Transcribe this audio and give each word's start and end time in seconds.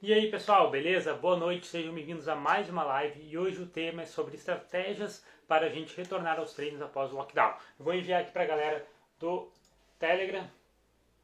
E 0.00 0.14
aí 0.14 0.30
pessoal, 0.30 0.70
beleza? 0.70 1.12
Boa 1.12 1.36
noite, 1.36 1.66
sejam 1.66 1.92
bem-vindos 1.92 2.28
a 2.28 2.36
mais 2.36 2.70
uma 2.70 2.84
live 2.84 3.20
e 3.20 3.36
hoje 3.36 3.60
o 3.60 3.66
tema 3.66 4.02
é 4.02 4.06
sobre 4.06 4.36
estratégias 4.36 5.26
para 5.48 5.66
a 5.66 5.68
gente 5.68 5.96
retornar 5.96 6.38
aos 6.38 6.52
treinos 6.52 6.80
após 6.80 7.12
o 7.12 7.16
lockdown. 7.16 7.56
Eu 7.76 7.84
vou 7.84 7.92
enviar 7.92 8.22
aqui 8.22 8.30
para 8.30 8.44
a 8.44 8.46
galera 8.46 8.86
do 9.18 9.50
Telegram 9.98 10.48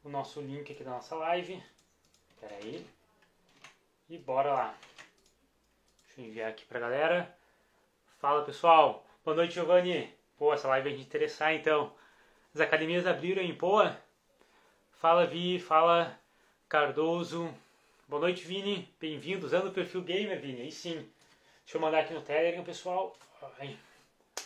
o 0.03 0.09
nosso 0.09 0.41
link 0.41 0.69
aqui 0.69 0.83
da 0.83 0.91
nossa 0.91 1.15
live. 1.15 1.63
Espera 2.29 2.53
aí. 2.55 2.85
E 4.09 4.17
bora 4.17 4.51
lá. 4.51 4.77
Deixa 6.07 6.19
eu 6.19 6.25
enviar 6.25 6.49
aqui 6.49 6.65
para 6.65 6.79
a 6.79 6.81
galera. 6.81 7.37
Fala 8.19 8.43
pessoal, 8.43 9.05
boa 9.23 9.37
noite 9.37 9.53
Giovanni. 9.53 10.13
Pô, 10.37 10.53
essa 10.53 10.67
live 10.67 10.89
vai 10.89 10.97
te 10.99 11.05
interessar 11.05 11.53
então. 11.53 11.93
As 12.53 12.59
academias 12.59 13.07
abriram 13.07 13.41
em 13.41 13.55
Poa? 13.55 13.97
Fala 14.91 15.25
Vi, 15.25 15.61
fala 15.61 16.19
Cardoso. 16.75 17.55
Boa 18.05 18.19
noite, 18.19 18.43
Vini. 18.45 18.93
Bem-vindo. 18.99 19.45
Usando 19.45 19.69
o 19.69 19.71
perfil 19.71 20.01
Gamer, 20.01 20.41
Vini. 20.41 20.59
Aí 20.59 20.71
sim. 20.73 21.09
Deixa 21.63 21.77
eu 21.77 21.79
mandar 21.79 21.99
aqui 21.99 22.13
no 22.13 22.21
Telegram, 22.21 22.65
pessoal. 22.65 23.15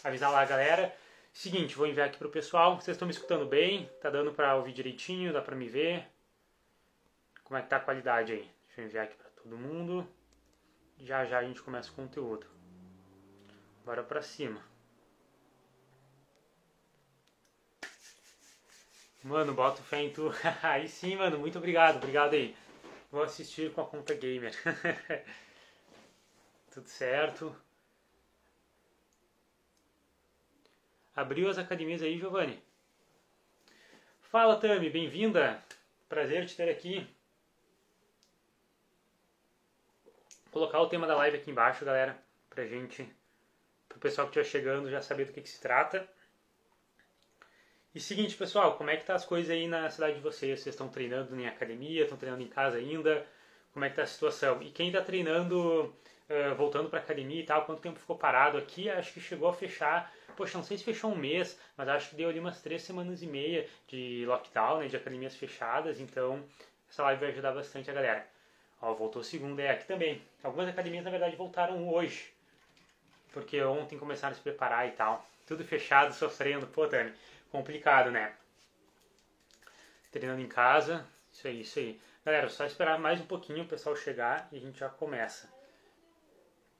Avisar 0.03 0.31
lá 0.31 0.41
a 0.41 0.45
galera. 0.45 0.95
Seguinte, 1.33 1.75
vou 1.75 1.87
enviar 1.87 2.05
aqui 2.05 2.19
pro 2.19 2.29
pessoal. 2.29 2.79
Vocês 2.79 2.93
estão 2.93 3.07
me 3.07 3.13
escutando 3.15 3.47
bem? 3.47 3.89
Tá 3.99 4.11
dando 4.11 4.31
para 4.31 4.55
ouvir 4.55 4.73
direitinho? 4.73 5.33
Dá 5.33 5.41
para 5.41 5.55
me 5.55 5.67
ver? 5.67 6.05
Como 7.43 7.57
é 7.57 7.63
que 7.63 7.67
tá 7.69 7.77
a 7.77 7.79
qualidade 7.79 8.31
aí? 8.31 8.47
Deixa 8.67 8.81
eu 8.81 8.85
enviar 8.85 9.05
aqui 9.05 9.15
para 9.15 9.29
todo 9.31 9.57
mundo. 9.57 10.07
Já 10.99 11.25
já 11.25 11.39
a 11.39 11.43
gente 11.43 11.63
começa 11.63 11.89
o 11.89 11.95
conteúdo. 11.95 12.45
Bora 13.83 14.03
pra 14.03 14.21
cima. 14.21 14.63
Mano, 19.23 19.53
bota 19.53 19.81
fé 19.81 20.01
em 20.01 20.13
tu. 20.13 20.31
aí 20.63 20.87
sim, 20.87 21.15
mano. 21.15 21.37
Muito 21.37 21.57
obrigado. 21.57 21.97
Obrigado 21.97 22.33
aí. 22.33 22.55
Vou 23.11 23.23
assistir 23.23 23.73
com 23.73 23.81
a 23.81 23.85
conta 23.85 24.13
gamer. 24.13 24.53
Tudo 26.71 26.87
certo. 26.87 27.55
Abriu 31.15 31.49
as 31.49 31.57
academias 31.57 32.01
aí, 32.01 32.17
Giovanni. 32.17 32.61
Fala, 34.21 34.55
Tami, 34.55 34.89
bem-vinda. 34.89 35.61
Prazer 36.07 36.45
te 36.45 36.55
ter 36.55 36.69
aqui. 36.69 37.05
Vou 40.45 40.61
colocar 40.61 40.79
o 40.79 40.87
tema 40.87 41.05
da 41.05 41.15
live 41.17 41.37
aqui 41.37 41.51
embaixo, 41.51 41.83
galera, 41.83 42.17
pra 42.49 42.65
gente, 42.65 43.07
pro 43.87 43.99
pessoal 43.99 44.27
que 44.27 44.39
estiver 44.39 44.59
chegando 44.59 44.89
já 44.89 45.01
saber 45.01 45.25
do 45.25 45.33
que, 45.33 45.41
que 45.41 45.49
se 45.49 45.59
trata. 45.59 46.07
E 47.93 47.99
seguinte, 47.99 48.35
pessoal, 48.35 48.77
como 48.77 48.91
é 48.91 48.97
que 48.97 49.03
tá 49.03 49.15
as 49.15 49.25
coisas 49.25 49.49
aí 49.49 49.67
na 49.67 49.89
cidade 49.89 50.17
de 50.17 50.21
vocês? 50.21 50.59
Vocês 50.59 50.75
estão 50.75 50.87
treinando 50.89 51.35
em 51.39 51.47
academia, 51.47 52.03
estão 52.03 52.19
treinando 52.19 52.43
em 52.43 52.47
casa 52.47 52.77
ainda? 52.77 53.25
Como 53.73 53.83
é 53.83 53.89
que 53.89 53.95
tá 53.95 54.03
a 54.03 54.07
situação? 54.07 54.61
E 54.61 54.69
quem 54.69 54.89
está 54.89 55.01
treinando, 55.01 55.85
uh, 56.29 56.55
voltando 56.55 56.87
para 56.87 56.99
academia 56.99 57.41
e 57.41 57.45
tal, 57.45 57.65
quanto 57.65 57.81
tempo 57.81 57.99
ficou 57.99 58.15
parado 58.15 58.59
aqui? 58.59 58.87
Acho 58.91 59.11
que 59.11 59.19
chegou 59.19 59.49
a 59.49 59.53
fechar, 59.53 60.13
poxa, 60.37 60.55
não 60.55 60.63
sei 60.63 60.77
se 60.77 60.83
fechou 60.83 61.11
um 61.11 61.15
mês, 61.15 61.59
mas 61.75 61.89
acho 61.89 62.11
que 62.11 62.15
deu 62.15 62.29
ali 62.29 62.39
umas 62.39 62.61
três 62.61 62.83
semanas 62.83 63.23
e 63.23 63.27
meia 63.27 63.67
de 63.87 64.23
lockdown, 64.27 64.81
né, 64.81 64.87
de 64.87 64.95
academias 64.95 65.35
fechadas, 65.35 65.99
então 65.99 66.43
essa 66.87 67.01
live 67.01 67.21
vai 67.21 67.29
ajudar 67.31 67.53
bastante 67.53 67.89
a 67.89 67.93
galera. 67.93 68.27
Ó, 68.79 68.93
voltou 68.93 69.23
segunda, 69.23 69.63
é 69.63 69.71
aqui 69.71 69.87
também. 69.87 70.21
Algumas 70.43 70.69
academias, 70.69 71.03
na 71.03 71.09
verdade, 71.09 71.35
voltaram 71.35 71.89
hoje, 71.89 72.31
porque 73.33 73.59
ontem 73.63 73.97
começaram 73.97 74.33
a 74.33 74.35
se 74.35 74.41
preparar 74.41 74.87
e 74.87 74.91
tal. 74.91 75.25
Tudo 75.47 75.63
fechado, 75.63 76.13
sofrendo. 76.13 76.67
Pô, 76.67 76.87
Tani, 76.87 77.11
complicado, 77.51 78.11
né? 78.11 78.33
Treinando 80.11 80.41
em 80.41 80.47
casa, 80.47 81.05
isso 81.31 81.47
aí, 81.47 81.61
isso 81.61 81.79
aí. 81.79 82.01
Galera, 82.25 82.49
só 82.49 82.65
esperar 82.65 82.99
mais 82.99 83.21
um 83.21 83.25
pouquinho 83.25 83.63
o 83.63 83.67
pessoal 83.67 83.95
chegar 83.95 84.47
e 84.51 84.57
a 84.57 84.59
gente 84.59 84.79
já 84.79 84.89
começa. 84.89 85.51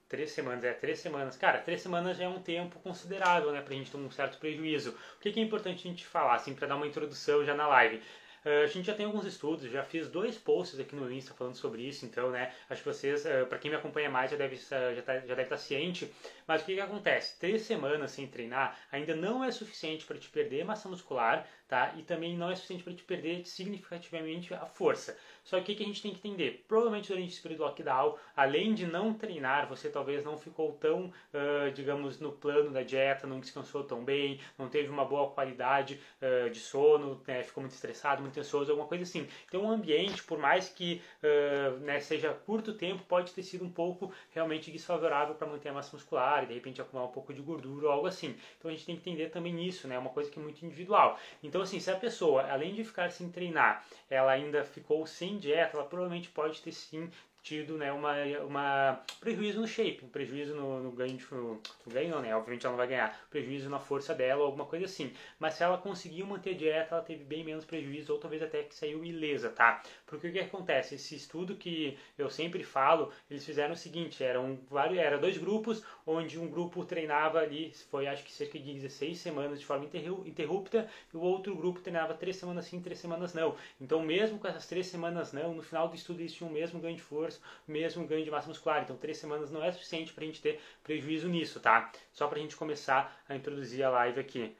Três 0.07 0.31
semanas, 0.31 0.63
é, 0.63 0.73
três 0.73 0.99
semanas. 0.99 1.37
Cara, 1.37 1.59
três 1.59 1.81
semanas 1.81 2.17
já 2.17 2.23
é 2.23 2.27
um 2.27 2.41
tempo 2.41 2.79
considerável, 2.79 3.51
né, 3.51 3.61
pra 3.61 3.75
gente 3.75 3.91
ter 3.91 3.97
um 3.97 4.09
certo 4.09 4.39
prejuízo. 4.39 4.97
O 5.17 5.19
que, 5.19 5.31
que 5.31 5.39
é 5.39 5.43
importante 5.43 5.87
a 5.87 5.91
gente 5.91 6.05
falar, 6.05 6.35
assim, 6.35 6.55
pra 6.55 6.67
dar 6.67 6.75
uma 6.75 6.87
introdução 6.87 7.45
já 7.45 7.53
na 7.53 7.67
live? 7.67 8.01
Uh, 8.45 8.63
a 8.63 8.67
gente 8.67 8.85
já 8.85 8.93
tem 8.93 9.05
alguns 9.05 9.25
estudos, 9.25 9.69
já 9.69 9.83
fiz 9.83 10.07
dois 10.07 10.37
posts 10.37 10.79
aqui 10.79 10.95
no 10.95 11.11
Insta 11.11 11.33
falando 11.33 11.55
sobre 11.55 11.81
isso, 11.81 12.05
então, 12.05 12.29
né, 12.31 12.53
acho 12.69 12.81
que 12.81 12.87
vocês, 12.87 13.25
uh, 13.25 13.45
para 13.47 13.57
quem 13.57 13.69
me 13.69 13.77
acompanha 13.77 14.09
mais, 14.09 14.31
já 14.31 14.37
deve, 14.37 14.55
já, 14.55 15.01
tá, 15.05 15.19
já 15.19 15.35
deve 15.35 15.43
estar 15.43 15.57
ciente, 15.57 16.11
mas 16.47 16.61
o 16.61 16.65
que, 16.65 16.75
que 16.75 16.81
acontece? 16.81 17.37
Três 17.39 17.63
semanas 17.63 18.11
sem 18.11 18.27
treinar 18.27 18.79
ainda 18.91 19.15
não 19.15 19.43
é 19.43 19.51
suficiente 19.51 20.05
para 20.05 20.17
te 20.17 20.29
perder 20.29 20.63
massa 20.63 20.87
muscular, 20.87 21.47
tá? 21.67 21.93
E 21.97 22.01
também 22.01 22.35
não 22.37 22.49
é 22.49 22.55
suficiente 22.55 22.83
para 22.83 22.93
te 22.93 23.03
perder 23.03 23.45
significativamente 23.45 24.53
a 24.53 24.65
força. 24.65 25.17
Só 25.49 25.59
que 25.61 25.73
o 25.73 25.75
que 25.75 25.81
a 25.81 25.85
gente 25.87 26.03
tem 26.03 26.13
que 26.13 26.19
entender? 26.19 26.63
Provavelmente 26.67 27.07
durante 27.07 27.29
esse 27.29 27.41
período 27.41 27.63
lockdown, 27.63 28.15
além 28.35 28.75
de 28.75 28.85
não 28.85 29.15
treinar, 29.15 29.67
você 29.67 29.89
talvez 29.89 30.23
não 30.23 30.37
ficou 30.37 30.73
tão, 30.73 31.05
uh, 31.05 31.71
digamos, 31.73 32.19
no 32.19 32.31
plano 32.31 32.69
da 32.69 32.83
dieta, 32.83 33.25
não 33.25 33.39
descansou 33.39 33.83
tão 33.83 34.05
bem, 34.05 34.39
não 34.59 34.69
teve 34.69 34.89
uma 34.89 35.03
boa 35.03 35.31
qualidade 35.31 35.99
uh, 36.21 36.51
de 36.51 36.59
sono, 36.59 37.19
né, 37.25 37.41
ficou 37.41 37.63
muito 37.63 37.73
estressado, 37.73 38.21
muito 38.21 38.39
ansioso, 38.39 38.69
alguma 38.69 38.87
coisa 38.87 39.03
assim. 39.03 39.27
Então 39.47 39.65
o 39.65 39.71
ambiente, 39.71 40.21
por 40.21 40.37
mais 40.37 40.69
que 40.69 41.01
uh, 41.23 41.79
né, 41.79 41.99
seja 41.99 42.31
curto 42.31 42.75
tempo, 42.75 43.01
pode 43.05 43.33
ter 43.33 43.41
sido 43.41 43.65
um 43.65 43.71
pouco 43.71 44.13
realmente 44.29 44.69
desfavorável 44.69 45.33
para 45.33 45.47
manter 45.47 45.69
a 45.69 45.73
massa 45.73 45.95
muscular 45.97 46.43
e 46.43 46.45
de 46.45 46.53
repente 46.53 46.79
acumular 46.79 47.07
um 47.07 47.11
pouco 47.11 47.33
de 47.33 47.41
gordura 47.41 47.87
ou 47.87 47.91
algo 47.91 48.05
assim. 48.05 48.35
Então 48.59 48.69
a 48.69 48.71
gente 48.71 48.85
tem 48.85 48.95
que 48.95 49.09
entender 49.09 49.29
também 49.29 49.65
isso, 49.65 49.87
né? 49.87 49.95
É 49.95 49.99
uma 49.99 50.11
coisa 50.11 50.29
que 50.29 50.37
é 50.37 50.41
muito 50.43 50.63
individual. 50.63 51.17
Então 51.41 51.59
assim, 51.59 51.79
se 51.79 51.89
a 51.89 51.95
pessoa, 51.95 52.43
além 52.51 52.75
de 52.75 52.83
ficar 52.83 53.09
sem 53.09 53.31
treinar, 53.31 53.83
ela 54.07 54.31
ainda 54.31 54.63
ficou 54.63 55.07
sem 55.07 55.38
dieta, 55.39 55.77
ela 55.77 55.85
provavelmente 55.85 56.29
pode 56.29 56.61
ter 56.61 56.71
sim 56.71 57.09
tido 57.49 57.79
né, 57.79 57.91
uma, 57.91 58.13
uma 58.45 59.01
prejuízo 59.19 59.59
no 59.59 59.67
shape, 59.67 60.05
prejuízo 60.11 60.53
no, 60.53 60.83
no 60.83 60.91
ganho, 60.91 61.17
de, 61.17 61.25
no, 61.33 61.59
ganho 61.87 62.11
não, 62.11 62.21
né? 62.21 62.35
Obviamente 62.35 62.63
ela 62.63 62.73
não 62.73 62.77
vai 62.77 62.87
ganhar, 62.87 63.19
prejuízo 63.31 63.67
na 63.71 63.79
força 63.79 64.13
dela 64.13 64.41
ou 64.41 64.45
alguma 64.45 64.65
coisa 64.65 64.85
assim. 64.85 65.11
Mas 65.39 65.55
se 65.55 65.63
ela 65.63 65.79
conseguiu 65.79 66.27
manter 66.27 66.53
dieta, 66.53 66.93
ela 66.93 67.03
teve 67.03 67.23
bem 67.23 67.43
menos 67.43 67.65
prejuízo 67.65 68.13
ou 68.13 68.19
talvez 68.19 68.43
até 68.43 68.61
que 68.61 68.75
saiu 68.75 69.03
ilesa, 69.03 69.49
tá? 69.49 69.81
Porque 70.05 70.27
o 70.27 70.31
que 70.31 70.39
acontece? 70.39 70.93
Esse 70.93 71.15
estudo 71.15 71.55
que 71.55 71.97
eu 72.19 72.29
sempre 72.29 72.63
falo, 72.63 73.11
eles 73.31 73.43
fizeram 73.43 73.73
o 73.73 73.77
seguinte, 73.77 74.23
eram 74.23 74.59
vários, 74.69 74.99
era 74.99 75.17
dois 75.17 75.37
grupos, 75.39 75.83
onde 76.05 76.37
um 76.37 76.47
grupo 76.47 76.85
treinava 76.85 77.39
ali, 77.39 77.73
foi 77.89 78.05
acho 78.05 78.23
que 78.23 78.31
cerca 78.31 78.59
de 78.59 78.73
16 78.75 79.17
semanas 79.17 79.59
de 79.59 79.65
forma 79.65 79.89
interrupta, 80.25 80.87
e 81.11 81.17
o 81.17 81.21
outro 81.21 81.55
grupo 81.55 81.79
treinava 81.79 82.13
três 82.13 82.35
semanas 82.35 82.65
sim, 82.65 82.79
três 82.79 82.99
semanas 82.99 83.33
não. 83.33 83.55
Então 83.81 84.03
mesmo 84.03 84.37
com 84.37 84.47
essas 84.47 84.67
três 84.67 84.85
semanas 84.85 85.33
não, 85.33 85.55
no 85.55 85.63
final 85.63 85.87
do 85.87 85.95
estudo 85.95 86.19
eles 86.19 86.33
tinham 86.33 86.51
o 86.51 86.53
mesmo 86.53 86.79
ganho 86.79 86.95
de 86.95 87.01
força 87.01 87.38
mesmo 87.67 88.05
ganho 88.05 88.23
de 88.23 88.31
massa 88.31 88.47
muscular. 88.47 88.81
Então, 88.83 88.97
três 88.97 89.17
semanas 89.17 89.51
não 89.51 89.63
é 89.63 89.71
suficiente 89.71 90.13
para 90.13 90.23
a 90.23 90.27
gente 90.27 90.41
ter 90.41 90.59
prejuízo 90.83 91.27
nisso, 91.27 91.59
tá? 91.59 91.91
Só 92.11 92.27
para 92.27 92.39
a 92.39 92.41
gente 92.41 92.55
começar 92.55 93.21
a 93.27 93.35
introduzir 93.35 93.83
a 93.83 93.89
live 93.89 94.19
aqui. 94.19 94.55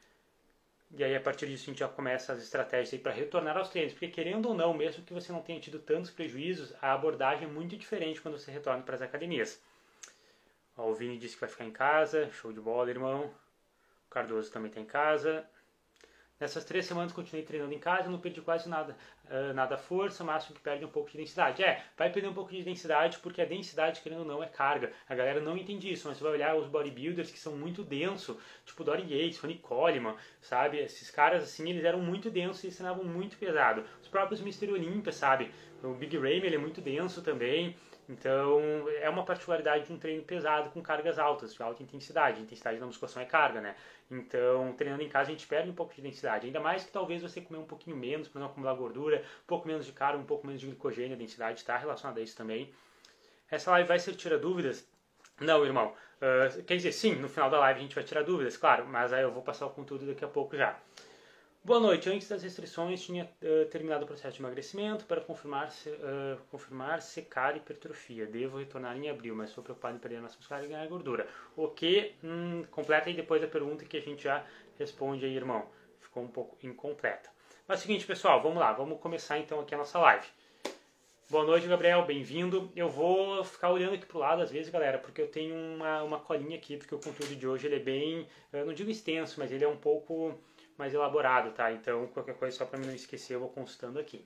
E 0.92 1.04
aí, 1.04 1.14
a 1.14 1.20
partir 1.20 1.46
disso, 1.46 1.64
a 1.64 1.66
gente 1.66 1.78
já 1.78 1.88
começa 1.88 2.32
as 2.32 2.42
estratégias 2.42 3.00
para 3.00 3.12
retornar 3.12 3.56
aos 3.56 3.68
treinos. 3.68 3.92
Porque, 3.92 4.08
querendo 4.08 4.48
ou 4.48 4.54
não, 4.54 4.74
mesmo 4.74 5.04
que 5.04 5.12
você 5.12 5.30
não 5.32 5.40
tenha 5.40 5.60
tido 5.60 5.78
tantos 5.78 6.10
prejuízos, 6.10 6.74
a 6.82 6.92
abordagem 6.92 7.48
é 7.48 7.50
muito 7.50 7.76
diferente 7.76 8.20
quando 8.20 8.38
você 8.38 8.50
retorna 8.50 8.82
para 8.82 8.96
as 8.96 9.02
academias. 9.02 9.62
Ó, 10.76 10.90
o 10.90 10.94
Vini 10.94 11.16
disse 11.16 11.34
que 11.34 11.40
vai 11.40 11.50
ficar 11.50 11.64
em 11.64 11.70
casa. 11.70 12.28
Show 12.32 12.52
de 12.52 12.60
bola, 12.60 12.90
irmão. 12.90 13.32
O 14.06 14.10
Cardoso 14.10 14.50
também 14.50 14.68
está 14.68 14.80
em 14.80 14.84
casa. 14.84 15.46
Nessas 16.40 16.64
três 16.64 16.86
semanas 16.86 17.12
continuei 17.12 17.44
treinando 17.44 17.74
em 17.74 17.78
casa, 17.78 18.08
não 18.08 18.18
perdi 18.18 18.40
quase 18.40 18.66
nada, 18.66 18.96
uh, 19.26 19.52
nada 19.52 19.76
força, 19.76 20.24
máximo 20.24 20.56
que 20.56 20.62
perde 20.62 20.82
um 20.82 20.88
pouco 20.88 21.10
de 21.10 21.18
densidade. 21.18 21.62
É, 21.62 21.84
vai 21.98 22.10
perder 22.10 22.28
um 22.28 22.32
pouco 22.32 22.50
de 22.50 22.62
densidade 22.62 23.18
porque 23.18 23.42
a 23.42 23.44
densidade, 23.44 24.00
querendo 24.00 24.20
ou 24.20 24.24
não, 24.24 24.42
é 24.42 24.46
carga. 24.46 24.90
A 25.06 25.14
galera 25.14 25.38
não 25.38 25.54
entende 25.54 25.92
isso, 25.92 26.08
mas 26.08 26.16
você 26.16 26.24
vai 26.24 26.32
olhar 26.32 26.56
os 26.56 26.66
bodybuilders 26.66 27.30
que 27.30 27.38
são 27.38 27.54
muito 27.54 27.84
densos, 27.84 28.38
tipo 28.64 28.82
Dorian 28.82 29.04
Yates, 29.06 29.38
Ronnie 29.38 29.58
Coleman, 29.58 30.16
sabe? 30.40 30.78
Esses 30.78 31.10
caras, 31.10 31.42
assim, 31.42 31.68
eles 31.68 31.84
eram 31.84 32.00
muito 32.00 32.30
densos 32.30 32.64
e 32.64 32.68
ensinavam 32.68 33.04
muito 33.04 33.36
pesado. 33.36 33.84
Os 34.00 34.08
próprios 34.08 34.40
Mr. 34.40 34.72
Olympia, 34.72 35.12
sabe? 35.12 35.50
O 35.82 35.92
Big 35.92 36.16
Ray, 36.16 36.38
ele 36.38 36.56
é 36.56 36.58
muito 36.58 36.80
denso 36.80 37.20
também. 37.22 37.76
Então, 38.10 38.60
é 39.00 39.08
uma 39.08 39.24
particularidade 39.24 39.86
de 39.86 39.92
um 39.92 39.98
treino 39.98 40.24
pesado 40.24 40.70
com 40.70 40.82
cargas 40.82 41.16
altas, 41.16 41.54
de 41.54 41.62
alta 41.62 41.80
intensidade. 41.80 42.42
Intensidade 42.42 42.80
da 42.80 42.84
musculação 42.84 43.22
é 43.22 43.24
carga, 43.24 43.60
né? 43.60 43.76
Então, 44.10 44.72
treinando 44.76 45.04
em 45.04 45.08
casa, 45.08 45.30
a 45.30 45.32
gente 45.32 45.46
perde 45.46 45.70
um 45.70 45.74
pouco 45.74 45.94
de 45.94 46.02
densidade. 46.02 46.44
Ainda 46.44 46.58
mais 46.58 46.82
que 46.82 46.90
talvez 46.90 47.22
você 47.22 47.40
comer 47.40 47.60
um 47.60 47.64
pouquinho 47.64 47.96
menos 47.96 48.26
para 48.26 48.40
não 48.40 48.48
acumular 48.48 48.74
gordura, 48.74 49.18
um 49.18 49.46
pouco 49.46 49.68
menos 49.68 49.86
de 49.86 49.92
carbo, 49.92 50.18
um 50.18 50.26
pouco 50.26 50.44
menos 50.44 50.60
de 50.60 50.66
glicogênio, 50.66 51.14
a 51.14 51.18
densidade 51.18 51.60
está 51.60 51.76
relacionada 51.76 52.18
a 52.18 52.22
isso 52.22 52.36
também. 52.36 52.74
Essa 53.48 53.70
live 53.70 53.86
vai 53.86 54.00
ser 54.00 54.16
tirar 54.16 54.38
dúvidas? 54.38 54.84
Não, 55.38 55.64
irmão. 55.64 55.94
Uh, 56.20 56.62
quer 56.64 56.76
dizer, 56.76 56.92
sim, 56.92 57.14
no 57.14 57.28
final 57.28 57.48
da 57.48 57.60
live 57.60 57.78
a 57.78 57.82
gente 57.82 57.94
vai 57.94 58.02
tirar 58.02 58.24
dúvidas, 58.24 58.56
claro, 58.56 58.86
mas 58.86 59.12
aí 59.12 59.22
eu 59.22 59.30
vou 59.30 59.42
passar 59.42 59.66
o 59.66 59.70
conteúdo 59.70 60.04
daqui 60.06 60.24
a 60.24 60.28
pouco 60.28 60.56
já. 60.56 60.76
Boa 61.62 61.78
noite. 61.78 62.08
Antes 62.08 62.26
das 62.26 62.42
restrições, 62.42 63.02
tinha 63.02 63.30
uh, 63.42 63.66
terminado 63.66 64.04
o 64.04 64.06
processo 64.06 64.34
de 64.34 64.40
emagrecimento 64.40 65.04
para 65.04 65.20
confirmar, 65.20 65.70
se, 65.70 65.90
uh, 65.90 66.40
confirmar 66.50 67.02
secar 67.02 67.54
hipertrofia. 67.54 68.26
Devo 68.26 68.58
retornar 68.58 68.96
em 68.96 69.10
abril, 69.10 69.36
mas 69.36 69.50
estou 69.50 69.62
preocupado 69.62 69.94
em 69.94 69.98
perder 69.98 70.22
massa 70.22 70.38
muscular 70.38 70.64
e 70.64 70.68
ganhar 70.68 70.86
gordura. 70.88 71.28
O 71.54 71.68
que? 71.68 72.14
Hum, 72.24 72.64
completa 72.70 73.10
aí 73.10 73.14
depois 73.14 73.44
a 73.44 73.46
pergunta 73.46 73.84
que 73.84 73.98
a 73.98 74.00
gente 74.00 74.24
já 74.24 74.42
responde 74.78 75.26
aí, 75.26 75.36
irmão. 75.36 75.66
Ficou 76.00 76.22
um 76.22 76.28
pouco 76.28 76.56
incompleta. 76.66 77.28
Mas 77.68 77.80
é 77.80 77.80
o 77.80 77.82
seguinte, 77.82 78.06
pessoal, 78.06 78.42
vamos 78.42 78.58
lá. 78.58 78.72
Vamos 78.72 78.98
começar 78.98 79.38
então 79.38 79.60
aqui 79.60 79.74
a 79.74 79.78
nossa 79.78 79.98
live. 79.98 80.26
Boa 81.28 81.44
noite, 81.44 81.66
Gabriel, 81.66 82.06
bem-vindo. 82.06 82.72
Eu 82.74 82.88
vou 82.88 83.44
ficar 83.44 83.70
olhando 83.70 83.94
aqui 83.96 84.06
pro 84.06 84.18
lado 84.18 84.40
às 84.40 84.50
vezes, 84.50 84.72
galera, 84.72 84.98
porque 84.98 85.20
eu 85.20 85.28
tenho 85.28 85.54
uma, 85.54 86.02
uma 86.02 86.18
colinha 86.18 86.56
aqui, 86.56 86.78
porque 86.78 86.94
o 86.94 86.98
conteúdo 86.98 87.36
de 87.36 87.46
hoje 87.46 87.66
ele 87.66 87.76
é 87.76 87.80
bem, 87.80 88.26
eu 88.50 88.64
não 88.64 88.72
digo 88.72 88.90
extenso, 88.90 89.38
mas 89.38 89.52
ele 89.52 89.62
é 89.62 89.68
um 89.68 89.76
pouco 89.76 90.36
mais 90.80 90.92
elaborado, 90.94 91.52
tá? 91.52 91.70
Então, 91.70 92.08
qualquer 92.08 92.34
coisa, 92.34 92.56
só 92.56 92.64
para 92.64 92.80
não 92.80 92.92
esquecer, 92.92 93.34
eu 93.34 93.40
vou 93.40 93.50
consultando 93.50 93.98
aqui. 94.00 94.24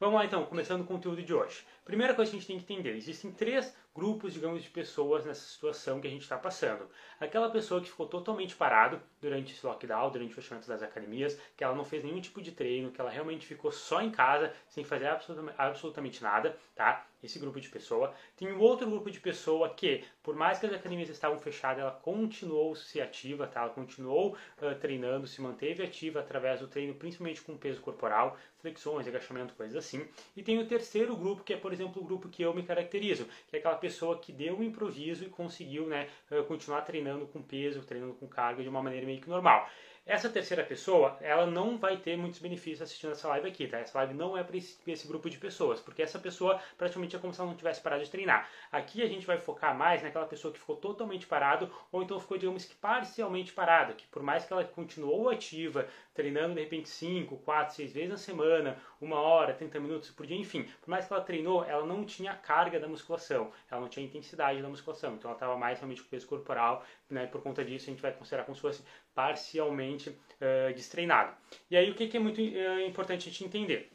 Vamos 0.00 0.14
lá 0.14 0.24
então, 0.24 0.46
começando 0.46 0.82
o 0.82 0.84
conteúdo 0.84 1.20
de 1.22 1.34
hoje. 1.34 1.66
Primeira 1.88 2.12
coisa 2.12 2.30
que 2.30 2.36
a 2.36 2.38
gente 2.40 2.46
tem 2.46 2.58
que 2.58 2.70
entender, 2.70 2.94
existem 2.94 3.32
três 3.32 3.74
grupos, 3.94 4.34
digamos, 4.34 4.62
de 4.62 4.68
pessoas 4.68 5.24
nessa 5.24 5.40
situação 5.40 6.00
que 6.00 6.06
a 6.06 6.10
gente 6.10 6.22
está 6.22 6.36
passando. 6.36 6.86
Aquela 7.18 7.50
pessoa 7.50 7.80
que 7.80 7.88
ficou 7.88 8.06
totalmente 8.06 8.54
parado 8.54 9.00
durante 9.20 9.52
esse 9.52 9.66
lockdown, 9.66 10.10
durante 10.10 10.30
o 10.30 10.34
fechamento 10.34 10.68
das 10.68 10.82
academias, 10.82 11.40
que 11.56 11.64
ela 11.64 11.74
não 11.74 11.84
fez 11.84 12.04
nenhum 12.04 12.20
tipo 12.20 12.40
de 12.40 12.52
treino, 12.52 12.92
que 12.92 13.00
ela 13.00 13.10
realmente 13.10 13.46
ficou 13.46 13.72
só 13.72 14.00
em 14.02 14.10
casa, 14.10 14.52
sem 14.68 14.84
fazer 14.84 15.08
absolutamente 15.56 16.22
nada, 16.22 16.56
tá? 16.76 17.06
Esse 17.20 17.40
grupo 17.40 17.60
de 17.60 17.68
pessoa. 17.68 18.14
Tem 18.36 18.52
um 18.52 18.60
outro 18.60 18.88
grupo 18.88 19.10
de 19.10 19.18
pessoa 19.18 19.70
que, 19.70 20.04
por 20.22 20.36
mais 20.36 20.60
que 20.60 20.66
as 20.66 20.72
academias 20.72 21.08
estavam 21.08 21.36
fechadas, 21.40 21.80
ela 21.80 21.90
continuou 21.90 22.76
se 22.76 23.00
ativa, 23.00 23.48
tá? 23.48 23.62
Ela 23.62 23.70
continuou 23.70 24.36
uh, 24.62 24.74
treinando, 24.78 25.26
se 25.26 25.40
manteve 25.40 25.82
ativa 25.82 26.20
através 26.20 26.60
do 26.60 26.68
treino, 26.68 26.94
principalmente 26.94 27.42
com 27.42 27.56
peso 27.56 27.80
corporal, 27.80 28.36
flexões, 28.60 29.08
agachamento, 29.08 29.54
coisas 29.54 29.76
assim. 29.76 30.06
E 30.36 30.42
tem 30.44 30.60
o 30.60 30.66
terceiro 30.68 31.16
grupo, 31.16 31.42
que 31.42 31.54
é, 31.54 31.56
por 31.56 31.72
exemplo, 31.72 31.77
o 31.84 32.04
grupo 32.04 32.28
que 32.28 32.42
eu 32.42 32.54
me 32.54 32.62
caracterizo, 32.62 33.26
que 33.48 33.56
é 33.56 33.58
aquela 33.58 33.76
pessoa 33.76 34.18
que 34.18 34.32
deu 34.32 34.58
um 34.58 34.62
improviso 34.62 35.24
e 35.24 35.28
conseguiu 35.28 35.86
né, 35.86 36.08
eh, 36.30 36.42
continuar 36.42 36.82
treinando 36.82 37.26
com 37.26 37.42
peso, 37.42 37.82
treinando 37.82 38.14
com 38.14 38.26
carga 38.26 38.62
de 38.62 38.68
uma 38.68 38.82
maneira 38.82 39.06
meio 39.06 39.20
que 39.20 39.28
normal. 39.28 39.68
Essa 40.08 40.30
terceira 40.30 40.64
pessoa, 40.64 41.18
ela 41.20 41.44
não 41.44 41.76
vai 41.76 41.98
ter 41.98 42.16
muitos 42.16 42.40
benefícios 42.40 42.80
assistindo 42.80 43.10
essa 43.10 43.28
live 43.28 43.46
aqui, 43.46 43.68
tá? 43.68 43.76
Essa 43.76 43.98
live 43.98 44.14
não 44.14 44.38
é 44.38 44.42
para 44.42 44.56
esse, 44.56 44.78
esse, 44.86 45.06
grupo 45.06 45.28
de 45.28 45.36
pessoas, 45.36 45.82
porque 45.82 46.00
essa 46.00 46.18
pessoa 46.18 46.58
praticamente 46.78 47.14
é 47.14 47.18
como 47.18 47.34
se 47.34 47.38
ela 47.38 47.50
não 47.50 47.54
tivesse 47.54 47.82
parado 47.82 48.02
de 48.02 48.10
treinar. 48.10 48.48
Aqui 48.72 49.02
a 49.02 49.06
gente 49.06 49.26
vai 49.26 49.36
focar 49.36 49.76
mais 49.76 50.02
naquela 50.02 50.24
pessoa 50.24 50.50
que 50.50 50.58
ficou 50.58 50.76
totalmente 50.76 51.26
parado, 51.26 51.70
ou 51.92 52.02
então 52.02 52.18
ficou, 52.18 52.38
digamos 52.38 52.64
que 52.64 52.74
parcialmente 52.76 53.52
parada, 53.52 53.92
que 53.92 54.06
por 54.06 54.22
mais 54.22 54.46
que 54.46 54.52
ela 54.54 54.64
continuou 54.64 55.28
ativa, 55.28 55.86
treinando 56.14 56.54
de 56.54 56.60
repente 56.62 56.88
5, 56.88 57.36
4, 57.36 57.74
6 57.74 57.92
vezes 57.92 58.08
na 58.08 58.16
semana, 58.16 58.78
uma 58.98 59.20
hora, 59.20 59.52
30 59.52 59.78
minutos 59.78 60.10
por 60.10 60.26
dia, 60.26 60.38
enfim, 60.38 60.66
por 60.80 60.88
mais 60.88 61.06
que 61.06 61.12
ela 61.12 61.22
treinou, 61.22 61.62
ela 61.64 61.84
não 61.84 62.06
tinha 62.06 62.32
carga 62.32 62.80
da 62.80 62.88
musculação, 62.88 63.52
ela 63.70 63.82
não 63.82 63.88
tinha 63.90 64.06
intensidade 64.06 64.62
da 64.62 64.68
musculação, 64.70 65.16
então 65.16 65.30
ela 65.30 65.36
estava 65.36 65.56
mais 65.58 65.78
realmente 65.78 66.02
com 66.02 66.08
peso 66.08 66.26
corporal, 66.26 66.82
né? 67.10 67.26
Por 67.26 67.42
conta 67.42 67.62
disso 67.62 67.90
a 67.90 67.92
gente 67.92 68.02
vai 68.02 68.12
considerar 68.12 68.44
como 68.44 68.56
se 68.56 68.62
fosse 68.62 68.82
parcialmente 69.18 70.10
uh, 70.10 70.72
destreinado. 70.72 71.36
E 71.68 71.76
aí 71.76 71.90
o 71.90 71.94
que, 71.96 72.06
que 72.06 72.16
é 72.16 72.20
muito 72.20 72.40
uh, 72.40 72.80
importante 72.86 73.28
a 73.28 73.32
gente 73.32 73.44
entender? 73.44 73.90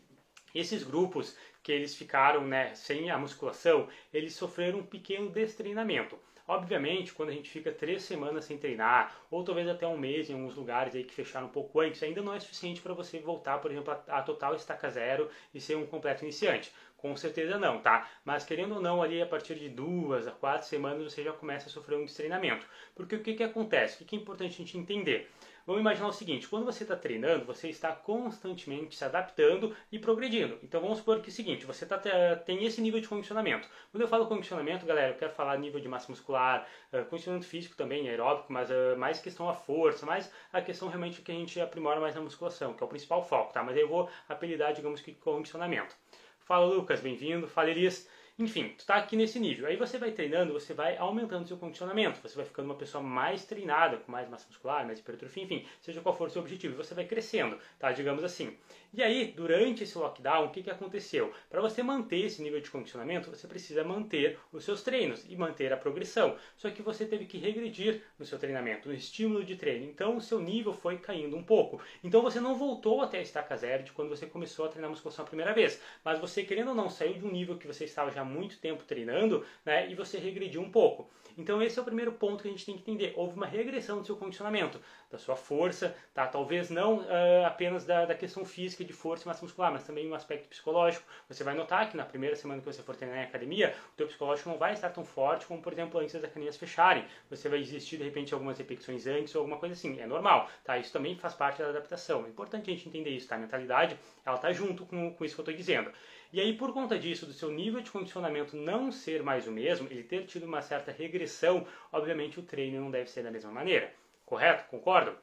Esses 0.54 0.84
grupos 0.84 1.38
que 1.64 1.72
eles 1.72 1.96
ficaram 1.96 2.46
né, 2.46 2.75
sem 2.75 3.10
a 3.10 3.18
musculação, 3.18 3.88
eles 4.14 4.36
sofreram 4.36 4.80
um 4.80 4.86
pequeno 4.86 5.30
destreinamento. 5.30 6.20
Obviamente, 6.48 7.13
quando 7.13 7.30
a 7.30 7.31
gente 7.34 7.50
fica 7.50 7.72
três 7.72 8.04
semanas 8.04 8.45
sem 8.45 8.57
treinar, 8.57 9.16
ou 9.31 9.44
talvez 9.44 9.68
até 9.68 9.88
um 9.88 9.98
mês 9.98 10.30
em 10.30 10.34
alguns 10.34 10.56
lugares 10.56 10.94
aí 10.94 11.04
que 11.04 11.13
fecharam 11.13 11.48
um 11.48 11.50
pouco 11.50 11.80
antes, 11.80 12.04
ainda 12.04 12.22
não 12.22 12.34
é 12.34 12.40
suficiente 12.40 12.81
para 12.81 12.94
você 12.94 13.19
voltar, 13.19 13.60
por 13.60 13.72
exemplo, 13.72 13.94
a, 13.94 14.19
a 14.19 14.22
total 14.22 14.54
estaca 14.56 14.90
zero 14.90 15.30
e 15.54 15.62
ser 15.62 15.78
um 15.78 15.86
completo 15.86 16.24
iniciante. 16.24 16.74
Com 16.98 17.16
certeza 17.16 17.57
não, 17.57 17.81
tá? 17.81 18.10
Mas 18.25 18.44
querendo 18.45 18.75
ou 18.75 18.81
não, 18.81 19.01
ali 19.01 19.22
a 19.22 19.25
partir 19.25 19.56
de 19.56 19.69
duas 19.69 20.28
a 20.28 20.31
quatro 20.31 20.68
semanas 20.68 21.04
você 21.04 21.24
já 21.24 21.34
começa 21.34 21.68
a 21.68 21.72
sofrer 21.72 21.98
um 21.98 22.06
destreinamento. 22.06 22.66
Porque 22.96 23.16
o 23.16 23.24
que, 23.24 23.34
que 23.36 23.44
acontece? 23.44 24.04
O 24.04 24.06
que 24.06 24.16
é 24.16 24.19
importante 24.19 24.54
a 24.54 24.57
gente 24.57 24.78
entender? 24.78 25.30
Vamos 25.65 25.80
imaginar 25.80 26.07
o 26.07 26.13
seguinte: 26.13 26.48
quando 26.48 26.65
você 26.65 26.83
está 26.83 26.95
treinando, 26.95 27.45
você 27.45 27.69
está 27.69 27.92
constantemente 27.94 28.95
se 28.95 29.06
adaptando 29.06 29.75
e 29.92 29.98
progredindo. 29.98 30.60
Então 30.62 30.81
vamos 30.81 30.98
supor 30.98 31.21
que 31.21 31.30
é 31.30 31.31
o 31.31 31.33
seguinte: 31.33 31.65
você 31.65 31.86
tá, 31.86 31.98
tem 32.45 32.65
esse 32.65 32.81
nível 32.81 33.00
de 33.00 33.07
condicionamento. 33.07 33.69
Quando 33.92 34.01
eu 34.01 34.07
falo 34.07 34.27
condicionamento, 34.27 34.86
galera, 34.86 35.13
eu 35.13 35.18
quero 35.18 35.31
falar 35.31 35.57
nível 35.57 35.80
de 35.80 35.88
massa 35.88 36.10
muscular, 36.10 36.68
uh, 36.92 37.06
condicionamento 37.06 37.48
físico 37.48 37.77
também, 37.77 38.10
aeróbico, 38.10 38.51
mas 38.51 38.69
uh, 38.69 38.98
mais 38.98 39.21
questão 39.21 39.48
a 39.48 39.54
força, 39.54 40.06
mais 40.06 40.30
a 40.51 40.62
questão 40.62 40.89
realmente 40.89 41.21
que 41.21 41.31
a 41.31 41.36
gente 41.36 41.60
aprimora 41.62 42.00
mais 42.00 42.13
na 42.13 42.21
musculação, 42.21 42.74
que 42.74 42.83
é 42.83 42.86
o 42.86 42.89
principal 42.89 43.24
foco, 43.24 43.54
tá? 43.54 43.63
Mas 43.63 43.77
eu 43.77 43.88
vou 43.88 44.10
apelidar, 44.27 44.74
digamos 44.74 45.00
que 45.00 45.13
condicionamento. 45.13 45.95
Fala 46.39 46.65
Lucas, 46.65 47.00
bem-vindo. 47.00 47.48
Fala 47.48 47.69
Elias. 47.69 48.10
Enfim, 48.40 48.70
tu 48.70 48.80
está 48.80 48.96
aqui 48.96 49.16
nesse 49.16 49.40
nível. 49.40 49.68
Aí 49.68 49.76
você 49.76 50.00
vai 50.00 50.12
treinando, 50.12 50.54
você 50.54 50.74
vai 50.74 50.98
aumentando 50.98 51.48
seu 51.48 51.56
condicionamento, 51.56 52.20
você 52.20 52.36
vai 52.36 52.46
ficando 52.46 52.66
uma 52.66 52.76
pessoa 52.76 53.04
mais 53.04 53.46
treinada, 53.46 53.98
com 53.98 54.12
mais 54.12 54.28
massa 54.28 54.48
muscular, 54.48 54.86
mais 54.88 55.00
hipertrofia, 55.00 55.44
enfim, 55.44 55.66
seja 55.80 56.02
qual 56.02 56.16
for 56.18 56.28
o 56.28 56.32
seu 56.32 56.42
objetivo, 56.42 56.76
você 56.76 56.96
vai 56.96 57.06
crescendo, 57.06 57.60
tá? 57.78 57.92
Digamos 57.92 58.24
assim. 58.24 58.58
E 58.95 59.01
aí, 59.01 59.34
durante 59.36 59.81
esse 59.84 59.98
lockdown, 59.98 60.45
o 60.45 60.51
que, 60.51 60.62
que 60.62 60.69
aconteceu? 60.69 61.34
Para 61.50 61.60
você 61.60 61.81
manter 61.81 62.25
esse 62.25 62.44
nível 62.44 62.62
de 62.62 62.69
condicionamento, 62.69 63.28
você 63.28 63.48
precisa 63.48 63.84
manter 63.84 64.38
os 64.51 64.63
seus 64.63 64.84
treinos 64.84 65.25
e 65.28 65.36
manter 65.36 65.74
a 65.74 65.78
progressão. 65.78 66.38
Só 66.56 66.69
que 66.69 66.84
você 66.84 67.04
teve 67.04 67.25
que 67.25 67.40
regredir 67.40 68.04
no 68.19 68.25
seu 68.25 68.38
treinamento, 68.38 68.88
no 68.88 68.94
estímulo 68.94 69.44
de 69.44 69.56
treino. 69.56 69.84
Então, 69.84 70.16
o 70.16 70.22
seu 70.22 70.40
nível 70.40 70.74
foi 70.74 71.00
caindo 71.00 71.36
um 71.36 71.44
pouco. 71.44 71.81
Então, 72.04 72.22
você 72.22 72.40
não 72.40 72.54
voltou 72.54 73.01
até 73.01 73.18
a 73.18 73.22
estaca 73.24 73.57
zero 73.57 73.81
de 73.81 73.92
quando 73.92 74.10
você 74.10 74.28
começou 74.28 74.66
a 74.66 74.69
treinar 74.69 74.92
musculação 74.92 75.25
a 75.25 75.28
primeira 75.28 75.54
vez. 75.54 75.81
Mas 76.06 76.19
você, 76.19 76.44
querendo 76.44 76.68
ou 76.68 76.75
não, 76.75 76.88
saiu 76.88 77.13
de 77.13 77.25
um 77.25 77.31
nível 77.31 77.57
que 77.57 77.66
você 77.66 77.86
estava 77.86 78.12
já 78.12 78.24
muito 78.24 78.60
tempo 78.60 78.84
treinando, 78.84 79.44
né, 79.66 79.89
e 79.89 79.96
você 79.96 80.19
regrediu 80.19 80.62
um 80.62 80.69
pouco. 80.69 81.10
Então 81.38 81.62
esse 81.62 81.78
é 81.80 81.81
o 81.81 81.86
primeiro 81.86 82.12
ponto 82.12 82.42
que 82.42 82.48
a 82.48 82.51
gente 82.51 82.66
tem 82.66 82.75
que 82.75 82.81
entender. 82.81 83.13
Houve 83.16 83.36
uma 83.36 83.46
regressão 83.46 84.00
do 84.00 84.06
seu 84.06 84.16
condicionamento, 84.16 84.80
da 85.10 85.18
sua 85.18 85.36
força, 85.36 85.96
tá? 86.13 86.28
Talvez 86.28 86.69
não 86.69 87.00
uh, 87.00 87.46
apenas 87.46 87.86
da, 87.86 88.06
da, 88.06 88.16
questão 88.16 88.46
física 88.46 88.83
de 88.84 88.94
força 88.94 89.24
e 89.24 89.28
massa 89.28 89.44
muscular, 89.44 89.72
mas 89.72 89.84
também 89.84 90.10
um 90.10 90.14
aspecto 90.16 90.48
psicológico. 90.48 91.06
Você 91.28 91.44
vai 91.44 91.54
notar 91.54 91.90
que 91.90 91.98
na 91.98 92.06
primeira 92.06 92.36
semana 92.36 92.60
que 92.62 92.66
você 92.66 92.82
for 92.82 92.96
treinar 92.96 93.20
em 93.20 93.24
academia, 93.24 93.76
o 93.94 93.96
teu 93.96 94.08
psicológico 94.08 94.50
não 94.50 94.58
vai 94.58 94.74
estar 94.74 94.90
tão 94.90 95.04
forte 95.04 95.46
como, 95.46 95.62
por 95.62 95.74
exemplo, 95.74 96.00
antes 96.00 96.14
das 96.14 96.24
academias 96.24 96.58
fecharem. 96.58 97.06
Você 97.30 97.50
vai 97.50 97.60
existir 97.60 97.98
de 97.98 98.04
repente 98.04 98.34
algumas 98.34 98.58
repetições 98.58 99.08
antes 99.08 99.34
ou 99.36 99.42
alguma 99.42 99.58
coisa 99.58 99.74
assim. 99.74 100.00
É 100.00 100.08
normal, 100.08 100.50
tá? 100.64 100.78
Isso 100.78 100.92
também 100.92 101.16
faz 101.16 101.34
parte 101.34 101.62
da 101.62 101.70
adaptação. 101.70 102.26
É 102.26 102.30
importante 102.30 102.70
a 102.70 102.74
gente 102.74 102.88
entender 102.88 103.10
isso, 103.10 103.28
tá? 103.28 103.36
A 103.36 103.40
mentalidade, 103.40 103.98
ela 104.26 104.38
tá 104.38 104.52
junto 104.52 104.86
com, 104.86 105.14
com 105.14 105.26
isso 105.26 105.36
que 105.36 105.42
eu 105.42 105.44
estou 105.44 105.56
dizendo. 105.56 105.92
E 106.34 106.42
aí, 106.42 106.58
por 106.58 106.74
conta 106.74 106.98
disso, 106.98 107.28
do 107.28 107.34
seu 107.34 107.52
nível 107.52 107.80
de 107.80 107.92
condicionamento 107.92 108.58
não 108.58 108.92
ser 108.92 109.22
mais 109.22 109.46
o 109.46 109.52
mesmo, 109.52 109.88
ele 109.92 110.02
ter 110.02 110.26
tido 110.26 110.48
uma 110.48 110.64
certa 110.64 110.92
regressão, 110.92 111.68
obviamente 111.92 112.40
o 112.40 112.44
treino 112.44 112.82
não 112.82 112.90
deve 112.90 113.08
ser 113.08 113.22
da 113.22 113.30
mesma 113.30 113.52
maneira. 113.52 113.94
Correto? 114.26 114.68
Concordo? 114.68 115.16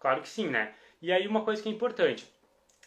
Claro 0.00 0.22
que 0.22 0.28
sim, 0.28 0.48
né? 0.48 0.74
E 1.02 1.12
aí, 1.12 1.28
uma 1.28 1.44
coisa 1.44 1.62
que 1.62 1.68
é 1.68 1.72
importante. 1.72 2.26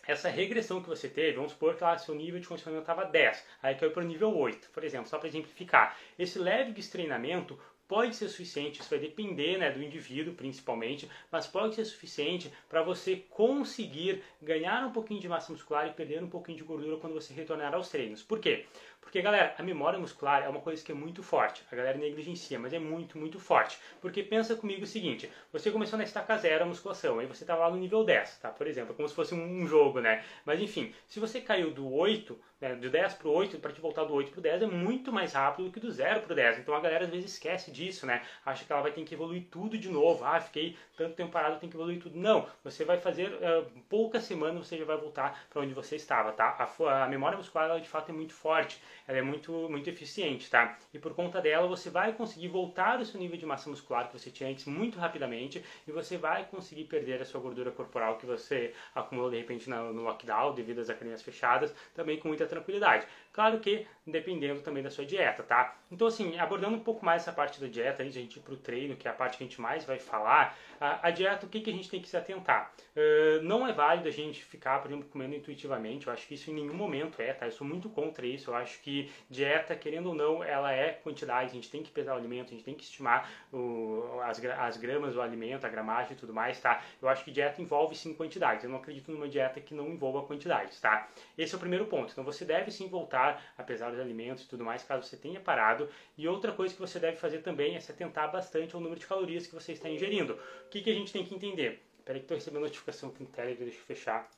Essa 0.07 0.29
regressão 0.29 0.81
que 0.81 0.87
você 0.87 1.09
teve, 1.09 1.35
vamos 1.35 1.51
supor 1.51 1.75
que 1.75 1.83
lá 1.83 1.97
seu 1.97 2.15
nível 2.15 2.39
de 2.39 2.47
condicionamento 2.47 2.89
estava 2.89 3.03
10, 3.03 3.45
aí 3.61 3.75
caiu 3.75 3.91
para 3.91 4.03
o 4.03 4.07
nível 4.07 4.35
8, 4.35 4.69
por 4.69 4.83
exemplo, 4.85 5.09
só 5.09 5.17
para 5.17 5.27
exemplificar. 5.27 5.97
Esse 6.17 6.39
leve 6.39 6.71
destreinamento 6.71 7.59
pode 7.87 8.15
ser 8.15 8.27
suficiente, 8.29 8.81
isso 8.81 8.89
vai 8.89 8.99
depender 8.99 9.57
né, 9.57 9.71
do 9.71 9.81
indivíduo 9.83 10.33
principalmente, 10.33 11.09
mas 11.31 11.47
pode 11.47 11.75
ser 11.75 11.85
suficiente 11.85 12.51
para 12.69 12.81
você 12.81 13.17
conseguir 13.29 14.23
ganhar 14.41 14.85
um 14.85 14.91
pouquinho 14.91 15.19
de 15.19 15.29
massa 15.29 15.51
muscular 15.51 15.87
e 15.87 15.93
perder 15.93 16.23
um 16.23 16.29
pouquinho 16.29 16.57
de 16.57 16.63
gordura 16.63 16.97
quando 16.97 17.13
você 17.13 17.33
retornar 17.33 17.73
aos 17.73 17.89
treinos. 17.89 18.23
Por 18.23 18.39
quê? 18.39 18.65
Porque, 19.07 19.21
galera, 19.21 19.55
a 19.57 19.63
memória 19.63 19.97
muscular 19.97 20.43
é 20.43 20.49
uma 20.49 20.59
coisa 20.59 20.83
que 20.83 20.91
é 20.91 20.95
muito 20.95 21.23
forte. 21.23 21.63
A 21.71 21.75
galera 21.77 21.97
negligencia, 21.97 22.59
mas 22.59 22.73
é 22.73 22.79
muito, 22.79 23.17
muito 23.17 23.39
forte. 23.39 23.79
Porque 24.01 24.21
pensa 24.21 24.53
comigo 24.53 24.83
o 24.83 24.85
seguinte: 24.85 25.31
você 25.49 25.71
começou 25.71 25.97
na 25.97 26.03
estaca 26.03 26.35
zero 26.37 26.65
a 26.65 26.67
musculação, 26.67 27.17
aí 27.17 27.25
você 27.25 27.45
estava 27.45 27.61
lá 27.61 27.69
no 27.69 27.77
nível 27.77 28.03
10, 28.03 28.39
tá? 28.39 28.49
Por 28.49 28.67
exemplo, 28.67 28.93
como 28.93 29.07
se 29.07 29.15
fosse 29.15 29.33
um 29.33 29.65
jogo, 29.65 30.01
né? 30.01 30.25
Mas 30.43 30.59
enfim, 30.59 30.93
se 31.07 31.21
você 31.21 31.39
caiu 31.39 31.71
do 31.71 31.89
8, 31.89 32.37
né, 32.59 32.75
do 32.75 32.89
10 32.89 33.13
para 33.13 33.27
o 33.27 33.31
8, 33.31 33.59
para 33.59 33.71
te 33.71 33.79
voltar 33.79 34.03
do 34.03 34.13
8 34.13 34.31
para 34.31 34.39
o 34.39 34.41
10 34.41 34.63
é 34.63 34.65
muito 34.65 35.11
mais 35.11 35.33
rápido 35.33 35.65
do 35.65 35.71
que 35.71 35.79
do 35.79 35.91
0 35.91 36.21
para 36.21 36.33
o 36.33 36.35
10. 36.35 36.59
Então 36.59 36.75
a 36.75 36.79
galera 36.79 37.05
às 37.05 37.11
vezes 37.11 37.31
esquece 37.31 37.71
disso, 37.71 38.05
né? 38.05 38.21
Acha 38.45 38.65
que 38.65 38.71
ela 38.73 38.81
vai 38.81 38.91
ter 38.91 39.03
que 39.03 39.13
evoluir 39.13 39.45
tudo 39.49 39.77
de 39.77 39.89
novo. 39.89 40.25
Ah, 40.25 40.41
fiquei 40.41 40.75
tanto 40.97 41.15
tempo 41.15 41.31
parado, 41.31 41.59
tem 41.59 41.69
que 41.69 41.77
evoluir 41.77 42.01
tudo. 42.01 42.17
Não, 42.17 42.45
você 42.63 42.83
vai 42.83 42.97
fazer 42.99 43.29
uh, 43.29 43.65
poucas 43.87 44.23
semanas, 44.23 44.67
você 44.67 44.77
já 44.77 44.85
vai 44.85 44.97
voltar 44.97 45.47
para 45.49 45.61
onde 45.61 45.73
você 45.73 45.95
estava, 45.95 46.33
tá? 46.33 46.57
A, 46.59 47.03
a 47.05 47.07
memória 47.07 47.37
muscular, 47.37 47.69
ela, 47.69 47.79
de 47.79 47.87
fato, 47.87 48.09
é 48.09 48.13
muito 48.13 48.33
forte 48.33 48.81
ela 49.07 49.17
é 49.17 49.21
muito, 49.21 49.51
muito 49.69 49.89
eficiente, 49.89 50.49
tá? 50.49 50.77
E 50.93 50.99
por 50.99 51.13
conta 51.13 51.41
dela 51.41 51.67
você 51.67 51.89
vai 51.89 52.13
conseguir 52.13 52.47
voltar 52.47 52.99
ao 52.99 53.05
seu 53.05 53.19
nível 53.19 53.37
de 53.37 53.45
massa 53.45 53.69
muscular 53.69 54.07
que 54.07 54.17
você 54.17 54.29
tinha 54.29 54.49
antes 54.49 54.65
muito 54.65 54.97
rapidamente 54.97 55.63
e 55.87 55.91
você 55.91 56.17
vai 56.17 56.45
conseguir 56.45 56.85
perder 56.85 57.21
a 57.21 57.25
sua 57.25 57.41
gordura 57.41 57.71
corporal 57.71 58.17
que 58.17 58.25
você 58.25 58.73
acumulou 58.95 59.29
de 59.29 59.37
repente 59.37 59.69
no 59.69 60.03
lockdown 60.03 60.53
devido 60.53 60.79
às 60.79 60.89
academias 60.89 61.21
fechadas 61.21 61.73
também 61.93 62.17
com 62.19 62.27
muita 62.27 62.45
tranquilidade. 62.45 63.05
Claro 63.37 63.59
que 63.59 63.85
dependendo 64.11 64.61
também 64.61 64.81
da 64.81 64.89
sua 64.89 65.05
dieta, 65.05 65.43
tá? 65.43 65.75
Então 65.91 66.07
assim, 66.07 66.39
abordando 66.39 66.75
um 66.75 66.79
pouco 66.79 67.05
mais 67.05 67.21
essa 67.21 67.31
parte 67.31 67.59
da 67.59 67.67
dieta 67.67 68.01
antes 68.01 68.13
de 68.13 68.19
a 68.19 68.21
gente 68.21 68.39
para 68.39 68.53
o 68.53 68.57
treino, 68.57 68.95
que 68.95 69.07
é 69.07 69.11
a 69.11 69.13
parte 69.13 69.37
que 69.37 69.43
a 69.43 69.47
gente 69.47 69.59
mais 69.59 69.85
vai 69.85 69.99
falar, 69.99 70.57
a, 70.79 71.07
a 71.07 71.11
dieta, 71.11 71.45
o 71.45 71.49
que, 71.49 71.59
que 71.61 71.69
a 71.69 71.73
gente 71.73 71.89
tem 71.89 72.01
que 72.01 72.07
se 72.07 72.15
atentar? 72.15 72.71
Uh, 72.95 73.41
não 73.43 73.67
é 73.67 73.73
válido 73.73 74.07
a 74.07 74.11
gente 74.11 74.43
ficar, 74.43 74.81
por 74.81 74.89
exemplo, 74.89 75.09
comendo 75.09 75.35
intuitivamente, 75.35 76.07
eu 76.07 76.13
acho 76.13 76.25
que 76.27 76.35
isso 76.35 76.49
em 76.49 76.53
nenhum 76.53 76.73
momento 76.73 77.21
é, 77.21 77.33
tá? 77.33 77.45
Eu 77.45 77.51
sou 77.51 77.67
muito 77.67 77.89
contra 77.89 78.25
isso, 78.25 78.51
eu 78.51 78.55
acho 78.55 78.79
que 78.81 79.11
dieta, 79.29 79.75
querendo 79.75 80.07
ou 80.07 80.15
não, 80.15 80.43
ela 80.43 80.71
é 80.71 80.91
quantidade, 80.91 81.51
a 81.51 81.53
gente 81.53 81.69
tem 81.69 81.83
que 81.83 81.91
pesar 81.91 82.13
o 82.13 82.17
alimento, 82.17 82.47
a 82.47 82.51
gente 82.51 82.63
tem 82.63 82.75
que 82.75 82.83
estimar 82.83 83.29
o, 83.51 84.19
as, 84.23 84.43
as 84.43 84.77
gramas 84.77 85.13
do 85.13 85.21
alimento, 85.21 85.65
a 85.65 85.69
gramagem 85.69 86.13
e 86.13 86.15
tudo 86.15 86.33
mais, 86.33 86.59
tá? 86.59 86.81
Eu 87.01 87.09
acho 87.09 87.23
que 87.23 87.31
dieta 87.31 87.61
envolve 87.61 87.95
sim 87.95 88.13
quantidades, 88.13 88.63
eu 88.63 88.69
não 88.69 88.77
acredito 88.77 89.11
numa 89.11 89.27
dieta 89.27 89.59
que 89.59 89.73
não 89.73 89.89
envolva 89.89 90.23
quantidades, 90.23 90.79
tá? 90.79 91.07
Esse 91.37 91.53
é 91.53 91.57
o 91.57 91.59
primeiro 91.59 91.85
ponto, 91.85 92.11
então 92.11 92.23
você 92.23 92.45
deve 92.45 92.71
sim 92.71 92.87
voltar, 92.87 93.26
apesar 93.57 93.89
dos 93.89 93.99
alimentos 93.99 94.43
e 94.43 94.47
tudo 94.47 94.63
mais, 94.63 94.83
caso 94.83 95.07
você 95.07 95.17
tenha 95.17 95.39
parado, 95.39 95.89
e 96.17 96.27
outra 96.27 96.51
coisa 96.51 96.73
que 96.73 96.79
você 96.79 96.99
deve 96.99 97.17
fazer 97.17 97.39
também 97.39 97.75
é 97.75 97.79
se 97.79 97.91
atentar 97.91 98.31
bastante 98.31 98.75
ao 98.75 98.81
número 98.81 98.99
de 98.99 99.07
calorias 99.07 99.47
que 99.47 99.55
você 99.55 99.71
está 99.73 99.89
ingerindo. 99.89 100.33
O 100.65 100.69
que, 100.69 100.81
que 100.81 100.89
a 100.89 100.93
gente 100.93 101.11
tem 101.11 101.25
que 101.25 101.33
entender? 101.33 101.83
Espera 101.97 102.19
que 102.19 102.25
estou 102.25 102.35
recebendo 102.35 102.61
notificação 102.61 103.09
aqui 103.09 103.23
no 103.23 103.29
Telegram, 103.29 103.65
deixa 103.65 103.79
eu 103.79 103.85
fechar 103.85 104.29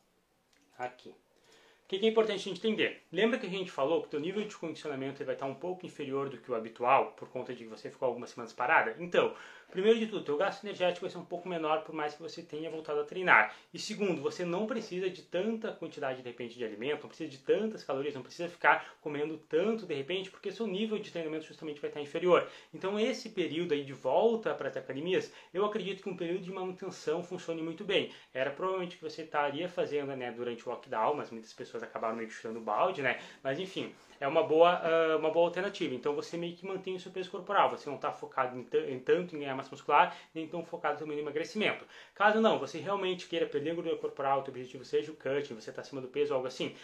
aqui. 0.77 1.13
O 1.89 1.91
que, 1.91 1.97
que 1.97 2.05
é 2.05 2.09
importante 2.09 2.35
a 2.35 2.43
gente 2.43 2.59
entender? 2.59 3.01
Lembra 3.11 3.39
que 3.39 3.47
a 3.47 3.49
gente 3.49 3.71
falou 3.71 4.03
que 4.03 4.15
o 4.15 4.19
nível 4.19 4.45
de 4.45 4.55
condicionamento 4.55 5.25
vai 5.25 5.33
estar 5.33 5.47
um 5.47 5.55
pouco 5.55 5.87
inferior 5.87 6.29
do 6.29 6.37
que 6.37 6.51
o 6.51 6.53
habitual, 6.53 7.13
por 7.13 7.27
conta 7.29 7.51
de 7.51 7.63
que 7.63 7.69
você 7.69 7.89
ficou 7.89 8.05
algumas 8.05 8.29
semanas 8.29 8.53
parada? 8.53 8.95
Então, 8.99 9.33
Primeiro 9.71 9.99
de 9.99 10.07
tudo, 10.07 10.33
o 10.33 10.37
gasto 10.37 10.63
energético 10.63 11.01
vai 11.01 11.11
ser 11.11 11.19
um 11.19 11.25
pouco 11.25 11.47
menor 11.47 11.83
por 11.83 11.93
mais 11.93 12.15
que 12.15 12.21
você 12.23 12.41
tenha 12.41 12.71
voltado 12.71 13.01
a 13.01 13.03
treinar. 13.03 13.53
E 13.71 13.77
segundo, 13.77 14.19
você 14.19 14.43
não 14.43 14.65
precisa 14.65 15.07
de 15.11 15.21
tanta 15.21 15.71
quantidade 15.71 16.23
de 16.23 16.27
repente 16.27 16.57
de 16.57 16.65
alimento, 16.65 17.03
não 17.03 17.07
precisa 17.07 17.29
de 17.29 17.37
tantas 17.37 17.83
calorias, 17.83 18.15
não 18.15 18.23
precisa 18.23 18.49
ficar 18.49 18.95
comendo 18.99 19.37
tanto 19.37 19.85
de 19.85 19.93
repente, 19.93 20.31
porque 20.31 20.51
seu 20.51 20.65
nível 20.65 20.97
de 20.97 21.11
treinamento 21.11 21.45
justamente 21.45 21.79
vai 21.79 21.91
estar 21.91 22.01
inferior. 22.01 22.49
Então 22.73 22.99
esse 22.99 23.29
período 23.29 23.75
aí 23.75 23.83
de 23.83 23.93
volta 23.93 24.55
para 24.55 24.69
as 24.69 24.75
academias, 24.75 25.31
eu 25.53 25.63
acredito 25.63 26.01
que 26.01 26.09
um 26.09 26.17
período 26.17 26.41
de 26.41 26.51
manutenção 26.51 27.23
funcione 27.23 27.61
muito 27.61 27.83
bem. 27.83 28.11
Era 28.33 28.49
provavelmente 28.49 28.97
que 28.97 29.03
você 29.03 29.21
estaria 29.21 29.69
fazendo 29.69 30.15
né, 30.15 30.31
durante 30.31 30.67
o 30.67 30.71
lockdown, 30.71 31.13
mas 31.13 31.29
muitas 31.29 31.53
pessoas 31.53 31.78
acabaram 31.83 32.15
meio 32.15 32.27
que 32.27 32.33
chutando 32.33 32.59
balde, 32.59 33.01
né? 33.01 33.19
Mas 33.43 33.59
enfim, 33.59 33.93
é 34.19 34.27
uma 34.27 34.43
boa, 34.43 34.81
uh, 34.81 35.17
uma 35.17 35.31
boa 35.31 35.47
alternativa. 35.47 35.95
Então 35.95 36.13
você 36.13 36.37
meio 36.37 36.55
que 36.55 36.65
mantém 36.65 36.95
o 36.95 36.99
seu 36.99 37.11
peso 37.11 37.31
corporal, 37.31 37.69
você 37.69 37.89
não 37.89 37.95
está 37.95 38.11
focado 38.11 38.57
em, 38.57 38.67
em, 38.91 38.99
tanto 38.99 39.35
em 39.35 39.39
ganhar 39.39 39.55
massa 39.55 39.71
muscular, 39.71 40.15
nem 40.33 40.47
tão 40.47 40.63
focado 40.63 40.99
também 40.99 41.15
no 41.15 41.23
emagrecimento. 41.23 41.85
Caso 42.13 42.41
não, 42.41 42.59
você 42.59 42.79
realmente 42.79 43.27
queira 43.27 43.45
perder 43.45 43.75
gordura 43.75 43.95
corporal, 43.97 44.39
o 44.39 44.43
teu 44.43 44.51
objetivo 44.51 44.83
seja 44.83 45.11
o 45.11 45.15
cutting, 45.15 45.55
você 45.55 45.69
está 45.69 45.81
acima 45.81 46.01
do 46.01 46.07
peso 46.07 46.33
algo 46.33 46.47
assim, 46.47 46.75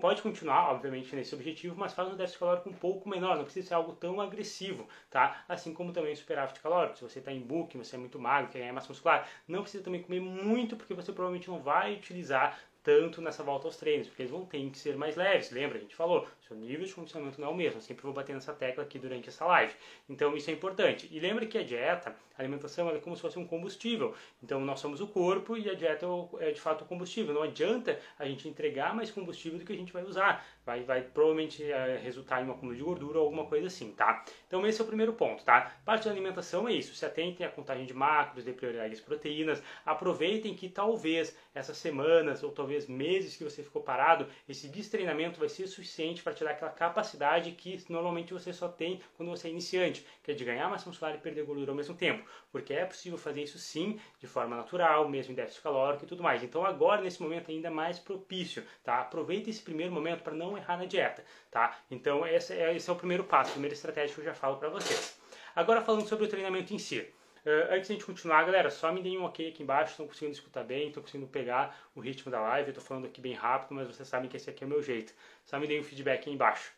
pode 0.00 0.22
continuar, 0.22 0.70
obviamente, 0.70 1.14
nesse 1.16 1.34
objetivo, 1.34 1.74
mas 1.76 1.92
faz 1.92 2.08
um 2.08 2.16
déficit 2.16 2.38
calórico 2.38 2.68
um 2.68 2.74
pouco 2.74 3.08
menor, 3.08 3.36
não 3.36 3.44
precisa 3.44 3.68
ser 3.68 3.74
algo 3.74 3.92
tão 3.94 4.20
agressivo, 4.20 4.86
tá? 5.10 5.44
Assim 5.48 5.72
como 5.72 5.92
também 5.92 6.14
superávit 6.14 6.60
calórico, 6.60 6.96
se 6.96 7.02
você 7.02 7.18
está 7.18 7.32
em 7.32 7.40
booking, 7.40 7.78
você 7.78 7.96
é 7.96 7.98
muito 7.98 8.18
magro, 8.18 8.50
quer 8.50 8.60
ganhar 8.60 8.72
massa 8.72 8.88
muscular, 8.88 9.28
não 9.48 9.62
precisa 9.62 9.82
também 9.82 10.02
comer 10.02 10.20
muito, 10.20 10.76
porque 10.76 10.94
você 10.94 11.12
provavelmente 11.12 11.48
não 11.48 11.60
vai 11.60 11.94
utilizar 11.94 12.58
tanto 12.82 13.20
nessa 13.20 13.42
volta 13.42 13.66
aos 13.68 13.76
treinos, 13.76 14.08
porque 14.08 14.22
eles 14.22 14.32
vão 14.32 14.44
ter 14.46 14.70
que 14.70 14.78
ser 14.78 14.96
mais 14.96 15.16
leves. 15.16 15.50
Lembra, 15.50 15.78
a 15.78 15.80
gente 15.80 15.94
falou, 15.94 16.26
seu 16.52 16.56
nível 16.56 16.86
de 16.86 16.92
condicionamento 16.92 17.40
não 17.40 17.48
é 17.48 17.50
o 17.50 17.54
mesmo. 17.54 17.78
Eu 17.78 17.82
sempre 17.82 18.02
vou 18.02 18.12
bater 18.12 18.34
nessa 18.34 18.52
tecla 18.52 18.84
aqui 18.84 18.98
durante 18.98 19.28
essa 19.28 19.44
live. 19.46 19.74
Então 20.08 20.36
isso 20.36 20.50
é 20.50 20.52
importante. 20.52 21.08
E 21.10 21.18
lembra 21.18 21.46
que 21.46 21.56
a 21.56 21.62
dieta, 21.62 22.14
a 22.36 22.42
alimentação 22.42 22.90
é 22.90 22.98
como 22.98 23.16
se 23.16 23.22
fosse 23.22 23.38
um 23.38 23.46
combustível. 23.46 24.14
Então 24.42 24.60
nós 24.60 24.80
somos 24.80 25.00
o 25.00 25.06
corpo 25.06 25.56
e 25.56 25.68
a 25.68 25.74
dieta 25.74 26.06
é, 26.38 26.48
é 26.48 26.52
de 26.52 26.60
fato 26.60 26.82
o 26.82 26.86
combustível. 26.86 27.34
Não 27.34 27.42
adianta 27.42 27.98
a 28.18 28.26
gente 28.26 28.48
entregar 28.48 28.94
mais 28.94 29.10
combustível 29.10 29.58
do 29.58 29.64
que 29.64 29.72
a 29.72 29.76
gente 29.76 29.92
vai 29.92 30.04
usar. 30.04 30.44
Vai, 30.64 30.82
vai 30.84 31.02
provavelmente 31.02 31.62
é, 31.64 31.98
resultar 32.02 32.42
em 32.42 32.46
um 32.46 32.52
acúmulo 32.52 32.76
de 32.76 32.82
gordura 32.82 33.18
ou 33.18 33.24
alguma 33.24 33.46
coisa 33.46 33.66
assim, 33.66 33.92
tá? 33.92 34.24
Então 34.46 34.66
esse 34.66 34.80
é 34.80 34.84
o 34.84 34.86
primeiro 34.86 35.12
ponto, 35.14 35.44
tá? 35.44 35.74
Parte 35.84 36.04
da 36.04 36.10
alimentação 36.10 36.68
é 36.68 36.72
isso. 36.72 36.94
Se 36.94 37.04
atentem 37.04 37.46
à 37.46 37.50
contagem 37.50 37.86
de 37.86 37.94
macros, 37.94 38.44
de 38.44 38.52
prioridade 38.52 39.00
proteínas. 39.02 39.62
Aproveitem 39.84 40.54
que 40.54 40.68
talvez 40.68 41.36
essas 41.54 41.76
semanas 41.76 42.42
ou 42.42 42.50
talvez 42.50 42.86
meses 42.86 43.36
que 43.36 43.44
você 43.44 43.62
ficou 43.62 43.82
parado, 43.82 44.26
esse 44.48 44.68
destreinamento 44.68 45.38
vai 45.38 45.48
ser 45.48 45.66
suficiente 45.66 46.22
para 46.22 46.32
te 46.32 46.41
dar 46.42 46.50
aquela 46.52 46.70
capacidade 46.70 47.52
que 47.52 47.84
normalmente 47.88 48.32
você 48.32 48.52
só 48.52 48.68
tem 48.68 49.00
quando 49.16 49.30
você 49.30 49.48
é 49.48 49.50
iniciante, 49.50 50.06
que 50.22 50.30
é 50.30 50.34
de 50.34 50.44
ganhar 50.44 50.68
massa 50.68 50.88
muscular 50.88 51.14
e 51.14 51.18
perder 51.18 51.44
gordura 51.44 51.70
ao 51.70 51.76
mesmo 51.76 51.94
tempo. 51.94 52.28
Porque 52.50 52.72
é 52.72 52.84
possível 52.84 53.18
fazer 53.18 53.42
isso 53.42 53.58
sim, 53.58 53.98
de 54.20 54.26
forma 54.26 54.56
natural, 54.56 55.08
mesmo 55.08 55.32
em 55.32 55.36
déficit 55.36 55.62
calórico 55.62 56.04
e 56.04 56.08
tudo 56.08 56.22
mais. 56.22 56.42
Então 56.42 56.64
agora, 56.64 57.00
nesse 57.00 57.22
momento, 57.22 57.50
ainda 57.50 57.70
mais 57.70 57.98
propício, 57.98 58.64
tá? 58.82 59.00
Aproveita 59.00 59.50
esse 59.50 59.62
primeiro 59.62 59.92
momento 59.92 60.22
para 60.22 60.34
não 60.34 60.56
errar 60.56 60.76
na 60.76 60.84
dieta, 60.84 61.24
tá? 61.50 61.78
Então 61.90 62.26
esse 62.26 62.52
é, 62.52 62.74
esse 62.74 62.88
é 62.88 62.92
o 62.92 62.96
primeiro 62.96 63.24
passo, 63.24 63.50
a 63.50 63.52
primeira 63.52 63.74
estratégia 63.74 64.14
que 64.14 64.20
eu 64.20 64.24
já 64.24 64.34
falo 64.34 64.56
para 64.56 64.68
vocês. 64.68 65.18
Agora 65.54 65.82
falando 65.82 66.06
sobre 66.08 66.24
o 66.24 66.28
treinamento 66.28 66.72
em 66.72 66.78
si. 66.78 67.06
Uh, 67.44 67.74
antes 67.74 67.88
de 67.88 67.94
a 67.94 67.96
gente 67.96 68.06
continuar, 68.06 68.44
galera, 68.44 68.70
só 68.70 68.92
me 68.92 69.02
deem 69.02 69.18
um 69.18 69.24
ok 69.24 69.48
aqui 69.48 69.64
embaixo, 69.64 69.90
estão 69.90 70.06
conseguindo 70.06 70.32
escutar 70.32 70.62
bem, 70.62 70.88
estão 70.88 71.02
conseguindo 71.02 71.26
pegar 71.26 71.76
o 71.94 72.00
ritmo 72.00 72.30
da 72.30 72.40
live. 72.40 72.68
Eu 72.68 72.72
estou 72.72 72.84
falando 72.84 73.06
aqui 73.06 73.20
bem 73.20 73.34
rápido, 73.34 73.74
mas 73.74 73.88
vocês 73.88 74.06
sabem 74.08 74.30
que 74.30 74.36
esse 74.36 74.48
aqui 74.48 74.62
é 74.62 74.66
o 74.66 74.70
meu 74.70 74.80
jeito. 74.80 75.12
Só 75.44 75.58
me 75.58 75.66
deem 75.66 75.80
um 75.80 75.84
feedback 75.84 76.20
aqui 76.20 76.30
embaixo. 76.30 76.72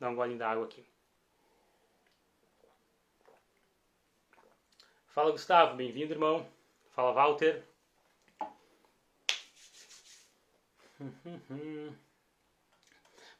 Dá 0.00 0.08
um 0.08 0.14
golinho 0.14 0.38
da 0.38 0.50
água 0.50 0.64
aqui. 0.64 0.84
Fala, 5.08 5.30
Gustavo. 5.30 5.76
Bem-vindo, 5.76 6.12
irmão. 6.12 6.46
Fala, 6.94 7.12
Walter. 7.12 7.62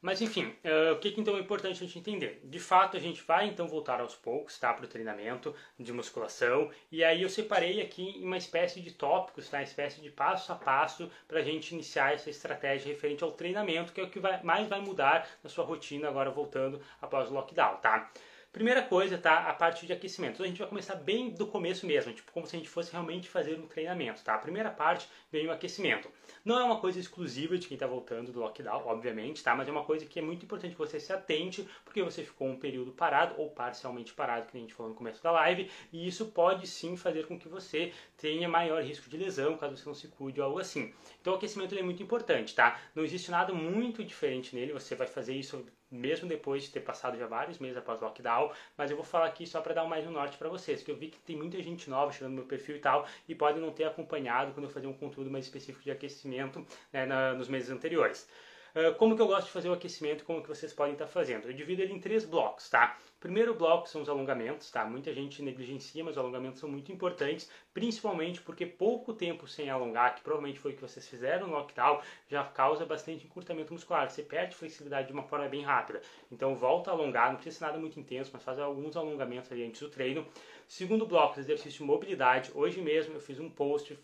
Mas 0.01 0.21
enfim, 0.21 0.55
uh, 0.65 0.93
o 0.93 0.99
que, 0.99 1.11
que, 1.11 1.21
então 1.21 1.37
é 1.37 1.41
importante 1.41 1.83
a 1.83 1.87
gente 1.87 1.99
entender? 1.99 2.41
De 2.45 2.59
fato, 2.59 2.97
a 2.97 3.01
gente 3.01 3.23
vai 3.23 3.49
então 3.49 3.67
voltar 3.67 4.01
aos 4.01 4.15
poucos 4.15 4.59
tá, 4.59 4.73
para 4.73 4.85
o 4.85 4.89
treinamento 4.89 5.55
de 5.79 5.93
musculação. 5.93 6.71
E 6.93 7.03
aí 7.03 7.23
eu 7.23 7.29
separei 7.29 7.81
aqui 7.81 8.21
uma 8.23 8.37
espécie 8.37 8.81
de 8.81 8.93
tópicos, 8.93 9.49
tá, 9.49 9.59
uma 9.59 9.63
espécie 9.65 10.01
de 10.01 10.11
passo 10.11 10.53
a 10.53 10.55
passo 10.55 11.11
para 11.27 11.41
a 11.41 11.43
gente 11.43 11.73
iniciar 11.73 12.13
essa 12.13 12.31
estratégia 12.31 12.93
referente 12.93 13.25
ao 13.25 13.33
treinamento, 13.33 13.93
que 13.93 14.01
é 14.01 14.05
o 14.05 14.11
que 14.11 14.21
vai, 14.21 14.43
mais 14.43 14.69
vai 14.69 14.81
mudar 14.81 15.29
na 15.43 15.49
sua 15.49 15.65
rotina 15.65 16.09
agora 16.09 16.31
voltando 16.31 16.81
após 17.01 17.31
o 17.31 17.35
lockdown. 17.35 17.79
Tá? 17.79 18.11
Primeira 18.57 18.81
coisa, 18.81 19.19
tá? 19.19 19.51
A 19.51 19.53
parte 19.53 19.85
de 19.85 19.93
aquecimento. 19.93 20.37
Então 20.37 20.47
a 20.47 20.49
gente 20.49 20.59
vai 20.59 20.67
começar 20.67 20.95
bem 20.95 21.29
do 21.29 21.47
começo 21.47 21.85
mesmo, 21.85 22.11
tipo 22.11 22.33
como 22.33 22.47
se 22.47 22.57
a 22.57 22.59
gente 22.59 22.71
fosse 22.71 22.91
realmente 22.91 23.29
fazer 23.29 23.59
um 23.59 23.67
treinamento, 23.67 24.25
tá? 24.25 24.35
A 24.35 24.39
primeira 24.39 24.71
parte 24.71 25.07
vem 25.31 25.47
o 25.47 25.53
aquecimento. 25.53 26.11
Não 26.43 26.59
é 26.59 26.65
uma 26.65 26.81
coisa 26.81 26.99
exclusiva 26.99 27.59
de 27.59 27.69
quem 27.69 27.75
está 27.75 27.87
voltando 27.87 28.33
do 28.33 28.41
lockdown, 28.41 28.87
obviamente, 28.87 29.45
tá? 29.45 29.55
Mas 29.55 29.69
é 29.69 29.71
uma 29.71 29.85
coisa 29.85 30.07
que 30.07 30.19
é 30.19 30.23
muito 30.23 30.47
importante 30.47 30.73
que 30.73 30.79
você 30.79 30.99
se 30.99 31.13
atente, 31.13 31.69
porque 31.97 32.03
você 32.03 32.23
ficou 32.23 32.47
um 32.47 32.59
período 32.59 32.93
parado 32.93 33.41
ou 33.41 33.49
parcialmente 33.49 34.13
parado, 34.13 34.47
que 34.47 34.59
a 34.59 34.61
gente 34.61 34.75
falou 34.75 34.91
no 34.93 34.99
começo 34.99 35.23
da 35.23 35.31
live, 35.31 35.71
e 35.91 36.07
isso 36.07 36.27
pode 36.27 36.67
sim 36.67 36.95
fazer 36.95 37.27
com 37.27 37.39
que 37.39 37.49
você 37.49 37.91
tenha 38.19 38.47
maior 38.47 38.83
risco 38.83 39.09
de 39.09 39.17
lesão, 39.17 39.57
caso 39.57 39.79
você 39.79 39.87
não 39.87 39.95
se 39.95 40.09
cuide 40.09 40.39
ou 40.39 40.47
algo 40.47 40.59
assim. 40.59 40.93
Então 41.23 41.33
o 41.33 41.37
aquecimento 41.37 41.75
é 41.75 41.81
muito 41.81 42.03
importante, 42.03 42.55
tá? 42.55 42.79
Não 42.95 43.03
existe 43.03 43.31
nada 43.31 43.55
muito 43.55 44.05
diferente 44.05 44.55
nele, 44.55 44.75
você 44.75 44.95
vai 44.95 45.07
fazer 45.07 45.33
isso 45.33 45.65
mesmo 45.91 46.29
depois 46.29 46.65
de 46.65 46.71
ter 46.71 46.81
passado 46.81 47.17
já 47.17 47.27
vários 47.27 47.59
meses 47.59 47.79
após 47.79 48.03
o 48.03 48.05
lockdown, 48.05 48.53
mas 48.77 48.91
eu 48.91 48.97
vou 48.97 49.07
falar 49.07 49.27
aqui 49.27 49.47
só 49.47 49.63
para 49.63 49.73
dar 49.73 49.85
mais 49.85 50.07
um 50.07 50.11
norte 50.11 50.37
para 50.37 50.51
vocês, 50.51 50.83
que 50.83 50.91
eu 50.91 50.97
vi 50.97 51.09
que 51.09 51.19
tem 51.21 51.37
muita 51.37 51.63
gente 51.63 51.89
nova 51.89 52.13
chegando 52.13 52.33
no 52.33 52.37
meu 52.39 52.47
perfil 52.47 52.77
e 52.77 52.81
tal, 52.81 53.07
e 53.27 53.35
podem 53.35 53.63
não 53.63 53.73
ter 53.73 53.85
acompanhado 53.85 54.53
quando 54.53 54.65
eu 54.65 54.71
fazer 54.71 54.87
um 54.87 54.93
conteúdo 54.93 55.31
mais 55.31 55.47
específico 55.47 55.83
de 55.83 55.91
aquecimento 55.91 56.67
né, 56.93 57.07
na, 57.07 57.33
nos 57.33 57.49
meses 57.49 57.71
anteriores. 57.71 58.29
Uh, 58.77 58.95
como 58.97 59.17
que 59.17 59.23
eu 59.23 59.27
gosto 59.27 59.47
de 59.47 59.53
fazer 59.53 59.71
o 59.71 59.73
aquecimento, 59.73 60.23
como 60.23 60.43
que 60.43 60.49
vocês 60.49 60.71
podem 60.71 60.93
estar 60.93 61.07
fazendo? 61.07 61.49
Eu 61.49 61.55
divido 61.55 61.81
ele 61.81 61.95
em 61.95 61.99
três 61.99 62.27
blocos, 62.27 62.69
tá? 62.69 62.99
Primeiro 63.19 63.55
bloco 63.55 63.89
são 63.89 64.03
os 64.03 64.09
alongamentos, 64.09 64.71
tá? 64.71 64.85
Muita 64.85 65.13
gente 65.13 65.43
negligencia, 65.43 66.05
mas 66.05 66.13
os 66.13 66.19
alongamentos 66.19 66.61
são 66.61 66.69
muito 66.69 66.93
importantes, 66.93 67.51
principalmente 67.73 68.41
porque 68.43 68.67
pouco 68.67 69.13
tempo 69.15 69.49
sem 69.49 69.71
alongar, 69.71 70.15
que 70.15 70.21
provavelmente 70.21 70.61
foi 70.61 70.73
o 70.73 70.75
que 70.75 70.83
vocês 70.83 71.09
fizeram 71.09 71.47
no 71.47 71.55
lockdown, 71.55 72.01
já 72.29 72.45
causa 72.45 72.85
bastante 72.85 73.25
encurtamento 73.25 73.73
muscular. 73.73 74.09
Você 74.11 74.23
perde 74.23 74.55
flexibilidade 74.55 75.09
de 75.09 75.13
uma 75.13 75.23
forma 75.23 75.49
bem 75.49 75.63
rápida. 75.63 76.03
Então 76.31 76.55
volta 76.55 76.91
a 76.91 76.95
alongar, 76.95 77.29
não 77.31 77.37
precisa 77.37 77.59
ser 77.59 77.65
nada 77.65 77.79
muito 77.79 77.99
intenso, 77.99 78.31
mas 78.33 78.43
faz 78.43 78.59
alguns 78.59 78.97
alongamentos 78.97 79.51
ali 79.51 79.65
antes 79.65 79.81
do 79.81 79.89
treino. 79.89 80.27
Segundo 80.69 81.07
bloco, 81.07 81.39
exercício 81.39 81.79
de 81.79 81.85
mobilidade. 81.85 82.51
Hoje 82.53 82.83
mesmo 82.83 83.15
eu 83.15 83.21
fiz 83.21 83.39
um 83.39 83.49
post 83.49 83.97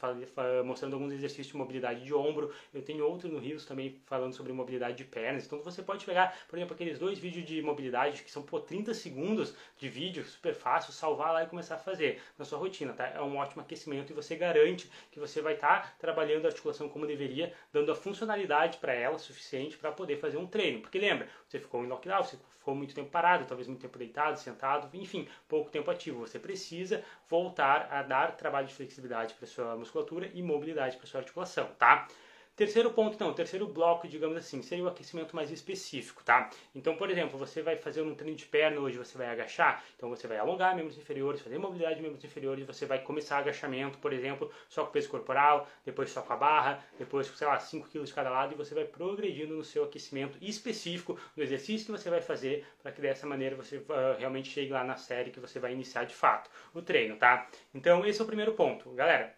mostrando 0.64 0.94
alguns 0.94 1.12
exercícios 1.12 1.48
de 1.48 1.56
mobilidade 1.56 2.04
de 2.04 2.14
ombro. 2.14 2.52
Eu 2.72 2.82
tenho 2.82 3.04
outro 3.04 3.28
no 3.28 3.38
Rios 3.38 3.66
também 3.66 4.00
falando 4.06 4.32
sobre 4.32 4.52
mobilidade 4.52 4.96
de 4.96 5.04
pernas. 5.04 5.44
Então 5.44 5.60
você 5.60 5.82
pode 5.82 6.06
pegar, 6.06 6.36
por 6.48 6.56
exemplo, 6.56 6.74
aqueles 6.74 6.98
dois 6.98 7.18
vídeos 7.18 7.44
de 7.44 7.60
mobilidade 7.60 8.22
que 8.22 8.30
são 8.30 8.42
por 8.42 8.60
30 8.60 8.94
segundos 9.02 9.54
de 9.76 9.88
vídeo, 9.88 10.24
super 10.24 10.54
fácil, 10.54 10.92
salvar 10.92 11.32
lá 11.32 11.42
e 11.42 11.46
começar 11.46 11.74
a 11.74 11.78
fazer 11.78 12.22
na 12.38 12.44
sua 12.44 12.58
rotina, 12.58 12.92
tá? 12.92 13.06
É 13.08 13.20
um 13.20 13.36
ótimo 13.36 13.62
aquecimento 13.62 14.12
e 14.12 14.14
você 14.14 14.36
garante 14.36 14.90
que 15.10 15.18
você 15.18 15.42
vai 15.42 15.54
estar 15.54 15.82
tá 15.82 15.94
trabalhando 15.98 16.46
a 16.46 16.48
articulação 16.48 16.88
como 16.88 17.06
deveria, 17.06 17.52
dando 17.72 17.92
a 17.92 17.94
funcionalidade 17.94 18.78
para 18.78 18.94
ela 18.94 19.18
suficiente 19.18 19.76
para 19.76 19.92
poder 19.92 20.16
fazer 20.16 20.36
um 20.36 20.46
treino. 20.46 20.80
Porque 20.80 20.98
lembra, 20.98 21.28
você 21.48 21.58
ficou 21.58 21.84
em 21.84 21.88
lockdown, 21.88 22.22
você 22.22 22.38
ficou 22.58 22.74
muito 22.74 22.94
tempo 22.94 23.10
parado, 23.10 23.44
talvez 23.44 23.66
muito 23.66 23.80
tempo 23.80 23.98
deitado, 23.98 24.38
sentado, 24.38 24.88
enfim, 24.96 25.28
pouco 25.48 25.70
tempo 25.70 25.90
ativo. 25.90 26.20
Você 26.20 26.38
precisa 26.38 27.04
voltar 27.28 27.88
a 27.90 28.02
dar 28.02 28.36
trabalho 28.36 28.68
de 28.68 28.74
flexibilidade 28.74 29.34
para 29.34 29.46
sua 29.46 29.76
musculatura 29.76 30.30
e 30.32 30.42
mobilidade 30.42 30.96
para 30.96 31.06
sua 31.06 31.20
articulação, 31.20 31.66
tá? 31.78 32.06
Terceiro 32.54 32.90
ponto, 32.90 33.14
então, 33.14 33.32
terceiro 33.32 33.66
bloco, 33.66 34.06
digamos 34.06 34.36
assim, 34.36 34.60
seria 34.60 34.84
o 34.84 34.88
aquecimento 34.88 35.34
mais 35.34 35.50
específico, 35.50 36.22
tá? 36.22 36.50
Então, 36.74 36.94
por 36.96 37.08
exemplo, 37.08 37.38
você 37.38 37.62
vai 37.62 37.76
fazer 37.76 38.02
um 38.02 38.14
treino 38.14 38.36
de 38.36 38.44
perna, 38.44 38.78
hoje 38.78 38.98
você 38.98 39.16
vai 39.16 39.26
agachar, 39.28 39.82
então 39.96 40.10
você 40.10 40.26
vai 40.28 40.36
alongar 40.36 40.76
membros 40.76 40.98
inferiores, 40.98 41.40
fazer 41.40 41.56
mobilidade 41.56 41.96
de 41.96 42.02
membros 42.02 42.22
inferiores, 42.22 42.66
você 42.66 42.84
vai 42.84 42.98
começar 42.98 43.38
agachamento, 43.38 43.96
por 43.96 44.12
exemplo, 44.12 44.52
só 44.68 44.84
com 44.84 44.92
peso 44.92 45.08
corporal, 45.08 45.66
depois 45.82 46.10
só 46.10 46.20
com 46.20 46.34
a 46.34 46.36
barra, 46.36 46.84
depois 46.98 47.26
sei 47.28 47.46
lá, 47.46 47.58
5 47.58 47.88
kg 47.88 48.04
de 48.04 48.12
cada 48.12 48.28
lado, 48.28 48.52
e 48.52 48.56
você 48.56 48.74
vai 48.74 48.84
progredindo 48.84 49.56
no 49.56 49.64
seu 49.64 49.84
aquecimento 49.84 50.36
específico 50.42 51.18
do 51.34 51.42
exercício 51.42 51.86
que 51.86 51.92
você 51.92 52.10
vai 52.10 52.20
fazer, 52.20 52.66
para 52.82 52.92
que 52.92 53.00
dessa 53.00 53.26
maneira 53.26 53.56
você 53.56 53.78
uh, 53.78 54.18
realmente 54.18 54.50
chegue 54.50 54.72
lá 54.72 54.84
na 54.84 54.96
série 54.96 55.30
que 55.30 55.40
você 55.40 55.58
vai 55.58 55.72
iniciar 55.72 56.04
de 56.04 56.14
fato 56.14 56.50
o 56.74 56.82
treino, 56.82 57.16
tá? 57.16 57.48
Então, 57.72 58.04
esse 58.04 58.20
é 58.20 58.24
o 58.24 58.26
primeiro 58.26 58.52
ponto. 58.52 58.90
Galera, 58.90 59.34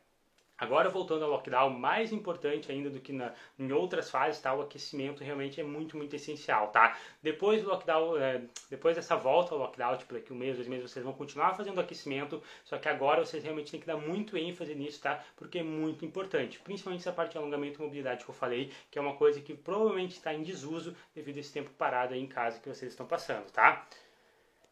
Agora, 0.57 0.89
voltando 0.89 1.25
ao 1.25 1.31
lockdown, 1.31 1.71
mais 1.71 2.13
importante 2.13 2.71
ainda 2.71 2.89
do 2.89 3.01
que 3.01 3.13
na, 3.13 3.33
em 3.59 3.73
outras 3.73 4.11
fases, 4.11 4.41
tá? 4.41 4.55
o 4.55 4.63
aquecimento 4.63 5.25
realmente 5.25 5.61
é 5.61 5.65
muito, 5.65 5.97
muito 5.97 6.15
essencial. 6.15 6.69
Tá? 6.69 6.97
Depois 7.23 7.63
do 7.63 7.69
lockdown, 7.69 8.17
é, 8.17 8.43
depois 8.71 8.95
dessa 8.95 9.17
volta 9.17 9.55
ao 9.55 9.61
lockdown, 9.61 9.97
tipo 9.97 10.15
daqui 10.15 10.33
um 10.33 10.37
mês, 10.37 10.57
dois 10.57 10.69
meses, 10.69 10.91
vocês 10.91 11.05
vão 11.05 11.13
continuar 11.13 11.55
fazendo 11.55 11.81
aquecimento, 11.81 12.43
só 12.65 12.79
que 12.79 12.89
agora 12.89 13.25
vocês 13.25 13.43
realmente 13.43 13.73
têm 13.73 13.81
que 13.81 13.87
dar 13.87 13.97
muito 13.97 14.37
ênfase 14.37 14.75
nisso, 14.75 15.03
tá? 15.03 15.25
porque 15.37 15.59
é 15.59 15.63
muito 15.63 16.05
importante. 16.05 16.61
Principalmente 16.61 17.01
essa 17.01 17.13
parte 17.13 17.33
de 17.33 17.39
alongamento 17.39 17.81
e 17.81 17.85
mobilidade 17.85 18.25
que 18.25 18.31
eu 18.31 18.35
falei, 18.35 18.71
que 18.91 18.99
é 18.99 19.03
uma 19.03 19.17
coisa 19.17 19.41
que 19.41 19.55
provavelmente 19.55 20.13
está 20.13 20.33
em 20.33 20.43
desuso 20.43 20.97
devido 21.15 21.39
a 21.39 21.41
esse 21.41 21.53
tempo 21.53 21.71
parado 21.77 22.15
aí 22.15 22.21
em 22.21 22.29
casa 22.29 22.61
que 22.61 22.69
vocês 22.69 22.93
estão 22.93 23.07
passando. 23.07 23.51
tá? 23.51 23.85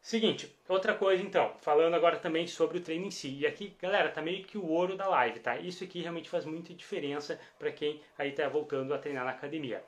Seguinte, 0.03 0.53
outra 0.69 0.95
coisa 0.95 1.23
então, 1.23 1.53
falando 1.61 1.95
agora 1.95 2.17
também 2.17 2.45
sobre 2.49 2.77
o 2.77 2.81
treino 2.81 3.07
em 3.07 3.11
si. 3.11 3.39
E 3.39 3.47
aqui, 3.47 3.73
galera, 3.81 4.09
tá 4.11 4.21
meio 4.21 4.43
que 4.45 4.59
o 4.59 4.67
ouro 4.67 4.97
da 4.97 5.07
live, 5.07 5.39
tá? 5.39 5.57
Isso 5.57 5.85
aqui 5.85 6.01
realmente 6.01 6.29
faz 6.29 6.45
muita 6.45 6.75
diferença 6.75 7.39
para 7.57 7.71
quem 7.71 8.01
aí 8.19 8.33
tá 8.33 8.49
voltando 8.49 8.93
a 8.93 8.99
treinar 8.99 9.25
na 9.25 9.31
academia. 9.31 9.83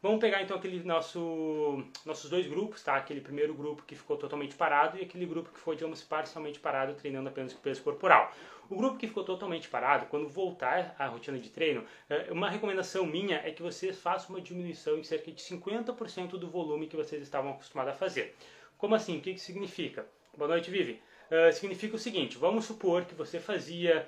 Vamos 0.00 0.20
pegar 0.20 0.40
então 0.40 0.56
aquele 0.56 0.84
nosso 0.84 1.82
nossos 2.04 2.30
dois 2.30 2.46
grupos, 2.46 2.80
tá? 2.80 2.94
Aquele 2.94 3.20
primeiro 3.20 3.54
grupo 3.54 3.82
que 3.82 3.96
ficou 3.96 4.16
totalmente 4.16 4.54
parado 4.54 4.98
e 4.98 5.02
aquele 5.02 5.26
grupo 5.26 5.50
que 5.50 5.58
foi, 5.58 5.74
digamos, 5.74 6.00
parcialmente 6.00 6.60
parado, 6.60 6.94
treinando 6.94 7.28
apenas 7.28 7.52
com 7.52 7.60
peso 7.60 7.82
corporal. 7.82 8.32
O 8.70 8.76
grupo 8.76 8.96
que 8.96 9.08
ficou 9.08 9.24
totalmente 9.24 9.68
parado, 9.68 10.06
quando 10.06 10.28
voltar 10.28 10.94
à 10.96 11.06
rotina 11.06 11.40
de 11.40 11.50
treino, 11.50 11.84
é, 12.08 12.30
uma 12.30 12.48
recomendação 12.48 13.04
minha 13.04 13.42
é 13.44 13.50
que 13.50 13.62
vocês 13.62 13.98
façam 13.98 14.30
uma 14.36 14.40
diminuição 14.40 14.96
em 14.96 15.02
cerca 15.02 15.32
de 15.32 15.42
50% 15.42 16.38
do 16.38 16.48
volume 16.48 16.86
que 16.86 16.94
vocês 16.94 17.20
estavam 17.20 17.50
acostumados 17.50 17.92
a 17.92 17.96
fazer. 17.96 18.36
Como 18.78 18.94
assim? 18.94 19.18
O 19.18 19.20
que, 19.22 19.32
que 19.32 19.40
significa? 19.40 20.06
Boa 20.36 20.48
noite, 20.48 20.70
Vivi. 20.70 21.00
Uh, 21.30 21.50
significa 21.52 21.96
o 21.96 21.98
seguinte, 21.98 22.36
vamos 22.36 22.66
supor 22.66 23.04
que 23.06 23.14
você 23.14 23.40
fazia, 23.40 24.06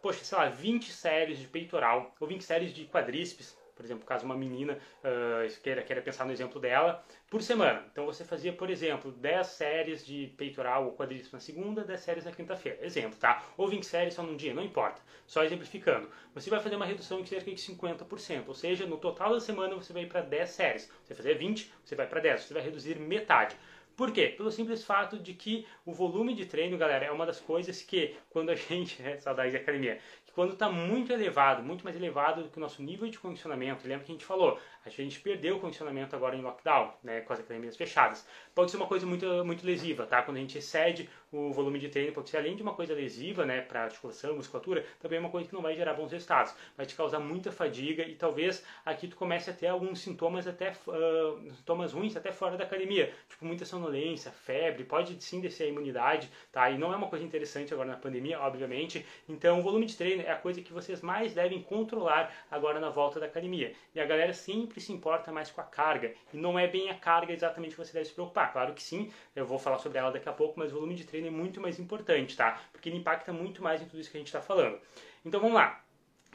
poxa, 0.00 0.24
sei 0.24 0.38
lá, 0.38 0.48
20 0.48 0.92
séries 0.92 1.38
de 1.38 1.48
peitoral 1.48 2.14
ou 2.20 2.26
20 2.26 2.42
séries 2.42 2.72
de 2.72 2.86
quadríceps, 2.86 3.56
por 3.74 3.84
exemplo, 3.84 4.06
caso 4.06 4.24
uma 4.24 4.36
menina 4.36 4.78
uh, 5.02 5.60
queira, 5.60 5.82
queira 5.82 6.00
pensar 6.00 6.24
no 6.24 6.32
exemplo 6.32 6.60
dela, 6.60 7.04
por 7.28 7.42
semana. 7.42 7.84
Então 7.90 8.06
você 8.06 8.24
fazia, 8.24 8.52
por 8.52 8.70
exemplo, 8.70 9.10
10 9.10 9.46
séries 9.48 10.06
de 10.06 10.32
peitoral 10.38 10.86
ou 10.86 10.92
quadríceps 10.92 11.32
na 11.32 11.40
segunda, 11.40 11.82
10 11.82 12.00
séries 12.00 12.24
na 12.24 12.30
quinta-feira. 12.30 12.86
Exemplo, 12.86 13.18
tá? 13.18 13.44
Ou 13.56 13.66
20 13.66 13.84
séries 13.84 14.14
só 14.14 14.22
num 14.22 14.36
dia, 14.36 14.54
não 14.54 14.62
importa. 14.62 15.02
Só 15.26 15.42
exemplificando. 15.42 16.08
Você 16.34 16.48
vai 16.48 16.60
fazer 16.60 16.76
uma 16.76 16.86
redução 16.86 17.18
em 17.18 17.26
cerca 17.26 17.50
de 17.50 17.60
50%. 17.60 18.44
Ou 18.46 18.54
seja, 18.54 18.86
no 18.86 18.96
total 18.96 19.32
da 19.34 19.40
semana 19.40 19.74
você 19.74 19.92
vai 19.92 20.06
para 20.06 20.20
10 20.20 20.50
séries. 20.50 20.90
Você 21.04 21.14
fazer 21.14 21.34
20, 21.34 21.72
você 21.84 21.96
vai 21.96 22.06
para 22.06 22.20
10. 22.20 22.42
Você 22.42 22.54
vai 22.54 22.62
reduzir 22.62 22.96
metade. 22.98 23.56
Por 23.96 24.12
quê? 24.12 24.28
Pelo 24.28 24.50
simples 24.50 24.84
fato 24.84 25.18
de 25.18 25.34
que 25.34 25.66
o 25.84 25.92
volume 25.92 26.34
de 26.34 26.46
treino, 26.46 26.76
galera, 26.76 27.04
é 27.06 27.10
uma 27.10 27.26
das 27.26 27.40
coisas 27.40 27.82
que, 27.82 28.16
quando 28.30 28.50
a 28.50 28.54
gente. 28.56 29.02
É, 29.02 29.16
saudade 29.18 29.50
de 29.50 29.56
academia 29.56 30.00
quando 30.34 30.52
está 30.52 30.68
muito 30.68 31.12
elevado, 31.12 31.62
muito 31.62 31.84
mais 31.84 31.96
elevado 31.96 32.42
do 32.42 32.48
que 32.48 32.58
o 32.58 32.60
nosso 32.60 32.82
nível 32.82 33.08
de 33.08 33.18
condicionamento, 33.18 33.86
lembra 33.86 34.04
que 34.04 34.10
a 34.10 34.14
gente 34.14 34.24
falou, 34.24 34.58
a 34.84 34.90
gente 34.90 35.20
perdeu 35.20 35.56
o 35.56 35.60
condicionamento 35.60 36.14
agora 36.14 36.36
em 36.36 36.42
lockdown, 36.42 36.92
né, 37.02 37.20
com 37.22 37.32
as 37.32 37.40
academias 37.40 37.76
fechadas. 37.76 38.26
Pode 38.54 38.70
ser 38.70 38.76
uma 38.76 38.86
coisa 38.86 39.06
muito, 39.06 39.44
muito 39.44 39.66
lesiva, 39.66 40.06
tá? 40.06 40.22
Quando 40.22 40.36
a 40.36 40.40
gente 40.40 40.58
excede 40.58 41.08
o 41.32 41.52
volume 41.52 41.78
de 41.78 41.88
treino, 41.88 42.12
pode 42.12 42.30
ser 42.30 42.36
além 42.36 42.54
de 42.54 42.62
uma 42.62 42.74
coisa 42.74 42.94
lesiva, 42.94 43.44
né, 43.44 43.60
para 43.60 43.84
articulação, 43.84 44.36
musculatura, 44.36 44.84
também 45.00 45.16
é 45.16 45.20
uma 45.20 45.30
coisa 45.30 45.48
que 45.48 45.54
não 45.54 45.62
vai 45.62 45.74
gerar 45.74 45.94
bons 45.94 46.12
resultados. 46.12 46.54
Vai 46.76 46.86
te 46.86 46.94
causar 46.94 47.18
muita 47.18 47.50
fadiga 47.50 48.04
e 48.04 48.14
talvez 48.14 48.64
aqui 48.84 49.08
tu 49.08 49.16
comece 49.16 49.50
a 49.50 49.52
ter 49.52 49.66
alguns 49.66 50.00
sintomas 50.00 50.46
até 50.46 50.72
uh, 50.86 51.50
sintomas 51.56 51.92
ruins 51.92 52.16
até 52.16 52.30
fora 52.30 52.56
da 52.56 52.64
academia, 52.64 53.12
tipo 53.28 53.44
muita 53.44 53.64
sonolência, 53.64 54.30
febre, 54.30 54.84
pode 54.84 55.22
sim 55.22 55.40
descer 55.40 55.64
a 55.64 55.66
imunidade, 55.68 56.30
tá? 56.52 56.70
E 56.70 56.78
não 56.78 56.92
é 56.92 56.96
uma 56.96 57.08
coisa 57.08 57.24
interessante 57.24 57.72
agora 57.72 57.88
na 57.88 57.96
pandemia, 57.96 58.40
obviamente. 58.40 59.04
Então, 59.28 59.58
o 59.58 59.62
volume 59.62 59.86
de 59.86 59.96
treino 59.96 60.22
é 60.22 60.30
a 60.30 60.36
coisa 60.36 60.60
que 60.60 60.72
vocês 60.72 61.00
mais 61.00 61.34
devem 61.34 61.62
controlar 61.62 62.32
agora 62.50 62.78
na 62.78 62.90
volta 62.90 63.18
da 63.18 63.26
academia. 63.26 63.72
E 63.94 64.00
a 64.00 64.06
galera 64.06 64.32
sempre 64.32 64.73
se 64.80 64.92
importa 64.92 65.32
mais 65.32 65.50
com 65.50 65.60
a 65.60 65.64
carga. 65.64 66.14
E 66.32 66.36
não 66.36 66.58
é 66.58 66.66
bem 66.66 66.90
a 66.90 66.94
carga 66.94 67.32
exatamente 67.32 67.72
que 67.72 67.78
você 67.78 67.92
deve 67.92 68.06
se 68.06 68.12
preocupar. 68.12 68.52
Claro 68.52 68.74
que 68.74 68.82
sim, 68.82 69.12
eu 69.34 69.46
vou 69.46 69.58
falar 69.58 69.78
sobre 69.78 69.98
ela 69.98 70.10
daqui 70.10 70.28
a 70.28 70.32
pouco, 70.32 70.58
mas 70.58 70.70
o 70.70 70.74
volume 70.74 70.94
de 70.94 71.04
treino 71.04 71.28
é 71.28 71.30
muito 71.30 71.60
mais 71.60 71.78
importante, 71.78 72.36
tá? 72.36 72.60
Porque 72.72 72.88
ele 72.88 72.96
impacta 72.96 73.32
muito 73.32 73.62
mais 73.62 73.80
em 73.82 73.86
tudo 73.86 74.00
isso 74.00 74.10
que 74.10 74.16
a 74.16 74.20
gente 74.20 74.28
está 74.28 74.40
falando. 74.40 74.78
Então 75.24 75.40
vamos 75.40 75.54
lá. 75.56 75.84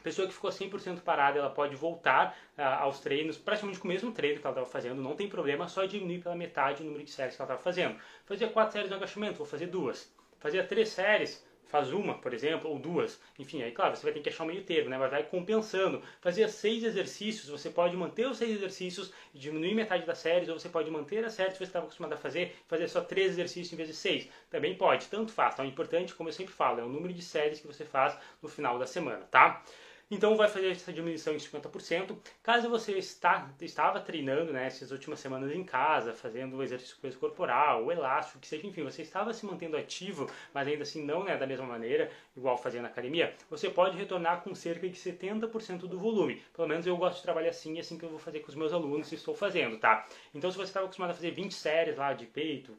Pessoa 0.02 0.26
que 0.26 0.32
ficou 0.32 0.50
100% 0.50 1.00
parada, 1.02 1.38
ela 1.38 1.50
pode 1.50 1.76
voltar 1.76 2.36
uh, 2.56 2.62
aos 2.62 3.00
treinos, 3.00 3.36
praticamente 3.36 3.78
com 3.78 3.86
o 3.86 3.90
mesmo 3.90 4.12
treino 4.12 4.40
que 4.40 4.46
ela 4.46 4.52
estava 4.52 4.66
fazendo, 4.66 5.02
não 5.02 5.14
tem 5.14 5.28
problema, 5.28 5.68
só 5.68 5.84
diminuir 5.84 6.22
pela 6.22 6.34
metade 6.34 6.82
o 6.82 6.86
número 6.86 7.04
de 7.04 7.10
séries 7.10 7.36
que 7.36 7.42
ela 7.42 7.46
estava 7.52 7.62
fazendo. 7.62 8.00
Fazia 8.24 8.48
quatro 8.48 8.72
séries 8.72 8.90
no 8.90 8.96
agachamento, 8.96 9.36
vou 9.36 9.46
fazer 9.46 9.66
duas. 9.66 10.10
Fazia 10.38 10.64
três 10.64 10.88
séries, 10.88 11.44
faz 11.70 11.92
uma, 11.92 12.14
por 12.18 12.34
exemplo, 12.34 12.70
ou 12.70 12.78
duas. 12.78 13.20
Enfim, 13.38 13.62
aí 13.62 13.72
claro, 13.72 13.96
você 13.96 14.02
vai 14.02 14.12
ter 14.12 14.20
que 14.20 14.28
achar 14.28 14.44
o 14.44 14.46
meio 14.46 14.64
termo, 14.64 14.90
né? 14.90 14.98
Mas 14.98 15.10
vai 15.10 15.22
compensando. 15.22 16.02
Fazia 16.20 16.48
seis 16.48 16.82
exercícios, 16.84 17.48
você 17.48 17.70
pode 17.70 17.96
manter 17.96 18.26
os 18.26 18.36
seis 18.38 18.50
exercícios 18.56 19.12
e 19.34 19.38
diminuir 19.38 19.74
metade 19.74 20.04
das 20.06 20.18
séries, 20.18 20.48
ou 20.48 20.58
você 20.58 20.68
pode 20.68 20.90
manter 20.90 21.24
as 21.24 21.32
séries 21.32 21.54
que 21.54 21.58
você 21.58 21.64
estava 21.64 21.86
acostumado 21.86 22.12
a 22.12 22.16
fazer, 22.16 22.56
fazer 22.66 22.88
só 22.88 23.00
três 23.00 23.32
exercícios 23.32 23.72
em 23.72 23.76
vez 23.76 23.88
de 23.88 23.94
seis. 23.94 24.28
Também 24.50 24.74
pode, 24.74 25.06
tanto 25.06 25.32
faz. 25.32 25.54
Então, 25.54 25.64
o 25.64 25.68
importante, 25.68 26.14
como 26.14 26.28
eu 26.28 26.32
sempre 26.32 26.52
falo, 26.52 26.80
é 26.80 26.84
o 26.84 26.88
número 26.88 27.14
de 27.14 27.22
séries 27.22 27.60
que 27.60 27.66
você 27.66 27.84
faz 27.84 28.16
no 28.42 28.48
final 28.48 28.78
da 28.78 28.86
semana, 28.86 29.24
tá? 29.30 29.62
Então 30.10 30.36
vai 30.36 30.48
fazer 30.48 30.70
essa 30.70 30.92
diminuição 30.92 31.34
em 31.34 31.36
50%. 31.36 32.18
Caso 32.42 32.68
você 32.68 32.98
está, 32.98 33.48
estava 33.60 34.00
treinando 34.00 34.52
né, 34.52 34.66
essas 34.66 34.90
últimas 34.90 35.20
semanas 35.20 35.52
em 35.52 35.62
casa, 35.62 36.12
fazendo 36.12 36.60
exercício 36.64 36.96
peso 37.00 37.16
corporal, 37.16 37.84
o 37.84 37.92
elástico, 37.92 38.40
que 38.40 38.48
seja, 38.48 38.66
enfim, 38.66 38.82
você 38.82 39.02
estava 39.02 39.32
se 39.32 39.46
mantendo 39.46 39.76
ativo, 39.76 40.28
mas 40.52 40.66
ainda 40.66 40.82
assim 40.82 41.04
não 41.04 41.22
né, 41.22 41.36
da 41.36 41.46
mesma 41.46 41.64
maneira, 41.64 42.10
igual 42.36 42.58
fazia 42.58 42.82
na 42.82 42.88
academia, 42.88 43.36
você 43.48 43.70
pode 43.70 43.96
retornar 43.96 44.42
com 44.42 44.52
cerca 44.52 44.88
de 44.88 44.96
70% 44.96 45.82
do 45.86 45.98
volume. 45.98 46.42
Pelo 46.52 46.66
menos 46.66 46.84
eu 46.86 46.96
gosto 46.96 47.18
de 47.18 47.22
trabalhar 47.22 47.50
assim, 47.50 47.76
é 47.76 47.80
assim 47.80 47.96
que 47.96 48.04
eu 48.04 48.10
vou 48.10 48.18
fazer 48.18 48.40
com 48.40 48.48
os 48.48 48.56
meus 48.56 48.72
alunos 48.72 49.12
e 49.12 49.14
estou 49.14 49.34
fazendo, 49.34 49.78
tá? 49.78 50.08
Então 50.34 50.50
se 50.50 50.56
você 50.56 50.70
estava 50.70 50.86
acostumado 50.86 51.12
a 51.12 51.14
fazer 51.14 51.30
20 51.30 51.54
séries 51.54 51.96
lá 51.96 52.12
de 52.12 52.26
peito, 52.26 52.76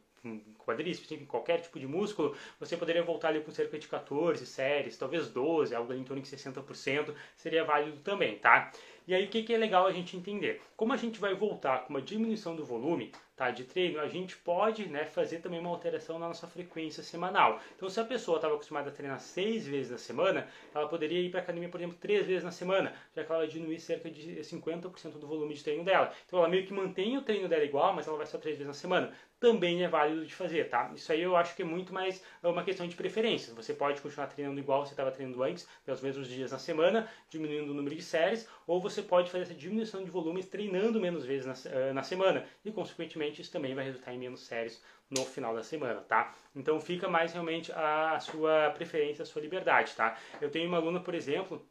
quadríceps, 0.57 1.11
em 1.11 1.25
qualquer 1.25 1.61
tipo 1.61 1.79
de 1.79 1.87
músculo, 1.87 2.35
você 2.59 2.77
poderia 2.77 3.03
voltar 3.03 3.29
ali 3.29 3.41
com 3.41 3.51
cerca 3.51 3.77
de 3.77 3.87
14 3.87 4.45
séries, 4.45 4.97
talvez 4.97 5.27
12, 5.29 5.75
algo 5.75 5.91
ali 5.91 6.01
em 6.01 6.05
torno 6.05 6.21
de 6.21 6.29
60%, 6.29 7.13
seria 7.35 7.63
válido 7.63 7.97
também, 8.01 8.37
tá? 8.37 8.71
E 9.07 9.15
aí 9.15 9.25
o 9.25 9.29
que, 9.29 9.41
que 9.41 9.53
é 9.53 9.57
legal 9.57 9.87
a 9.87 9.91
gente 9.91 10.15
entender? 10.15 10.61
Como 10.77 10.93
a 10.93 10.97
gente 10.97 11.19
vai 11.19 11.33
voltar 11.33 11.79
com 11.79 11.89
uma 11.89 12.01
diminuição 12.01 12.55
do 12.55 12.63
volume 12.63 13.11
tá, 13.35 13.49
de 13.49 13.63
treino, 13.63 13.99
a 13.99 14.07
gente 14.07 14.37
pode 14.37 14.87
né, 14.87 15.05
fazer 15.05 15.39
também 15.39 15.59
uma 15.59 15.71
alteração 15.71 16.19
na 16.19 16.27
nossa 16.27 16.47
frequência 16.47 17.01
semanal. 17.01 17.59
Então 17.75 17.89
se 17.89 17.99
a 17.99 18.05
pessoa 18.05 18.37
estava 18.37 18.53
acostumada 18.53 18.89
a 18.89 18.93
treinar 18.93 19.19
seis 19.19 19.65
vezes 19.65 19.91
na 19.91 19.97
semana, 19.97 20.47
ela 20.73 20.87
poderia 20.87 21.19
ir 21.19 21.31
para 21.31 21.39
a 21.39 21.43
academia, 21.43 21.67
por 21.67 21.79
exemplo, 21.79 21.97
três 21.99 22.27
vezes 22.27 22.43
na 22.43 22.51
semana, 22.51 22.93
já 23.15 23.23
que 23.23 23.31
ela 23.31 23.41
vai 23.41 23.47
diminuir 23.47 23.79
cerca 23.79 24.09
de 24.09 24.41
50% 24.41 25.13
do 25.17 25.27
volume 25.27 25.55
de 25.55 25.63
treino 25.63 25.83
dela. 25.83 26.13
Então 26.27 26.37
ela 26.37 26.47
meio 26.47 26.67
que 26.67 26.73
mantém 26.73 27.17
o 27.17 27.23
treino 27.23 27.49
dela 27.49 27.63
igual, 27.63 27.93
mas 27.93 28.07
ela 28.07 28.17
vai 28.17 28.27
só 28.27 28.37
três 28.37 28.57
vezes 28.57 28.67
na 28.67 28.73
semana 28.73 29.11
também 29.41 29.83
é 29.83 29.87
válido 29.87 30.23
de 30.23 30.35
fazer, 30.35 30.69
tá? 30.69 30.91
Isso 30.93 31.11
aí 31.11 31.23
eu 31.23 31.35
acho 31.35 31.55
que 31.55 31.63
é 31.63 31.65
muito 31.65 31.91
mais 31.91 32.23
uma 32.43 32.63
questão 32.63 32.87
de 32.87 32.95
preferência. 32.95 33.51
Você 33.55 33.73
pode 33.73 33.99
continuar 33.99 34.27
treinando 34.27 34.59
igual 34.59 34.85
você 34.85 34.93
estava 34.93 35.11
treinando 35.11 35.41
antes, 35.41 35.67
pelos 35.83 35.99
mesmos 35.99 36.27
dias 36.27 36.51
na 36.51 36.59
semana, 36.59 37.09
diminuindo 37.27 37.71
o 37.71 37.73
número 37.73 37.95
de 37.95 38.03
séries, 38.03 38.47
ou 38.67 38.79
você 38.79 39.01
pode 39.01 39.31
fazer 39.31 39.45
essa 39.45 39.55
diminuição 39.55 40.03
de 40.03 40.11
volumes 40.11 40.45
treinando 40.45 41.01
menos 41.01 41.25
vezes 41.25 41.47
na, 41.47 41.71
eh, 41.71 41.91
na 41.91 42.03
semana, 42.03 42.45
e 42.63 42.71
consequentemente 42.71 43.41
isso 43.41 43.51
também 43.51 43.73
vai 43.73 43.83
resultar 43.83 44.13
em 44.13 44.19
menos 44.19 44.41
séries 44.45 44.79
no 45.09 45.25
final 45.25 45.55
da 45.55 45.63
semana, 45.63 46.01
tá? 46.01 46.35
Então 46.55 46.79
fica 46.79 47.09
mais 47.09 47.33
realmente 47.33 47.71
a 47.71 48.19
sua 48.19 48.69
preferência, 48.69 49.23
a 49.23 49.25
sua 49.25 49.41
liberdade, 49.41 49.93
tá? 49.95 50.17
Eu 50.39 50.51
tenho 50.51 50.67
uma 50.67 50.77
aluna, 50.77 50.99
por 50.99 51.15
exemplo, 51.15 51.65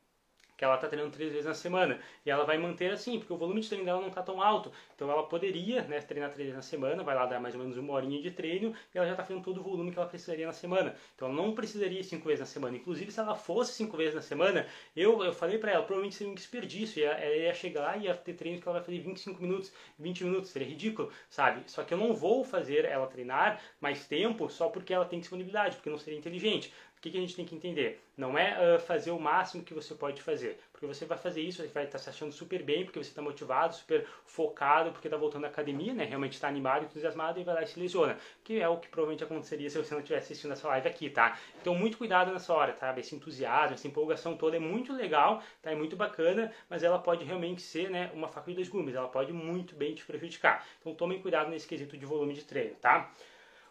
que 0.61 0.65
ela 0.67 0.75
está 0.75 0.89
treinando 0.89 1.11
três 1.11 1.33
vezes 1.33 1.47
na 1.47 1.55
semana. 1.55 1.99
E 2.25 2.31
ela 2.31 2.45
vai 2.45 2.59
manter 2.59 2.93
assim, 2.93 3.19
porque 3.19 3.33
o 3.33 3.37
volume 3.39 3.63
de 3.63 3.69
treino 3.69 3.87
dela 3.87 3.99
não 3.99 4.09
está 4.09 4.23
tão 4.23 4.43
alto. 4.43 4.71
Então 4.95 5.11
ela 5.11 5.23
poderia 5.23 5.81
né, 5.85 6.03
treinar 6.03 6.31
três 6.33 6.49
vezes 6.49 6.55
na 6.55 6.61
semana, 6.61 7.03
vai 7.03 7.15
lá 7.15 7.25
dar 7.25 7.41
mais 7.41 7.55
ou 7.55 7.63
menos 7.63 7.79
uma 7.79 7.95
horinha 7.95 8.21
de 8.21 8.31
treino 8.31 8.75
e 8.95 8.99
ela 8.99 9.07
já 9.07 9.15
está 9.15 9.25
fazendo 9.25 9.43
todo 9.43 9.59
o 9.59 9.63
volume 9.63 9.91
que 9.91 9.99
ela 9.99 10.07
precisaria 10.07 10.47
na 10.47 10.53
semana. 10.53 10.95
Então 11.17 11.29
ela 11.29 11.35
não 11.35 11.55
precisaria 11.55 12.05
cinco 12.05 12.27
vezes 12.27 12.41
na 12.41 12.47
semana. 12.47 12.77
Inclusive, 12.77 13.11
se 13.11 13.19
ela 13.19 13.35
fosse 13.35 13.73
cinco 13.73 13.97
vezes 13.97 14.15
na 14.15 14.21
semana, 14.21 14.67
eu, 14.95 15.25
eu 15.25 15.33
falei 15.33 15.57
para 15.57 15.73
ela, 15.73 15.83
provavelmente 15.83 16.17
seria 16.17 16.31
um 16.31 16.37
desperdício. 16.37 17.03
Ela, 17.03 17.15
ela 17.15 17.37
ia 17.37 17.55
chegar 17.55 17.81
lá 17.81 17.97
e 17.97 18.03
ia 18.03 18.15
ter 18.15 18.35
treinos 18.35 18.61
que 18.61 18.69
ela 18.69 18.81
vai 18.81 18.85
fazer 18.85 18.99
25 18.99 19.41
minutos, 19.41 19.73
20 19.99 20.25
minutos, 20.25 20.51
seria 20.51 20.69
ridículo, 20.69 21.11
sabe? 21.31 21.63
Só 21.71 21.85
que 21.85 21.95
eu 21.95 21.99
não 21.99 22.13
vou 22.13 22.45
fazer 22.45 22.85
ela 22.85 23.07
treinar 23.07 23.63
mais 23.81 24.07
tempo 24.07 24.51
só 24.51 24.69
porque 24.69 24.93
ela 24.93 25.07
tem 25.07 25.21
disponibilidade, 25.21 25.77
porque 25.77 25.89
não 25.89 25.97
seria 25.97 26.19
inteligente 26.19 26.71
O 27.01 27.03
que, 27.03 27.11
que 27.13 27.17
a 27.17 27.21
gente 27.23 27.35
tem 27.35 27.47
que 27.47 27.55
entender? 27.55 27.99
Não 28.15 28.37
é 28.37 28.77
uh, 28.77 28.79
fazer 28.79 29.11
o 29.11 29.19
máximo 29.19 29.65
que 29.65 29.73
você 29.73 29.95
pode 29.95 30.21
fazer, 30.21 30.61
porque 30.71 30.87
você 30.87 31.07
vai 31.07 31.17
fazer 31.17 31.41
isso, 31.41 31.63
você 31.63 31.69
vai 31.69 31.85
estar 31.85 31.97
se 31.97 32.11
achando 32.11 32.31
super 32.31 32.63
bem, 32.63 32.85
porque 32.85 33.03
você 33.03 33.09
está 33.09 33.23
motivado, 33.23 33.75
super 33.75 34.07
focado, 34.27 34.93
porque 34.93 35.07
está 35.07 35.17
voltando 35.17 35.47
à 35.47 35.49
academia, 35.49 35.95
né? 35.95 36.05
Realmente 36.05 36.35
está 36.35 36.47
animado, 36.47 36.85
entusiasmado 36.85 37.41
e 37.41 37.43
vai 37.43 37.55
lá 37.55 37.63
e 37.63 37.67
se 37.67 37.81
lesiona, 37.81 38.19
que 38.45 38.61
é 38.61 38.69
o 38.69 38.77
que 38.77 38.87
provavelmente 38.87 39.25
aconteceria 39.25 39.71
se 39.71 39.79
você 39.79 39.95
não 39.95 40.03
estivesse 40.03 40.27
assistindo 40.27 40.53
essa 40.53 40.69
live 40.69 40.89
aqui, 40.89 41.09
tá? 41.09 41.39
Então 41.59 41.75
muito 41.75 41.97
cuidado 41.97 42.31
nessa 42.33 42.53
hora, 42.53 42.75
tá? 42.75 42.95
Esse 42.99 43.15
entusiasmo, 43.15 43.73
essa 43.73 43.89
empolgação 43.89 44.37
toda 44.37 44.57
é 44.57 44.61
muito 44.61 44.93
legal, 44.93 45.43
tá? 45.63 45.71
É 45.71 45.75
muito 45.75 45.97
bacana, 45.97 46.53
mas 46.69 46.83
ela 46.83 46.99
pode 46.99 47.25
realmente 47.25 47.63
ser, 47.63 47.89
né, 47.89 48.11
uma 48.13 48.29
faca 48.29 48.51
de 48.51 48.57
dois 48.57 48.69
gumes, 48.69 48.95
ela 48.95 49.09
pode 49.09 49.33
muito 49.33 49.75
bem 49.75 49.95
te 49.95 50.05
prejudicar. 50.05 50.67
Então 50.83 50.95
tomem 50.95 51.19
cuidado 51.19 51.49
nesse 51.49 51.67
quesito 51.67 51.97
de 51.97 52.05
volume 52.05 52.35
de 52.35 52.45
treino, 52.45 52.75
tá? 52.75 53.11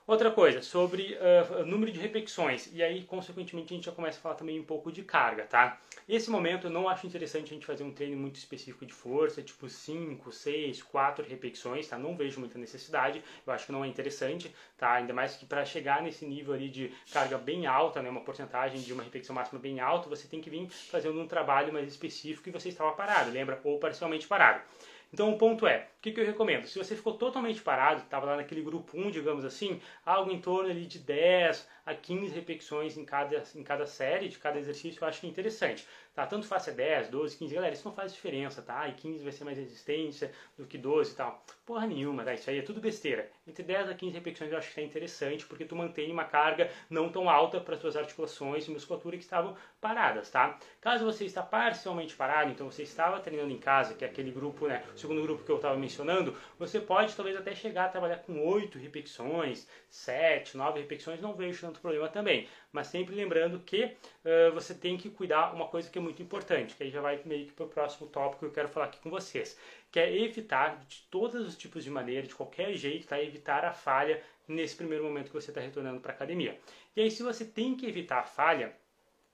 Outra 0.09 0.31
coisa, 0.31 0.63
sobre 0.63 1.15
uh, 1.21 1.63
número 1.63 1.91
de 1.91 1.99
repetições, 1.99 2.67
e 2.73 2.81
aí, 2.81 3.03
consequentemente, 3.03 3.71
a 3.71 3.75
gente 3.75 3.85
já 3.85 3.91
começa 3.91 4.17
a 4.17 4.21
falar 4.23 4.33
também 4.33 4.59
um 4.59 4.63
pouco 4.63 4.91
de 4.91 5.03
carga, 5.03 5.43
tá? 5.43 5.79
Nesse 6.07 6.31
momento, 6.31 6.65
eu 6.65 6.71
não 6.71 6.89
acho 6.89 7.05
interessante 7.05 7.51
a 7.51 7.53
gente 7.53 7.63
fazer 7.63 7.83
um 7.83 7.91
treino 7.91 8.17
muito 8.17 8.37
específico 8.37 8.87
de 8.87 8.91
força, 8.91 9.39
tipo 9.43 9.69
5, 9.69 10.31
6, 10.31 10.81
4 10.81 11.23
repetições, 11.29 11.87
tá? 11.87 11.95
Não 11.95 12.17
vejo 12.17 12.39
muita 12.39 12.57
necessidade, 12.57 13.23
eu 13.45 13.53
acho 13.53 13.67
que 13.67 13.71
não 13.71 13.85
é 13.85 13.87
interessante, 13.87 14.51
tá? 14.75 14.93
Ainda 14.93 15.13
mais 15.13 15.35
que 15.35 15.45
para 15.45 15.63
chegar 15.63 16.01
nesse 16.01 16.25
nível 16.25 16.55
ali 16.55 16.69
de 16.69 16.91
carga 17.13 17.37
bem 17.37 17.67
alta, 17.67 18.01
né, 18.01 18.09
uma 18.09 18.21
porcentagem 18.21 18.81
de 18.81 18.91
uma 18.91 19.03
repetição 19.03 19.35
máxima 19.35 19.59
bem 19.59 19.79
alta, 19.79 20.09
você 20.09 20.27
tem 20.27 20.41
que 20.41 20.49
vir 20.49 20.67
fazendo 20.69 21.21
um 21.21 21.27
trabalho 21.27 21.71
mais 21.71 21.87
específico 21.87 22.49
e 22.49 22.51
você 22.51 22.69
estava 22.69 22.93
parado, 22.93 23.29
lembra? 23.29 23.61
Ou 23.63 23.77
parcialmente 23.77 24.25
parado. 24.25 24.63
Então 25.11 25.31
o 25.31 25.37
ponto 25.37 25.65
é, 25.65 25.87
o 25.97 26.01
que, 26.01 26.11
que 26.11 26.19
eu 26.19 26.25
recomendo? 26.25 26.67
Se 26.67 26.77
você 26.77 26.95
ficou 26.95 27.15
totalmente 27.15 27.61
parado, 27.61 28.03
estava 28.03 28.27
lá 28.27 28.35
naquele 28.37 28.61
grupo 28.61 28.95
1, 28.95 29.09
digamos 29.09 29.43
assim, 29.43 29.81
algo 30.05 30.31
em 30.31 30.39
torno 30.39 30.69
ali 30.69 30.85
de 30.85 30.99
10 30.99 31.67
a 31.85 31.95
15 31.95 32.33
repetições 32.33 32.95
em 32.95 33.03
cada, 33.03 33.43
em 33.55 33.63
cada 33.63 33.87
série, 33.87 34.29
de 34.29 34.37
cada 34.37 34.59
exercício, 34.59 35.03
eu 35.03 35.07
acho 35.07 35.19
que 35.19 35.27
é 35.27 35.29
interessante. 35.29 35.87
Tá? 36.13 36.27
Tanto 36.27 36.45
faz 36.45 36.63
ser 36.63 36.73
10, 36.73 37.09
12, 37.09 37.37
15, 37.37 37.55
galera, 37.55 37.73
isso 37.73 37.87
não 37.87 37.95
faz 37.95 38.13
diferença, 38.13 38.61
tá? 38.61 38.87
E 38.87 38.93
15 38.93 39.23
vai 39.23 39.31
ser 39.31 39.43
mais 39.45 39.57
resistência 39.57 40.31
do 40.57 40.67
que 40.67 40.77
12 40.77 41.11
e 41.11 41.15
tal. 41.15 41.43
Porra 41.65 41.87
nenhuma, 41.87 42.23
tá? 42.23 42.33
Isso 42.33 42.49
aí 42.49 42.59
é 42.59 42.61
tudo 42.61 42.79
besteira. 42.79 43.31
Entre 43.49 43.63
10 43.63 43.89
a 43.89 43.95
15 43.95 44.13
repetições 44.13 44.51
eu 44.51 44.57
acho 44.59 44.71
que 44.71 44.79
é 44.79 44.83
interessante, 44.83 45.43
porque 45.47 45.65
tu 45.65 45.75
mantém 45.75 46.11
uma 46.11 46.23
carga 46.23 46.69
não 46.87 47.09
tão 47.09 47.27
alta 47.27 47.59
para 47.59 47.73
as 47.73 47.81
tuas 47.81 47.95
articulações 47.95 48.67
e 48.67 48.71
musculatura 48.71 49.17
que 49.17 49.23
estavam 49.23 49.55
paradas, 49.81 50.29
tá? 50.29 50.59
Caso 50.79 51.03
você 51.03 51.25
está 51.25 51.41
parcialmente 51.41 52.15
parado, 52.15 52.51
então 52.51 52.69
você 52.69 52.83
estava 52.83 53.19
treinando 53.19 53.51
em 53.51 53.57
casa, 53.57 53.95
que 53.95 54.05
é 54.05 54.07
aquele 54.07 54.29
grupo, 54.29 54.67
né, 54.67 54.83
o 54.93 54.97
segundo 54.99 55.23
grupo 55.23 55.43
que 55.43 55.51
eu 55.51 55.55
estava 55.55 55.75
mencionando, 55.75 56.37
você 56.59 56.79
pode 56.79 57.15
talvez 57.15 57.35
até 57.35 57.55
chegar 57.55 57.85
a 57.85 57.89
trabalhar 57.89 58.17
com 58.17 58.39
8 58.47 58.77
repetições, 58.77 59.67
7, 59.89 60.55
9 60.55 60.81
repetições, 60.81 61.19
não 61.19 61.33
vejo 61.33 61.59
tanto 61.61 61.79
problema 61.79 62.07
também. 62.07 62.47
Mas 62.71 62.87
sempre 62.87 63.15
lembrando 63.15 63.59
que 63.59 63.83
uh, 63.85 64.53
você 64.53 64.75
tem 64.75 64.95
que 64.95 65.09
cuidar 65.09 65.55
uma 65.55 65.67
coisa 65.67 65.89
que 65.89 65.97
é 65.97 66.01
muito 66.01 66.21
importante, 66.21 66.75
que 66.75 66.83
aí 66.83 66.91
já 66.91 67.01
vai 67.01 67.19
meio 67.25 67.47
que 67.47 67.53
para 67.53 67.65
o 67.65 67.69
próximo 67.69 68.07
tópico 68.07 68.41
que 68.41 68.45
eu 68.45 68.51
quero 68.51 68.67
falar 68.67 68.85
aqui 68.85 68.99
com 68.99 69.09
vocês, 69.09 69.57
que 69.91 69.99
é 69.99 70.21
evitar 70.23 70.83
de 70.87 71.01
todos 71.09 71.47
os 71.47 71.57
tipos 71.57 71.83
de 71.83 71.89
maneira, 71.89 72.27
de 72.27 72.35
qualquer 72.35 72.73
jeito, 72.73 73.07
tá? 73.07 73.21
evitar 73.21 73.65
a 73.65 73.73
falha 73.73 74.21
nesse 74.47 74.75
primeiro 74.75 75.03
momento 75.03 75.27
que 75.27 75.33
você 75.33 75.51
está 75.51 75.61
retornando 75.61 75.99
para 75.99 76.11
a 76.11 76.15
academia. 76.15 76.57
E 76.95 77.01
aí 77.01 77.11
se 77.11 77.23
você 77.23 77.45
tem 77.45 77.75
que 77.75 77.85
evitar 77.85 78.19
a 78.19 78.23
falha, 78.23 78.75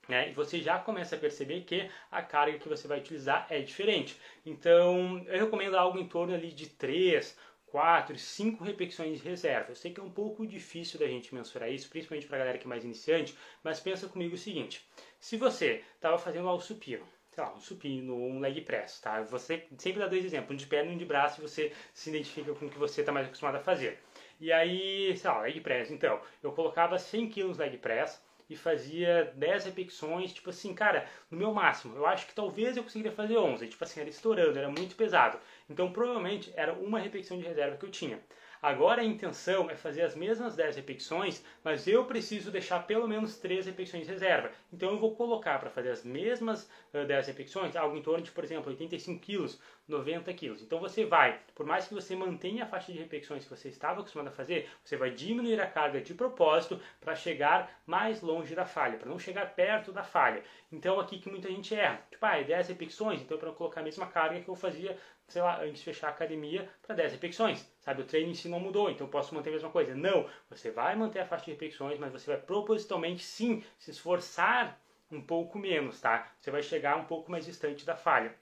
né, 0.08 0.32
você 0.32 0.60
já 0.60 0.78
começa 0.78 1.16
a 1.16 1.18
perceber 1.18 1.62
que 1.62 1.90
a 2.10 2.22
carga 2.22 2.58
que 2.58 2.68
você 2.68 2.86
vai 2.86 3.00
utilizar 3.00 3.46
é 3.50 3.60
diferente. 3.60 4.16
Então, 4.44 5.24
eu 5.26 5.44
recomendo 5.44 5.76
algo 5.76 5.98
em 5.98 6.06
torno 6.06 6.32
ali 6.32 6.52
de 6.52 6.68
3 6.68 7.36
quatro, 7.66 8.16
cinco 8.18 8.64
repetições 8.64 9.18
de 9.18 9.28
reserva. 9.28 9.70
Eu 9.70 9.74
sei 9.74 9.92
que 9.92 10.00
é 10.00 10.02
um 10.02 10.10
pouco 10.10 10.46
difícil 10.46 10.98
da 10.98 11.06
gente 11.06 11.34
mensurar 11.34 11.70
isso, 11.70 11.90
principalmente 11.90 12.26
para 12.26 12.36
a 12.36 12.38
galera 12.38 12.58
que 12.58 12.64
é 12.64 12.68
mais 12.68 12.84
iniciante, 12.84 13.36
mas 13.62 13.80
pensa 13.80 14.08
comigo 14.08 14.34
o 14.34 14.38
seguinte: 14.38 14.82
se 15.20 15.36
você 15.36 15.84
estava 15.94 16.16
fazendo 16.16 16.48
ao 16.48 16.60
supino, 16.60 17.06
sei 17.36 17.44
lá, 17.44 17.52
um 17.52 17.60
supino, 17.60 18.16
um 18.16 18.40
leg 18.40 18.62
press, 18.62 18.98
tá? 18.98 19.20
Você 19.24 19.66
sempre 19.76 20.00
dá 20.00 20.06
dois 20.06 20.24
exemplos, 20.24 20.54
um 20.54 20.56
de 20.56 20.66
perna 20.66 20.90
e 20.90 20.94
um 20.94 20.98
de 20.98 21.04
braço, 21.04 21.38
e 21.38 21.42
você 21.42 21.70
se 21.92 22.08
identifica 22.08 22.54
com 22.54 22.64
o 22.64 22.70
que 22.70 22.78
você 22.78 23.02
está 23.02 23.12
mais 23.12 23.26
acostumado 23.26 23.56
a 23.56 23.60
fazer. 23.60 23.98
E 24.40 24.50
aí, 24.50 25.14
sei 25.18 25.30
lá, 25.30 25.42
leg 25.42 25.60
press, 25.60 25.90
então, 25.90 26.18
eu 26.42 26.50
colocava 26.52 26.98
100 26.98 27.28
kg 27.28 27.58
leg 27.58 27.76
press, 27.76 28.22
e 28.48 28.56
fazia 28.56 29.32
10 29.34 29.66
repetições, 29.66 30.32
tipo 30.32 30.50
assim, 30.50 30.72
cara, 30.72 31.06
no 31.30 31.36
meu 31.36 31.52
máximo. 31.52 31.96
Eu 31.96 32.06
acho 32.06 32.26
que 32.26 32.34
talvez 32.34 32.76
eu 32.76 32.84
conseguiria 32.84 33.12
fazer 33.12 33.36
11, 33.36 33.66
tipo 33.66 33.82
assim, 33.82 34.00
era 34.00 34.08
estourando, 34.08 34.58
era 34.58 34.70
muito 34.70 34.94
pesado. 34.94 35.38
Então 35.68 35.92
provavelmente 35.92 36.52
era 36.56 36.72
uma 36.72 37.00
repetição 37.00 37.36
de 37.36 37.44
reserva 37.44 37.76
que 37.76 37.84
eu 37.84 37.90
tinha. 37.90 38.20
Agora 38.66 39.00
a 39.00 39.04
intenção 39.04 39.70
é 39.70 39.76
fazer 39.76 40.02
as 40.02 40.16
mesmas 40.16 40.56
10 40.56 40.74
repetições, 40.74 41.40
mas 41.62 41.86
eu 41.86 42.04
preciso 42.04 42.50
deixar 42.50 42.84
pelo 42.84 43.06
menos 43.06 43.38
3 43.38 43.64
repetições 43.66 44.08
reserva. 44.08 44.50
Então 44.72 44.90
eu 44.90 44.98
vou 44.98 45.14
colocar 45.14 45.60
para 45.60 45.70
fazer 45.70 45.90
as 45.90 46.02
mesmas 46.02 46.68
uh, 46.92 47.06
10 47.06 47.28
repetições, 47.28 47.76
algo 47.76 47.96
em 47.96 48.02
torno 48.02 48.24
de, 48.24 48.32
por 48.32 48.42
exemplo, 48.42 48.68
85 48.68 49.20
quilos, 49.20 49.60
90 49.86 50.34
quilos. 50.34 50.62
Então 50.62 50.80
você 50.80 51.04
vai, 51.04 51.38
por 51.54 51.64
mais 51.64 51.86
que 51.86 51.94
você 51.94 52.16
mantenha 52.16 52.64
a 52.64 52.66
faixa 52.66 52.92
de 52.92 52.98
repetições 52.98 53.44
que 53.44 53.50
você 53.50 53.68
estava 53.68 54.00
acostumado 54.00 54.30
a 54.30 54.32
fazer, 54.32 54.68
você 54.82 54.96
vai 54.96 55.12
diminuir 55.12 55.60
a 55.60 55.66
carga 55.68 56.00
de 56.00 56.12
propósito 56.12 56.80
para 57.00 57.14
chegar 57.14 57.80
mais 57.86 58.20
longe 58.20 58.52
da 58.52 58.66
falha, 58.66 58.98
para 58.98 59.08
não 59.08 59.16
chegar 59.20 59.54
perto 59.54 59.92
da 59.92 60.02
falha. 60.02 60.42
Então 60.72 60.98
aqui 60.98 61.20
que 61.20 61.30
muita 61.30 61.48
gente 61.48 61.72
erra. 61.72 62.02
Tipo, 62.10 62.26
ah, 62.26 62.40
é 62.40 62.42
10 62.42 62.66
repetições, 62.66 63.20
então 63.20 63.38
para 63.38 63.52
colocar 63.52 63.80
a 63.80 63.84
mesma 63.84 64.08
carga 64.08 64.40
que 64.40 64.48
eu 64.48 64.56
fazia 64.56 64.98
sei 65.28 65.42
lá, 65.42 65.60
antes 65.62 65.78
de 65.78 65.84
fechar 65.84 66.08
a 66.08 66.10
academia 66.10 66.68
para 66.82 66.94
10 66.94 67.12
repetições. 67.12 67.66
Sabe, 67.80 68.02
o 68.02 68.04
treino 68.04 68.30
em 68.30 68.34
si 68.34 68.48
não 68.48 68.60
mudou, 68.60 68.90
então 68.90 69.06
eu 69.06 69.10
posso 69.10 69.34
manter 69.34 69.50
a 69.50 69.52
mesma 69.52 69.70
coisa. 69.70 69.94
Não, 69.94 70.28
você 70.48 70.70
vai 70.70 70.94
manter 70.96 71.20
a 71.20 71.26
faixa 71.26 71.46
de 71.46 71.52
repetições, 71.52 71.98
mas 71.98 72.12
você 72.12 72.30
vai 72.30 72.40
propositalmente 72.40 73.22
sim 73.22 73.62
se 73.78 73.90
esforçar 73.90 74.80
um 75.10 75.20
pouco 75.20 75.58
menos, 75.58 76.00
tá? 76.00 76.32
Você 76.38 76.50
vai 76.50 76.62
chegar 76.62 76.96
um 76.96 77.04
pouco 77.04 77.30
mais 77.30 77.44
distante 77.44 77.84
da 77.84 77.96
falha. 77.96 78.34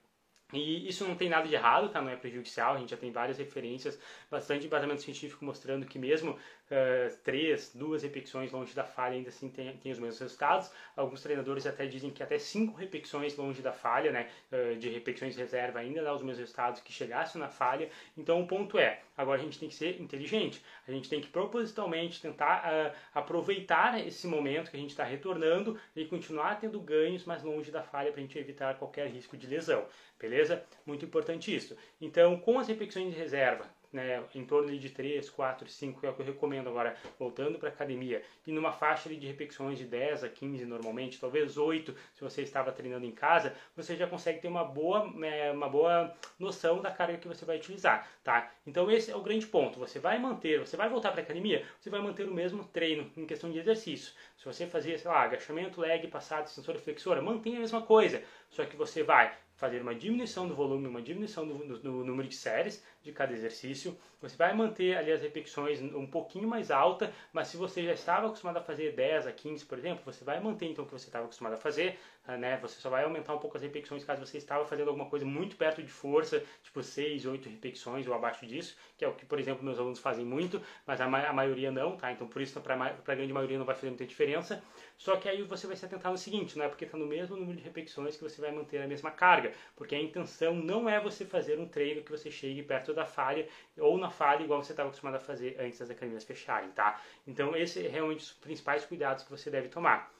E 0.53 0.87
isso 0.87 1.05
não 1.07 1.15
tem 1.15 1.27
nada 1.27 1.47
de 1.47 1.55
errado, 1.55 1.89
tá? 1.89 2.01
Não 2.01 2.09
é 2.09 2.15
prejudicial. 2.15 2.75
A 2.75 2.79
gente 2.79 2.91
já 2.91 2.97
tem 2.97 3.11
várias 3.11 3.37
referências, 3.37 3.99
bastante 4.29 4.65
embasamento 4.67 5.01
científico 5.01 5.43
mostrando 5.43 5.85
que 5.85 5.97
mesmo 5.97 6.37
uh, 6.71 7.17
três, 7.23 7.71
duas 7.73 8.03
repetições 8.03 8.51
longe 8.51 8.73
da 8.73 8.83
falha 8.83 9.15
ainda 9.15 9.29
assim 9.29 9.49
tem, 9.49 9.75
tem 9.77 9.91
os 9.91 9.99
mesmos 9.99 10.19
resultados. 10.19 10.71
Alguns 10.95 11.21
treinadores 11.21 11.65
até 11.65 11.85
dizem 11.85 12.11
que 12.11 12.23
até 12.23 12.37
cinco 12.37 12.77
repetições 12.77 13.35
longe 13.35 13.61
da 13.61 13.71
falha, 13.71 14.11
né? 14.11 14.29
Uh, 14.51 14.75
de 14.75 14.89
repetições 14.89 15.35
reserva 15.35 15.79
ainda 15.79 16.03
dá 16.03 16.13
os 16.13 16.21
mesmos 16.21 16.39
resultados 16.39 16.81
que 16.81 16.91
chegasse 16.91 17.37
na 17.37 17.49
falha. 17.49 17.89
Então 18.17 18.41
o 18.41 18.47
ponto 18.47 18.77
é, 18.77 19.01
agora 19.17 19.39
a 19.39 19.43
gente 19.43 19.59
tem 19.59 19.69
que 19.69 19.75
ser 19.75 20.01
inteligente. 20.01 20.63
A 20.87 20.91
gente 20.91 21.09
tem 21.09 21.21
que 21.21 21.27
propositalmente 21.27 22.21
tentar 22.21 22.63
uh, 22.65 22.95
aproveitar 23.13 24.05
esse 24.05 24.27
momento 24.27 24.71
que 24.71 24.77
a 24.77 24.79
gente 24.79 24.91
está 24.91 25.03
retornando 25.03 25.79
e 25.95 26.05
continuar 26.05 26.59
tendo 26.59 26.79
ganhos, 26.79 27.25
mas 27.25 27.43
longe 27.43 27.71
da 27.71 27.83
falha 27.83 28.11
para 28.11 28.19
a 28.19 28.23
gente 28.23 28.37
evitar 28.37 28.77
qualquer 28.77 29.07
risco 29.07 29.37
de 29.37 29.47
lesão. 29.47 29.85
Beleza? 30.19 30.63
Muito 30.85 31.05
importante 31.05 31.53
isso. 31.53 31.77
Então, 31.99 32.39
com 32.39 32.57
as 32.57 32.67
repetições 32.67 33.13
de 33.13 33.19
reserva, 33.19 33.69
né, 33.95 34.21
em 34.35 34.45
torno 34.45 34.77
de 34.77 34.89
3, 34.89 35.29
4, 35.29 35.67
5, 35.67 35.99
que 35.99 36.05
é 36.05 36.09
o 36.09 36.13
que 36.13 36.21
eu 36.21 36.25
recomendo 36.25 36.69
agora, 36.69 36.95
voltando 37.17 37.57
para 37.57 37.69
academia, 37.69 38.21
e 38.45 38.51
numa 38.51 38.71
faixa 38.71 39.09
de 39.09 39.25
repetições 39.25 39.77
de 39.77 39.85
10 39.85 40.25
a 40.25 40.29
15 40.29 40.65
normalmente, 40.65 41.19
talvez 41.19 41.57
8 41.57 41.95
se 42.13 42.21
você 42.21 42.41
estava 42.41 42.71
treinando 42.71 43.05
em 43.05 43.11
casa, 43.11 43.55
você 43.75 43.95
já 43.95 44.05
consegue 44.05 44.39
ter 44.39 44.47
uma 44.49 44.65
boa, 44.65 45.11
é, 45.23 45.51
uma 45.51 45.69
boa 45.69 46.13
noção 46.37 46.81
da 46.81 46.91
carga 46.91 47.17
que 47.17 47.27
você 47.27 47.45
vai 47.45 47.57
utilizar, 47.57 48.07
tá? 48.23 48.51
Então 48.67 48.91
esse 48.91 49.09
é 49.09 49.15
o 49.15 49.21
grande 49.21 49.47
ponto, 49.47 49.79
você 49.79 49.97
vai 49.97 50.19
manter, 50.19 50.59
você 50.59 50.75
vai 50.75 50.89
voltar 50.89 51.11
para 51.11 51.21
academia, 51.21 51.65
você 51.79 51.89
vai 51.89 52.01
manter 52.01 52.27
o 52.27 52.33
mesmo 52.33 52.65
treino 52.65 53.09
em 53.15 53.25
questão 53.25 53.49
de 53.49 53.59
exercício. 53.59 54.13
Se 54.35 54.43
você 54.43 54.67
fazia, 54.67 54.97
sei 54.97 55.09
lá, 55.09 55.21
agachamento, 55.21 55.79
leg, 55.79 56.07
passado, 56.07 56.47
extensora, 56.47 56.77
flexora, 56.79 57.21
mantenha 57.21 57.57
a 57.57 57.61
mesma 57.61 57.81
coisa, 57.81 58.21
só 58.55 58.65
que 58.65 58.75
você 58.77 59.03
vai 59.03 59.35
fazer 59.55 59.81
uma 59.81 59.95
diminuição 59.95 60.47
do 60.47 60.55
volume, 60.55 60.87
uma 60.87 61.01
diminuição 61.01 61.47
do, 61.47 61.57
do, 61.57 61.79
do, 61.79 61.91
número 62.05 62.27
de 62.27 62.35
séries 62.35 62.83
de 63.03 63.11
cada 63.11 63.33
exercício. 63.33 63.97
Você 64.21 64.35
vai 64.35 64.53
manter 64.53 64.97
ali 64.97 65.11
as 65.11 65.21
repetições 65.21 65.81
um 65.81 66.07
pouquinho 66.07 66.47
mais 66.47 66.71
alta, 66.71 67.13
mas 67.31 67.47
se 67.47 67.57
você 67.57 67.83
já 67.83 67.93
estava 67.93 68.27
acostumado 68.27 68.57
a 68.57 68.61
fazer 68.61 68.93
10 68.93 69.27
a 69.27 69.31
15, 69.31 69.65
por 69.65 69.77
exemplo, 69.77 70.03
você 70.05 70.23
vai 70.23 70.39
manter 70.39 70.67
então 70.67 70.83
o 70.83 70.87
que 70.87 70.93
você 70.93 71.07
estava 71.07 71.25
acostumado 71.25 71.53
a 71.53 71.57
fazer, 71.57 71.97
né? 72.27 72.57
Você 72.61 72.79
só 72.79 72.89
vai 72.89 73.03
aumentar 73.03 73.33
um 73.33 73.37
pouco 73.37 73.57
as 73.57 73.63
repetições 73.63 74.03
caso 74.03 74.25
você 74.25 74.37
estava 74.37 74.65
fazendo 74.65 74.87
alguma 74.87 75.09
coisa 75.09 75.25
muito 75.25 75.55
perto 75.55 75.81
de 75.81 75.91
força, 75.91 76.43
tipo 76.63 76.81
6, 76.81 77.25
8 77.25 77.49
repetições 77.49 78.07
ou 78.07 78.13
abaixo 78.13 78.45
disso, 78.45 78.75
que 78.97 79.05
é 79.05 79.07
o 79.07 79.13
que, 79.13 79.25
por 79.25 79.39
exemplo, 79.39 79.63
meus 79.63 79.77
alunos 79.79 79.99
fazem 79.99 80.25
muito, 80.25 80.61
mas 80.85 80.99
a, 81.01 81.07
ma 81.07 81.27
a 81.27 81.33
maioria 81.33 81.71
não, 81.71 81.95
tá? 81.95 82.11
Então 82.11 82.27
por 82.27 82.41
isso 82.41 82.59
para 82.61 82.75
a 82.75 83.15
grande 83.15 83.33
maioria 83.33 83.57
não 83.57 83.65
vai 83.65 83.75
fazer 83.75 83.89
muita 83.89 84.05
diferença. 84.05 84.63
Só 84.97 85.17
que 85.17 85.27
aí 85.29 85.41
você 85.43 85.67
vai 85.67 85.75
se 85.75 85.85
atentar 85.85 86.11
no 86.11 86.17
seguinte, 86.17 86.57
não 86.57 86.65
é 86.65 86.69
porque 86.69 86.85
está 86.85 86.97
no 86.97 87.05
mesmo 87.05 87.35
número 87.35 87.57
de 87.57 87.63
repetições 87.63 88.15
que 88.15 88.23
você 88.23 88.41
vai 88.41 88.51
manter 88.51 88.81
a 88.81 88.87
mesma 88.87 89.11
carga, 89.11 89.51
porque 89.75 89.95
a 89.95 90.01
intenção 90.01 90.55
não 90.55 90.89
é 90.89 90.99
você 90.99 91.25
fazer 91.25 91.59
um 91.59 91.67
treino 91.67 92.01
que 92.01 92.11
você 92.11 92.31
chegue 92.31 92.63
perto 92.63 92.93
da 92.93 93.05
falha 93.05 93.47
ou 93.77 93.97
na 93.97 94.09
falha 94.09 94.43
igual 94.43 94.63
você 94.63 94.73
estava 94.73 94.89
acostumado 94.89 95.15
a 95.15 95.19
fazer 95.19 95.57
antes 95.59 95.79
das 95.79 95.89
academias 95.89 96.23
fecharem, 96.23 96.71
tá? 96.71 97.01
Então 97.27 97.55
esse 97.55 97.85
é 97.85 97.89
realmente 97.89 98.21
os 98.21 98.31
principais 98.33 98.85
cuidados 98.85 99.23
que 99.23 99.31
você 99.31 99.49
deve 99.49 99.69
tomar. 99.69 100.11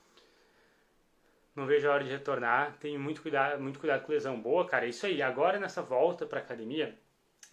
Não 1.55 1.65
vejo 1.65 1.87
a 1.87 1.93
hora 1.93 2.03
de 2.03 2.09
retornar, 2.09 2.77
tenho 2.79 2.99
muito 2.99 3.21
cuidado, 3.21 3.61
muito 3.61 3.79
cuidado 3.79 4.03
com 4.05 4.11
lesão 4.11 4.39
boa, 4.39 4.67
cara. 4.67 4.85
É 4.85 4.89
isso 4.89 5.05
aí. 5.05 5.21
Agora 5.21 5.57
nessa 5.57 5.81
volta 5.81 6.25
para 6.25 6.39
academia, 6.39 6.97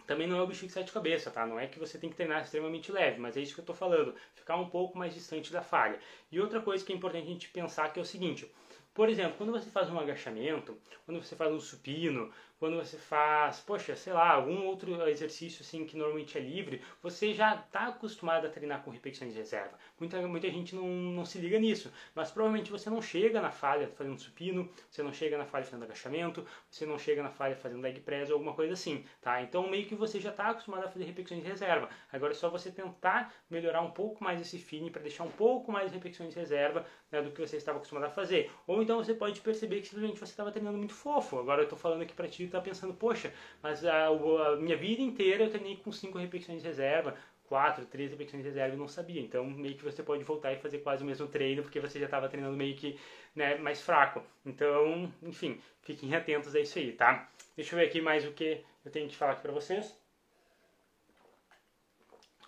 também 0.05 0.27
não 0.27 0.37
é 0.37 0.41
o 0.41 0.47
bicho 0.47 0.65
de 0.65 0.71
sete 0.73 0.91
cabeças, 0.91 1.33
tá? 1.33 1.45
Não 1.45 1.59
é 1.59 1.67
que 1.67 1.79
você 1.79 1.97
tem 1.97 2.09
que 2.09 2.15
treinar 2.15 2.43
extremamente 2.43 2.91
leve, 2.91 3.19
mas 3.19 3.37
é 3.37 3.41
isso 3.41 3.53
que 3.53 3.61
eu 3.61 3.63
estou 3.63 3.75
falando, 3.75 4.13
ficar 4.35 4.57
um 4.57 4.69
pouco 4.69 4.97
mais 4.97 5.13
distante 5.13 5.51
da 5.53 5.61
falha. 5.61 5.97
E 6.29 6.39
outra 6.39 6.59
coisa 6.61 6.83
que 6.83 6.91
é 6.91 6.95
importante 6.95 7.23
a 7.23 7.31
gente 7.31 7.49
pensar 7.49 7.93
que 7.93 7.99
é 7.99 8.01
o 8.01 8.05
seguinte, 8.05 8.53
por 8.93 9.09
exemplo, 9.09 9.35
quando 9.37 9.51
você 9.51 9.69
faz 9.69 9.89
um 9.89 9.99
agachamento, 9.99 10.77
quando 11.05 11.21
você 11.21 11.35
faz 11.35 11.51
um 11.51 11.59
supino, 11.59 12.31
quando 12.63 12.77
você 12.77 12.97
faz, 12.97 13.59
poxa, 13.59 13.93
sei 13.93 14.13
lá, 14.13 14.29
algum 14.31 14.65
outro 14.67 15.05
exercício 15.09 15.61
assim 15.61 15.85
que 15.85 15.97
normalmente 15.97 16.37
é 16.37 16.41
livre, 16.41 16.81
você 17.01 17.33
já 17.33 17.55
está 17.55 17.87
acostumado 17.87 18.47
a 18.47 18.49
treinar 18.49 18.83
com 18.83 18.89
repetições 18.89 19.33
de 19.33 19.37
reserva. 19.37 19.77
Muita, 19.99 20.25
muita 20.25 20.49
gente 20.49 20.73
não, 20.73 20.87
não 20.87 21.25
se 21.25 21.39
liga 21.39 21.59
nisso, 21.59 21.91
mas 22.15 22.31
provavelmente 22.31 22.71
você 22.71 22.89
não 22.89 23.01
chega 23.01 23.41
na 23.41 23.51
falha 23.51 23.89
fazendo 23.89 24.17
supino, 24.17 24.69
você 24.89 25.03
não 25.03 25.11
chega 25.11 25.37
na 25.37 25.45
falha 25.45 25.65
fazendo 25.65 25.83
agachamento, 25.83 26.45
você 26.69 26.85
não 26.85 26.97
chega 26.97 27.21
na 27.21 27.29
falha 27.31 27.55
fazendo 27.57 27.81
leg 27.81 27.99
press 27.99 28.29
ou 28.29 28.35
alguma 28.35 28.53
coisa 28.53 28.73
assim, 28.75 29.03
tá? 29.21 29.41
Então 29.41 29.69
meio 29.69 29.85
que 29.85 29.95
você 29.95 30.21
já 30.21 30.29
está 30.29 30.51
acostumado 30.51 30.85
a 30.85 30.89
fazer 30.89 31.03
repetições 31.03 31.43
de 31.43 31.49
reserva. 31.49 31.89
Agora 32.13 32.31
é 32.31 32.35
só 32.35 32.49
você 32.49 32.71
tentar 32.71 33.33
melhorar 33.49 33.81
um 33.81 33.91
pouco 33.91 34.23
mais 34.23 34.39
esse 34.39 34.57
feeling 34.57 34.89
para 34.89 35.01
deixar 35.01 35.25
um 35.25 35.31
pouco 35.31 35.69
mais 35.69 35.91
repetições 35.91 36.33
de 36.33 36.39
reserva 36.39 36.85
né, 37.11 37.21
do 37.21 37.31
que 37.31 37.41
você 37.41 37.57
estava 37.57 37.77
acostumado 37.79 38.05
a 38.05 38.09
fazer. 38.09 38.49
Ou 38.65 38.81
então 38.83 38.97
você 38.97 39.13
pode 39.13 39.41
perceber 39.41 39.81
que 39.81 39.87
simplesmente 39.87 40.19
você 40.19 40.31
estava 40.31 40.51
treinando 40.51 40.77
muito 40.77 40.93
fofo. 40.93 41.39
Agora 41.39 41.61
eu 41.61 41.63
estou 41.63 41.77
falando 41.77 42.01
aqui 42.03 42.13
para 42.13 42.27
ti 42.27 42.47
tá 42.47 42.61
pensando, 42.61 42.93
poxa, 42.93 43.33
mas 43.61 43.83
a, 43.85 44.07
a, 44.07 44.55
minha 44.57 44.77
vida 44.77 45.01
inteira 45.01 45.45
eu 45.45 45.49
treinei 45.49 45.77
com 45.77 45.91
5 45.91 46.17
repetições 46.17 46.61
de 46.61 46.67
reserva, 46.67 47.17
4, 47.45 47.85
3 47.85 48.11
repetições 48.11 48.43
de 48.43 48.49
reserva 48.49 48.75
e 48.75 48.77
não 48.79 48.87
sabia. 48.87 49.21
Então, 49.21 49.45
meio 49.45 49.75
que 49.75 49.83
você 49.83 50.03
pode 50.03 50.23
voltar 50.23 50.53
e 50.53 50.57
fazer 50.57 50.79
quase 50.79 51.03
o 51.03 51.05
mesmo 51.05 51.27
treino, 51.27 51.63
porque 51.63 51.79
você 51.79 51.99
já 51.99 52.05
estava 52.05 52.29
treinando 52.29 52.55
meio 52.55 52.75
que 52.75 52.99
né, 53.35 53.55
mais 53.55 53.81
fraco. 53.81 54.21
Então, 54.45 55.11
enfim, 55.23 55.59
fiquem 55.81 56.13
atentos 56.15 56.53
a 56.55 56.59
isso 56.59 56.77
aí, 56.77 56.91
tá? 56.91 57.29
Deixa 57.55 57.73
eu 57.73 57.79
ver 57.79 57.85
aqui 57.85 58.01
mais 58.01 58.25
o 58.25 58.31
que 58.31 58.63
eu 58.85 58.91
tenho 58.91 59.07
que 59.07 59.15
falar 59.15 59.33
aqui 59.33 59.41
para 59.41 59.51
vocês. 59.51 59.97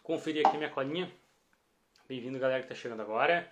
Conferir 0.04 0.46
aqui 0.46 0.58
minha 0.58 0.70
colinha. 0.70 1.12
Bem-vindo, 2.08 2.38
galera 2.38 2.60
que 2.60 2.66
está 2.72 2.76
chegando 2.76 3.02
agora. 3.02 3.52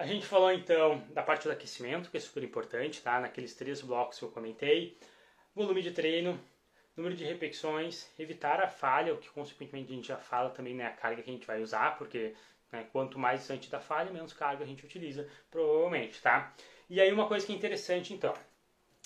A 0.00 0.06
gente 0.06 0.24
falou 0.24 0.50
então 0.50 1.04
da 1.10 1.22
parte 1.22 1.46
do 1.46 1.52
aquecimento, 1.52 2.10
que 2.10 2.16
é 2.16 2.20
super 2.20 2.42
importante, 2.42 3.02
tá? 3.02 3.20
Naqueles 3.20 3.54
três 3.54 3.82
blocos 3.82 4.18
que 4.18 4.24
eu 4.24 4.30
comentei 4.30 4.98
volume 5.54 5.82
de 5.82 5.90
treino, 5.90 6.40
número 6.96 7.14
de 7.14 7.22
repetições, 7.22 8.08
evitar 8.18 8.62
a 8.62 8.66
falha, 8.66 9.12
o 9.12 9.18
que 9.18 9.28
consequentemente 9.28 9.92
a 9.92 9.94
gente 9.94 10.08
já 10.08 10.16
fala 10.16 10.48
também, 10.48 10.74
né, 10.74 10.86
a 10.86 10.90
carga 10.90 11.20
que 11.20 11.28
a 11.28 11.32
gente 11.34 11.46
vai 11.46 11.60
usar, 11.60 11.98
porque 11.98 12.34
né, 12.72 12.86
quanto 12.90 13.18
mais 13.18 13.40
distante 13.40 13.68
da 13.68 13.78
falha, 13.78 14.10
menos 14.10 14.32
carga 14.32 14.64
a 14.64 14.66
gente 14.66 14.82
utiliza, 14.86 15.28
provavelmente, 15.50 16.18
tá? 16.22 16.50
E 16.88 16.98
aí 16.98 17.12
uma 17.12 17.28
coisa 17.28 17.44
que 17.44 17.52
é 17.52 17.56
interessante, 17.56 18.14
então, 18.14 18.32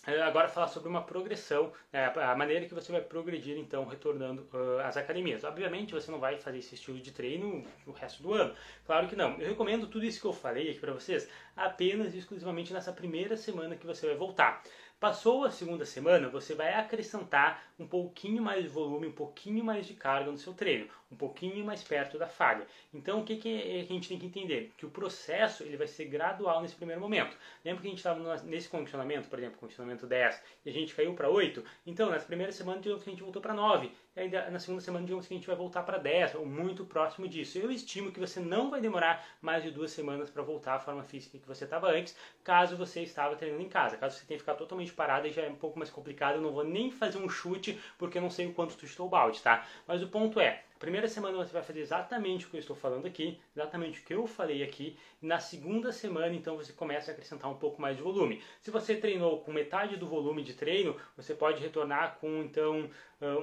agora 0.07 0.49
falar 0.49 0.69
sobre 0.69 0.89
uma 0.89 1.03
progressão, 1.03 1.73
né, 1.93 2.07
a 2.07 2.35
maneira 2.37 2.67
que 2.67 2.75
você 2.75 2.93
vai 2.93 3.01
progredir 3.01 3.57
então 3.59 3.85
retornando 3.87 4.47
às 4.85 4.97
academias. 4.97 5.45
Obviamente 5.45 5.95
você 5.95 6.11
não 6.11 6.19
vai 6.19 6.37
fazer 6.39 6.59
esse 6.59 6.75
estilo 6.75 6.99
de 7.01 7.11
treino 7.13 7.65
o 7.87 7.93
resto 7.93 8.23
do 8.23 8.33
ano, 8.35 8.55
claro 8.87 9.09
que 9.09 9.17
não. 9.17 9.39
Eu 9.41 9.49
recomendo 9.49 9.87
tudo 9.87 10.05
isso 10.05 10.21
que 10.21 10.27
eu 10.27 10.33
falei 10.33 10.71
aqui 10.71 10.81
para 10.81 10.93
vocês 10.93 11.29
apenas 11.57 12.15
e 12.15 12.19
exclusivamente 12.19 12.73
nessa 12.73 12.93
primeira 12.93 13.37
semana 13.37 13.77
que 13.77 13.87
você 13.87 14.07
vai 14.07 14.17
voltar. 14.17 14.63
Passou 15.05 15.45
a 15.45 15.51
segunda 15.51 15.85
semana, 15.85 16.31
você 16.31 16.55
vai 16.55 16.73
acrescentar 16.73 17.63
um 17.79 17.87
pouquinho 17.87 18.43
mais 18.43 18.63
de 18.63 18.71
volume, 18.71 19.09
um 19.09 19.13
pouquinho 19.13 19.63
mais 19.63 19.87
de 19.87 19.93
carga 19.93 20.33
no 20.33 20.39
seu 20.39 20.55
treino, 20.55 20.89
um 21.13 21.15
pouquinho 21.15 21.63
mais 21.63 21.85
perto 21.85 22.17
da 22.17 22.27
falha. 22.27 22.67
Então, 22.91 23.21
o 23.21 23.23
que, 23.23 23.37
que 23.37 23.81
a 23.81 23.85
gente 23.85 24.09
tem 24.09 24.19
que 24.19 24.25
entender? 24.25 24.73
Que 24.79 24.87
o 24.87 24.91
processo 24.91 25.63
ele 25.63 25.77
vai 25.77 25.87
ser 25.87 26.07
gradual 26.07 26.63
nesse 26.63 26.75
primeiro 26.75 27.03
momento. 27.03 27.37
Lembra 27.63 27.83
que 27.83 27.87
a 27.87 27.91
gente 27.91 27.99
estava 27.99 28.43
nesse 28.45 28.67
condicionamento, 28.71 29.29
por 29.29 29.39
exemplo, 29.39 29.59
condicionamento 29.59 30.07
10, 30.07 30.43
e 30.65 30.71
a 30.71 30.73
gente 30.73 30.95
caiu 30.95 31.13
para 31.13 31.29
8? 31.29 31.63
Então, 31.87 32.09
nas 32.09 32.25
primeiras 32.25 32.55
semanas, 32.55 32.87
a 32.87 33.11
gente 33.11 33.23
voltou 33.23 33.43
para 33.43 33.53
9. 33.53 33.93
E 34.17 34.21
ainda 34.21 34.49
na 34.49 34.61
segunda 34.61 34.81
semana, 34.81 35.05
digamos 35.05 35.27
que 35.27 35.35
a 35.35 35.37
gente 35.37 35.47
vai 35.47 35.57
voltar 35.57 35.83
para 35.83 35.99
10, 35.99 36.37
ou 36.37 36.47
muito 36.47 36.85
próximo 36.85 37.27
disso. 37.27 37.59
Eu 37.59 37.69
estimo 37.69 38.13
que 38.13 38.21
você 38.21 38.39
não 38.39 38.71
vai 38.71 38.81
demorar 38.81 39.27
mais 39.43 39.65
de 39.65 39.73
duas 39.73 39.91
semanas 39.91 40.31
para 40.31 40.41
voltar 40.43 40.75
à 40.75 40.79
forma 40.79 41.03
física 41.03 41.37
que 41.37 41.49
você 41.49 41.65
estava 41.65 41.91
antes, 41.91 42.17
caso 42.45 42.77
você 42.77 43.03
estava 43.03 43.35
treinando 43.35 43.63
em 43.65 43.69
casa. 43.69 43.97
Caso 43.97 44.17
você 44.17 44.25
tenha 44.25 44.39
ficado 44.39 44.59
totalmente 44.59 44.93
parado, 44.93 45.29
já 45.31 45.43
é 45.43 45.49
um 45.49 45.57
pouco 45.57 45.79
mais 45.79 45.91
complicado. 45.91 46.37
Eu 46.37 46.43
não 46.43 46.53
vou 46.53 46.63
nem 46.63 46.93
fazer 46.93 47.19
um 47.19 47.29
chute, 47.29 47.77
porque 47.99 48.19
eu 48.19 48.23
não 48.23 48.31
sei 48.31 48.47
o 48.47 48.55
quanto 48.55 48.77
tu 48.77 48.87
chutou 48.87 49.07
o 49.07 49.11
balde, 49.11 49.43
tá? 49.43 49.67
Mas 49.87 50.01
o 50.01 50.09
ponto 50.09 50.39
é, 50.39 50.63
primeira 50.85 51.09
semana 51.09 51.37
você 51.37 51.53
vai 51.53 51.63
fazer 51.63 51.81
exatamente 51.81 52.47
o 52.47 52.51
que 52.51 52.57
eu 52.57 52.61
estou 52.61 52.77
falando 52.77 53.07
aqui, 53.07 53.41
exatamente 53.57 54.01
o 54.01 54.05
que 54.05 54.15
eu 54.15 54.27
falei 54.27 54.63
aqui. 54.63 54.97
Na 55.21 55.41
segunda 55.41 55.91
semana, 55.91 56.35
então, 56.35 56.57
você 56.57 56.73
começa 56.73 57.11
a 57.11 57.13
acrescentar 57.13 57.51
um 57.51 57.57
pouco 57.57 57.81
mais 57.81 57.97
de 57.97 58.03
volume. 58.03 58.43
Se 58.61 58.71
você 58.71 58.95
treinou 58.95 59.41
com 59.41 59.53
metade 59.53 59.97
do 59.97 60.07
volume 60.07 60.43
de 60.43 60.55
treino, 60.55 60.97
você 61.17 61.35
pode 61.35 61.61
retornar 61.61 62.19
com, 62.21 62.43
então, 62.43 62.89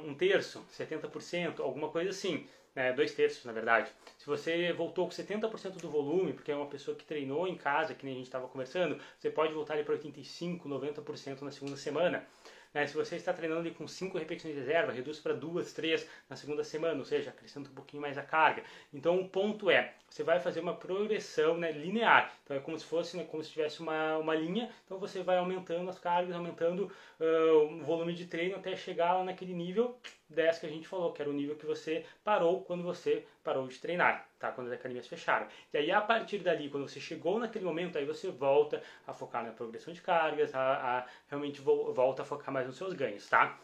um 0.05 0.13
terço, 0.13 0.63
70%, 0.71 1.59
alguma 1.59 1.89
coisa 1.89 2.11
assim. 2.11 2.47
É, 2.73 2.93
dois 2.93 3.13
terços, 3.13 3.43
na 3.43 3.51
verdade. 3.51 3.91
Se 4.17 4.25
você 4.25 4.71
voltou 4.71 5.05
com 5.05 5.11
70% 5.11 5.81
do 5.81 5.89
volume, 5.89 6.31
porque 6.31 6.51
é 6.51 6.55
uma 6.55 6.67
pessoa 6.67 6.95
que 6.95 7.03
treinou 7.03 7.45
em 7.45 7.55
casa, 7.55 7.93
que 7.93 8.05
nem 8.05 8.13
a 8.13 8.17
gente 8.17 8.27
estava 8.27 8.47
conversando, 8.47 8.97
você 9.19 9.29
pode 9.29 9.51
voltar 9.53 9.83
para 9.83 9.97
85%, 9.97 10.63
90% 10.63 11.41
na 11.41 11.51
segunda 11.51 11.75
semana. 11.75 12.25
Né? 12.73 12.87
Se 12.87 12.95
você 12.95 13.15
está 13.15 13.33
treinando 13.33 13.61
ali 13.61 13.71
com 13.71 13.87
5 13.87 14.17
repetições 14.17 14.53
de 14.53 14.59
reserva, 14.59 14.91
reduz 14.91 15.19
para 15.19 15.33
2, 15.33 15.73
3 15.73 16.07
na 16.29 16.35
segunda 16.35 16.63
semana, 16.63 16.97
ou 16.97 17.05
seja, 17.05 17.29
acrescenta 17.29 17.69
um 17.69 17.73
pouquinho 17.73 18.01
mais 18.01 18.17
a 18.17 18.23
carga. 18.23 18.63
Então 18.93 19.19
o 19.19 19.29
ponto 19.29 19.69
é, 19.69 19.93
você 20.09 20.23
vai 20.23 20.39
fazer 20.39 20.59
uma 20.59 20.75
progressão 20.75 21.57
né, 21.57 21.71
linear. 21.71 22.33
Então 22.43 22.55
é 22.55 22.59
como 22.59 22.77
se 22.77 22.85
fosse, 22.85 23.17
né, 23.17 23.23
como 23.23 23.43
se 23.43 23.51
tivesse 23.51 23.79
uma, 23.79 24.17
uma 24.17 24.35
linha, 24.35 24.69
então 24.85 24.97
você 24.97 25.21
vai 25.23 25.37
aumentando 25.37 25.89
as 25.89 25.99
cargas, 25.99 26.35
aumentando 26.35 26.91
uh, 27.19 27.73
o 27.73 27.83
volume 27.83 28.13
de 28.13 28.25
treino 28.25 28.55
até 28.55 28.75
chegar 28.75 29.13
lá 29.13 29.23
naquele 29.23 29.53
nível 29.53 29.97
10 30.31 30.59
que 30.59 30.65
a 30.65 30.69
gente 30.69 30.87
falou, 30.87 31.11
que 31.11 31.21
era 31.21 31.29
o 31.29 31.33
nível 31.33 31.55
que 31.55 31.65
você 31.65 32.05
parou 32.23 32.61
quando 32.63 32.83
você 32.83 33.25
parou 33.43 33.67
de 33.67 33.77
treinar, 33.79 34.27
tá? 34.39 34.51
Quando 34.51 34.67
as 34.67 34.73
academias 34.73 35.07
fecharam. 35.07 35.47
E 35.73 35.77
aí 35.77 35.91
a 35.91 36.01
partir 36.01 36.39
dali, 36.39 36.69
quando 36.69 36.87
você 36.87 36.99
chegou 36.99 37.39
naquele 37.39 37.65
momento, 37.65 37.97
aí 37.97 38.05
você 38.05 38.29
volta 38.29 38.81
a 39.05 39.13
focar 39.13 39.43
na 39.43 39.51
progressão 39.51 39.93
de 39.93 40.01
cargas, 40.01 40.53
a, 40.53 40.99
a 40.99 41.05
realmente 41.27 41.61
volta 41.61 42.21
a 42.21 42.25
focar 42.25 42.53
mais 42.53 42.67
nos 42.67 42.77
seus 42.77 42.93
ganhos, 42.93 43.27
tá? 43.27 43.59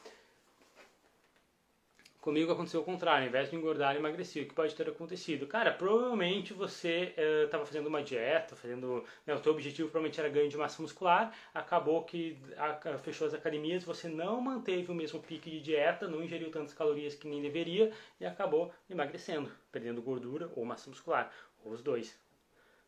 Comigo 2.27 2.51
aconteceu 2.51 2.81
o 2.81 2.83
contrário, 2.83 3.23
ao 3.23 3.29
invés 3.29 3.49
de 3.49 3.55
engordar, 3.55 3.95
emagreci. 3.95 4.41
O 4.41 4.45
que 4.45 4.53
pode 4.53 4.75
ter 4.75 4.89
acontecido? 4.89 5.47
Cara, 5.47 5.71
provavelmente 5.71 6.53
você 6.53 7.13
estava 7.45 7.63
uh, 7.63 7.65
fazendo 7.65 7.87
uma 7.87 8.03
dieta, 8.03 8.53
fazendo. 8.53 9.05
Né, 9.25 9.33
o 9.33 9.39
teu 9.39 9.53
objetivo 9.53 9.87
provavelmente 9.87 10.19
era 10.19 10.27
ganho 10.27 10.49
de 10.49 10.57
massa 10.57 10.81
muscular, 10.81 11.33
acabou 11.53 12.03
que 12.03 12.37
a, 12.57 12.97
fechou 12.97 13.27
as 13.27 13.33
academias, 13.33 13.85
você 13.85 14.09
não 14.09 14.41
manteve 14.41 14.91
o 14.91 14.93
mesmo 14.93 15.21
pique 15.21 15.49
de 15.49 15.61
dieta, 15.61 16.05
não 16.09 16.21
ingeriu 16.21 16.51
tantas 16.51 16.73
calorias 16.73 17.15
que 17.15 17.29
nem 17.29 17.41
deveria 17.41 17.93
e 18.19 18.25
acabou 18.25 18.73
emagrecendo, 18.89 19.49
perdendo 19.71 20.01
gordura 20.01 20.51
ou 20.53 20.65
massa 20.65 20.89
muscular, 20.89 21.31
ou 21.63 21.71
os 21.71 21.81
dois. 21.81 22.19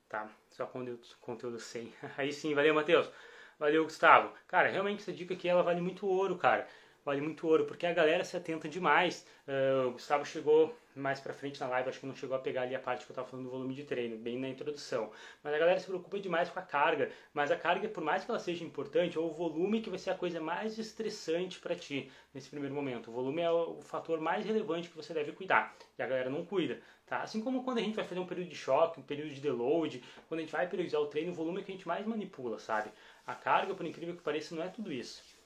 Tá? 0.09 0.29
Só 0.49 0.65
conteúdo, 0.65 1.07
conteúdo 1.21 1.59
sem. 1.61 1.93
Aí 2.17 2.33
sim, 2.33 2.53
valeu, 2.53 2.73
Matheus. 2.73 3.09
Valeu, 3.57 3.85
Gustavo. 3.85 4.33
Cara, 4.49 4.67
realmente 4.67 4.99
essa 4.99 5.13
dica 5.13 5.33
aqui 5.33 5.47
ela 5.47 5.63
vale 5.63 5.79
muito 5.79 6.05
ouro, 6.05 6.37
cara 6.37 6.67
vale 7.09 7.21
muito 7.21 7.47
ouro, 7.47 7.65
porque 7.65 7.87
a 7.87 7.93
galera 7.93 8.23
se 8.23 8.37
atenta 8.37 8.69
demais. 8.69 9.25
Uh, 9.47 9.87
o 9.87 9.91
Gustavo 9.93 10.23
chegou 10.23 10.77
mais 10.95 11.19
pra 11.19 11.33
frente 11.33 11.59
na 11.59 11.67
live, 11.67 11.89
acho 11.89 11.99
que 11.99 12.05
não 12.05 12.15
chegou 12.15 12.35
a 12.35 12.39
pegar 12.39 12.63
ali 12.63 12.75
a 12.75 12.79
parte 12.79 13.03
que 13.03 13.11
eu 13.11 13.15
tava 13.15 13.27
falando 13.27 13.45
do 13.45 13.51
volume 13.51 13.73
de 13.73 13.83
treino, 13.83 14.15
bem 14.15 14.37
na 14.37 14.47
introdução. 14.47 15.11
Mas 15.43 15.53
a 15.53 15.57
galera 15.57 15.79
se 15.79 15.87
preocupa 15.87 16.19
demais 16.19 16.49
com 16.49 16.59
a 16.59 16.61
carga, 16.61 17.09
mas 17.33 17.49
a 17.49 17.55
carga, 17.55 17.87
por 17.89 18.03
mais 18.03 18.23
que 18.23 18.29
ela 18.29 18.39
seja 18.39 18.63
importante, 18.63 19.17
é 19.17 19.19
o 19.19 19.31
volume 19.31 19.81
que 19.81 19.89
vai 19.89 19.97
ser 19.97 20.11
a 20.11 20.15
coisa 20.15 20.39
mais 20.39 20.77
estressante 20.77 21.59
para 21.59 21.75
ti 21.75 22.11
nesse 22.31 22.49
primeiro 22.49 22.75
momento. 22.75 23.09
O 23.09 23.13
volume 23.13 23.41
é 23.41 23.49
o 23.49 23.81
fator 23.81 24.19
mais 24.21 24.45
relevante 24.45 24.89
que 24.89 24.95
você 24.95 25.11
deve 25.11 25.31
cuidar, 25.31 25.75
e 25.97 26.03
a 26.03 26.05
galera 26.05 26.29
não 26.29 26.45
cuida. 26.45 26.79
Tá? 27.07 27.23
Assim 27.23 27.41
como 27.41 27.63
quando 27.63 27.79
a 27.79 27.81
gente 27.81 27.95
vai 27.95 28.05
fazer 28.05 28.19
um 28.19 28.27
período 28.27 28.49
de 28.49 28.55
choque, 28.55 28.99
um 28.99 29.03
período 29.03 29.33
de 29.33 29.41
deload, 29.41 30.03
quando 30.27 30.41
a 30.41 30.43
gente 30.43 30.51
vai 30.51 30.67
periodizar 30.67 31.01
o 31.01 31.07
treino, 31.07 31.31
o 31.31 31.35
volume 31.35 31.61
é 31.61 31.63
que 31.63 31.71
a 31.71 31.75
gente 31.75 31.87
mais 31.87 32.05
manipula, 32.05 32.59
sabe? 32.59 32.91
A 33.25 33.33
carga, 33.33 33.73
por 33.73 33.85
incrível 33.85 34.15
que 34.15 34.21
pareça, 34.21 34.53
não 34.53 34.61
é 34.61 34.67
tudo 34.67 34.93
isso. 34.93 35.38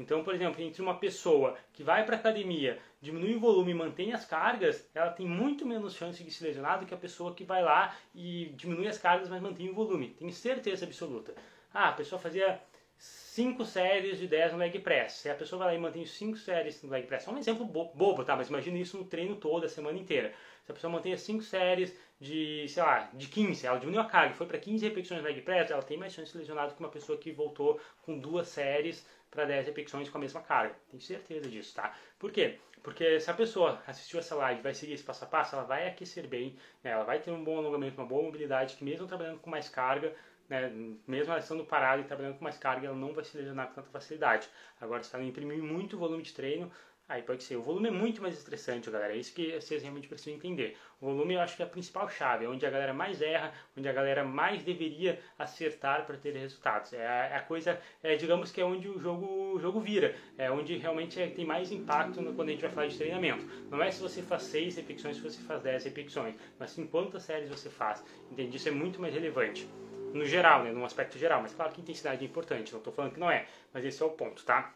Então, 0.00 0.24
por 0.24 0.34
exemplo, 0.34 0.62
entre 0.62 0.80
uma 0.80 0.96
pessoa 0.96 1.56
que 1.72 1.82
vai 1.82 2.04
para 2.04 2.16
academia, 2.16 2.78
diminui 3.00 3.34
o 3.34 3.40
volume 3.40 3.72
e 3.72 3.74
mantém 3.74 4.12
as 4.12 4.24
cargas, 4.24 4.88
ela 4.94 5.10
tem 5.10 5.26
muito 5.26 5.66
menos 5.66 5.94
chance 5.94 6.22
de 6.24 6.30
se 6.30 6.42
lesionar 6.42 6.80
do 6.80 6.86
que 6.86 6.94
a 6.94 6.96
pessoa 6.96 7.34
que 7.34 7.44
vai 7.44 7.62
lá 7.62 7.94
e 8.14 8.52
diminui 8.56 8.88
as 8.88 8.98
cargas, 8.98 9.28
mas 9.28 9.42
mantém 9.42 9.68
o 9.68 9.74
volume. 9.74 10.08
Tenho 10.18 10.32
certeza 10.32 10.86
absoluta. 10.86 11.34
Ah, 11.72 11.90
a 11.90 11.92
pessoa 11.92 12.18
fazia 12.18 12.60
5 12.96 13.64
séries 13.64 14.18
de 14.18 14.26
10 14.26 14.52
no 14.52 14.58
leg 14.58 14.78
press. 14.80 15.12
Se 15.12 15.30
a 15.30 15.34
pessoa 15.34 15.60
vai 15.60 15.68
lá 15.68 15.74
e 15.74 15.78
mantém 15.78 16.04
5 16.04 16.36
séries 16.36 16.82
no 16.82 16.90
leg 16.90 17.06
press, 17.06 17.26
é 17.26 17.30
um 17.30 17.38
exemplo 17.38 17.64
bobo, 17.64 18.24
tá? 18.24 18.36
Mas 18.36 18.48
imagina 18.48 18.78
isso 18.78 18.98
no 18.98 19.04
treino 19.04 19.36
todo, 19.36 19.64
a 19.64 19.68
semana 19.68 19.98
inteira. 19.98 20.34
Se 20.64 20.70
a 20.70 20.74
pessoa 20.74 20.92
mantém 20.92 21.16
5 21.16 21.42
séries 21.42 21.96
de, 22.20 22.66
sei 22.68 22.82
lá, 22.82 23.10
de 23.14 23.26
15, 23.28 23.66
ela 23.66 23.78
diminuiu 23.78 24.02
a 24.02 24.06
carga, 24.06 24.34
foi 24.34 24.46
para 24.46 24.58
15 24.58 24.86
repetições 24.86 25.22
no 25.22 25.26
leg 25.26 25.40
press, 25.40 25.70
ela 25.70 25.82
tem 25.82 25.96
mais 25.96 26.12
chance 26.12 26.30
de 26.30 26.38
lesionar 26.38 26.68
do 26.68 26.74
que 26.74 26.80
uma 26.80 26.90
pessoa 26.90 27.16
que 27.16 27.32
voltou 27.32 27.80
com 28.02 28.18
duas 28.18 28.48
séries 28.48 29.06
para 29.30 29.44
10 29.44 29.66
repetições 29.66 30.08
com 30.08 30.18
a 30.18 30.20
mesma 30.20 30.40
carga. 30.40 30.74
Tenho 30.90 31.02
certeza 31.02 31.48
disso, 31.48 31.74
tá? 31.74 31.94
Por 32.18 32.32
quê? 32.32 32.58
Porque 32.82 33.20
se 33.20 33.30
a 33.30 33.34
pessoa 33.34 33.82
assistiu 33.86 34.18
essa 34.18 34.34
live 34.34 34.62
vai 34.62 34.74
seguir 34.74 34.94
esse 34.94 35.04
passo 35.04 35.24
a 35.24 35.26
passo, 35.26 35.54
ela 35.54 35.64
vai 35.64 35.86
aquecer 35.86 36.26
bem, 36.26 36.56
né? 36.82 36.90
ela 36.90 37.04
vai 37.04 37.18
ter 37.18 37.30
um 37.30 37.44
bom 37.44 37.58
alongamento, 37.58 38.00
uma 38.00 38.06
boa 38.06 38.22
mobilidade, 38.22 38.76
que 38.76 38.84
mesmo 38.84 39.06
trabalhando 39.06 39.38
com 39.38 39.50
mais 39.50 39.68
carga, 39.68 40.14
né, 40.48 40.68
mesmo 41.06 41.32
ela 41.32 41.38
estando 41.38 41.64
parada 41.64 42.02
e 42.02 42.04
trabalhando 42.04 42.36
com 42.36 42.42
mais 42.42 42.58
carga, 42.58 42.88
ela 42.88 42.96
não 42.96 43.12
vai 43.12 43.22
se 43.22 43.36
lesionar 43.36 43.68
com 43.68 43.74
tanta 43.74 43.90
facilidade. 43.90 44.48
Agora, 44.80 45.02
se 45.02 45.14
ela 45.14 45.24
imprimir 45.24 45.62
muito 45.62 45.96
volume 45.96 46.24
de 46.24 46.32
treino, 46.32 46.72
Aí 47.10 47.22
pode 47.22 47.42
ser. 47.42 47.56
O 47.56 47.62
volume 47.62 47.88
é 47.88 47.90
muito 47.90 48.22
mais 48.22 48.38
estressante, 48.38 48.88
galera. 48.88 49.12
É 49.12 49.16
isso 49.16 49.34
que 49.34 49.60
vocês 49.60 49.82
realmente 49.82 50.06
precisam 50.06 50.32
entender. 50.32 50.76
O 51.00 51.06
volume 51.06 51.34
eu 51.34 51.40
acho 51.40 51.56
que 51.56 51.62
é 51.62 51.66
a 51.66 51.68
principal 51.68 52.08
chave, 52.08 52.44
é 52.44 52.48
onde 52.48 52.64
a 52.64 52.70
galera 52.70 52.94
mais 52.94 53.20
erra, 53.20 53.52
onde 53.76 53.88
a 53.88 53.92
galera 53.92 54.22
mais 54.22 54.62
deveria 54.62 55.20
acertar 55.36 56.06
para 56.06 56.16
ter 56.16 56.36
resultados. 56.36 56.92
É 56.92 57.04
a, 57.04 57.26
é 57.26 57.36
a 57.36 57.40
coisa, 57.40 57.80
é, 58.00 58.14
digamos 58.14 58.52
que 58.52 58.60
é 58.60 58.64
onde 58.64 58.88
o 58.88 58.96
jogo, 59.00 59.26
o 59.56 59.58
jogo 59.58 59.80
vira, 59.80 60.14
é 60.38 60.52
onde 60.52 60.76
realmente 60.76 61.20
é, 61.20 61.26
tem 61.26 61.44
mais 61.44 61.72
impacto 61.72 62.22
no, 62.22 62.32
quando 62.32 62.50
a 62.50 62.52
gente 62.52 62.60
vai 62.60 62.70
falar 62.70 62.86
de 62.86 62.96
treinamento. 62.96 63.44
Não 63.68 63.82
é 63.82 63.90
se 63.90 64.00
você 64.00 64.22
faz 64.22 64.44
6 64.44 64.76
repetições, 64.76 65.16
se 65.16 65.22
você 65.22 65.42
faz 65.42 65.60
10 65.62 65.82
repetições, 65.86 66.36
mas 66.60 66.70
sim 66.70 66.86
quantas 66.86 67.24
séries 67.24 67.48
você 67.48 67.68
faz. 67.68 68.04
Entende? 68.30 68.56
Isso 68.56 68.68
é 68.68 68.72
muito 68.72 69.00
mais 69.00 69.12
relevante. 69.12 69.68
No 70.14 70.24
geral, 70.24 70.62
né, 70.62 70.70
no 70.70 70.84
aspecto 70.84 71.18
geral, 71.18 71.42
mas 71.42 71.52
claro 71.54 71.72
que 71.72 71.80
intensidade 71.80 72.24
é 72.24 72.28
importante, 72.28 72.70
não 72.70 72.78
estou 72.78 72.92
falando 72.92 73.14
que 73.14 73.20
não 73.20 73.30
é, 73.30 73.46
mas 73.74 73.84
esse 73.84 74.00
é 74.00 74.06
o 74.06 74.10
ponto, 74.10 74.44
tá? 74.44 74.74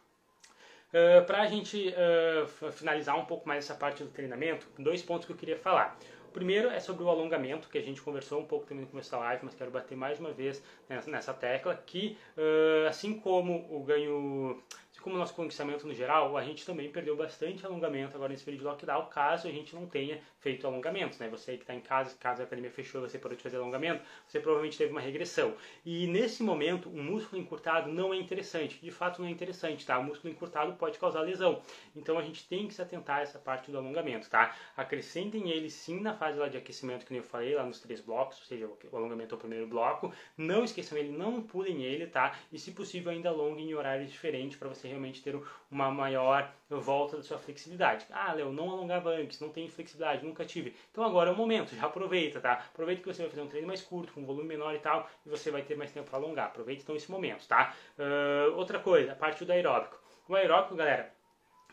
Ah, 0.94 1.22
Para 1.22 1.42
a 1.42 1.46
gente 1.46 1.92
uh, 1.92 2.72
finalizar 2.72 3.18
um 3.18 3.24
pouco 3.24 3.48
mais 3.48 3.64
essa 3.64 3.74
parte 3.74 4.04
do 4.04 4.11
treinamento, 4.11 4.68
dois 4.78 5.02
pontos 5.02 5.26
que 5.26 5.33
eu 5.33 5.37
queria 5.37 5.59
falar. 5.59 5.98
O 6.28 6.33
primeiro 6.35 6.68
é 6.68 6.78
sobre 6.78 7.02
o 7.02 7.09
alongamento, 7.09 7.68
que 7.68 7.78
a 7.78 7.83
gente 7.83 8.00
conversou 8.00 8.40
um 8.40 8.44
pouco 8.44 8.66
também 8.66 8.85
no 8.85 8.90
começo 8.90 9.11
da 9.11 9.18
live, 9.18 9.44
mas 9.44 9.54
quero 9.54 9.70
bater 9.70 9.96
mais 9.96 10.18
uma 10.20 10.33
vez 10.33 10.62
nessa 11.07 11.35
tecla, 11.35 11.74
que 11.87 12.16
uh, 12.37 12.88
assim 12.88 13.18
como 13.18 13.66
o 13.70 13.83
ganho 13.83 14.62
como 15.04 15.18
nosso 15.18 15.34
conquistamento 15.34 15.86
no 15.86 15.92
geral, 15.92 16.34
a 16.34 16.42
gente 16.42 16.64
também 16.64 16.90
perdeu 16.90 17.14
bastante 17.14 17.64
alongamento 17.66 18.16
agora 18.16 18.32
nesse 18.32 18.42
período 18.42 18.62
de 18.62 18.66
lockdown, 18.68 19.04
caso 19.10 19.46
a 19.46 19.50
gente 19.50 19.74
não 19.74 19.86
tenha 19.86 20.18
feito 20.40 20.66
alongamentos, 20.66 21.18
né? 21.18 21.28
Você 21.28 21.58
que 21.58 21.62
está 21.62 21.74
em 21.74 21.80
casa, 21.80 22.16
caso 22.18 22.40
a 22.40 22.46
academia 22.46 22.70
fechou 22.70 23.02
você 23.02 23.18
parou 23.18 23.36
de 23.36 23.42
fazer 23.42 23.58
alongamento, 23.58 24.02
você 24.26 24.40
provavelmente 24.40 24.78
teve 24.78 24.90
uma 24.90 25.02
regressão. 25.02 25.54
E 25.84 26.06
nesse 26.06 26.42
momento, 26.42 26.88
o 26.88 27.02
músculo 27.02 27.40
encurtado 27.40 27.92
não 27.92 28.14
é 28.14 28.16
interessante, 28.16 28.80
de 28.80 28.90
fato 28.90 29.20
não 29.20 29.28
é 29.28 29.30
interessante, 29.30 29.84
tá? 29.84 29.98
O 29.98 30.04
músculo 30.04 30.32
encurtado 30.32 30.72
pode 30.72 30.98
causar 30.98 31.20
lesão, 31.20 31.60
então 31.94 32.18
a 32.18 32.22
gente 32.22 32.48
tem 32.48 32.66
que 32.66 32.72
se 32.72 32.80
atentar 32.80 33.18
a 33.18 33.22
essa 33.22 33.38
parte 33.38 33.70
do 33.70 33.76
alongamento, 33.76 34.30
tá? 34.30 34.56
Acrescentem 34.74 35.50
ele 35.50 35.68
sim 35.68 36.00
na 36.00 36.14
fase 36.14 36.38
lá 36.38 36.48
de 36.48 36.56
aquecimento, 36.56 37.04
que 37.04 37.14
eu 37.14 37.22
falei, 37.22 37.54
lá 37.54 37.66
nos 37.66 37.78
três 37.78 38.00
blocos, 38.00 38.38
ou 38.40 38.46
seja, 38.46 38.66
o 38.90 38.96
alongamento 38.96 39.34
é 39.34 39.36
o 39.36 39.40
primeiro 39.40 39.66
bloco, 39.66 40.10
não 40.34 40.64
esqueçam 40.64 40.96
ele, 40.96 41.10
não 41.10 41.42
pulem 41.42 41.82
ele, 41.82 42.06
tá? 42.06 42.38
E 42.50 42.58
se 42.58 42.72
possível 42.72 43.12
ainda 43.12 43.28
alonguem 43.28 43.68
em 43.68 43.74
horários 43.74 44.10
diferentes 44.10 44.56
para 44.56 44.70
você 44.70 44.93
realmente 44.94 45.22
ter 45.22 45.38
uma 45.70 45.90
maior 45.90 46.50
volta 46.70 47.16
da 47.16 47.22
sua 47.22 47.38
flexibilidade. 47.38 48.07
Ah, 48.11 48.33
Léo, 48.33 48.52
não 48.52 48.70
alongava 48.70 49.11
antes, 49.11 49.40
não 49.40 49.50
tem 49.50 49.68
flexibilidade, 49.68 50.24
nunca 50.24 50.44
tive. 50.44 50.74
Então 50.90 51.04
agora 51.04 51.30
é 51.30 51.33
o 51.33 51.37
momento, 51.37 51.74
já 51.74 51.87
aproveita, 51.87 52.40
tá? 52.40 52.52
Aproveita 52.52 53.02
que 53.02 53.12
você 53.12 53.22
vai 53.22 53.30
fazer 53.30 53.42
um 53.42 53.48
treino 53.48 53.66
mais 53.66 53.83
curto, 53.83 54.12
com 54.12 54.20
um 54.20 54.26
volume 54.26 54.48
menor 54.48 54.74
e 54.74 54.78
tal, 54.78 55.09
e 55.24 55.28
você 55.28 55.50
vai 55.50 55.62
ter 55.62 55.76
mais 55.76 55.92
tempo 55.92 56.09
para 56.09 56.18
alongar. 56.18 56.46
Aproveita 56.46 56.83
então 56.83 56.96
esse 56.96 57.11
momento, 57.11 57.46
tá? 57.46 57.74
Uh, 57.98 58.57
outra 58.57 58.78
coisa, 58.78 59.12
a 59.12 59.16
parte 59.16 59.44
do 59.44 59.52
aeróbico. 59.52 59.98
O 60.28 60.35
aeróbico, 60.35 60.74
galera, 60.74 61.12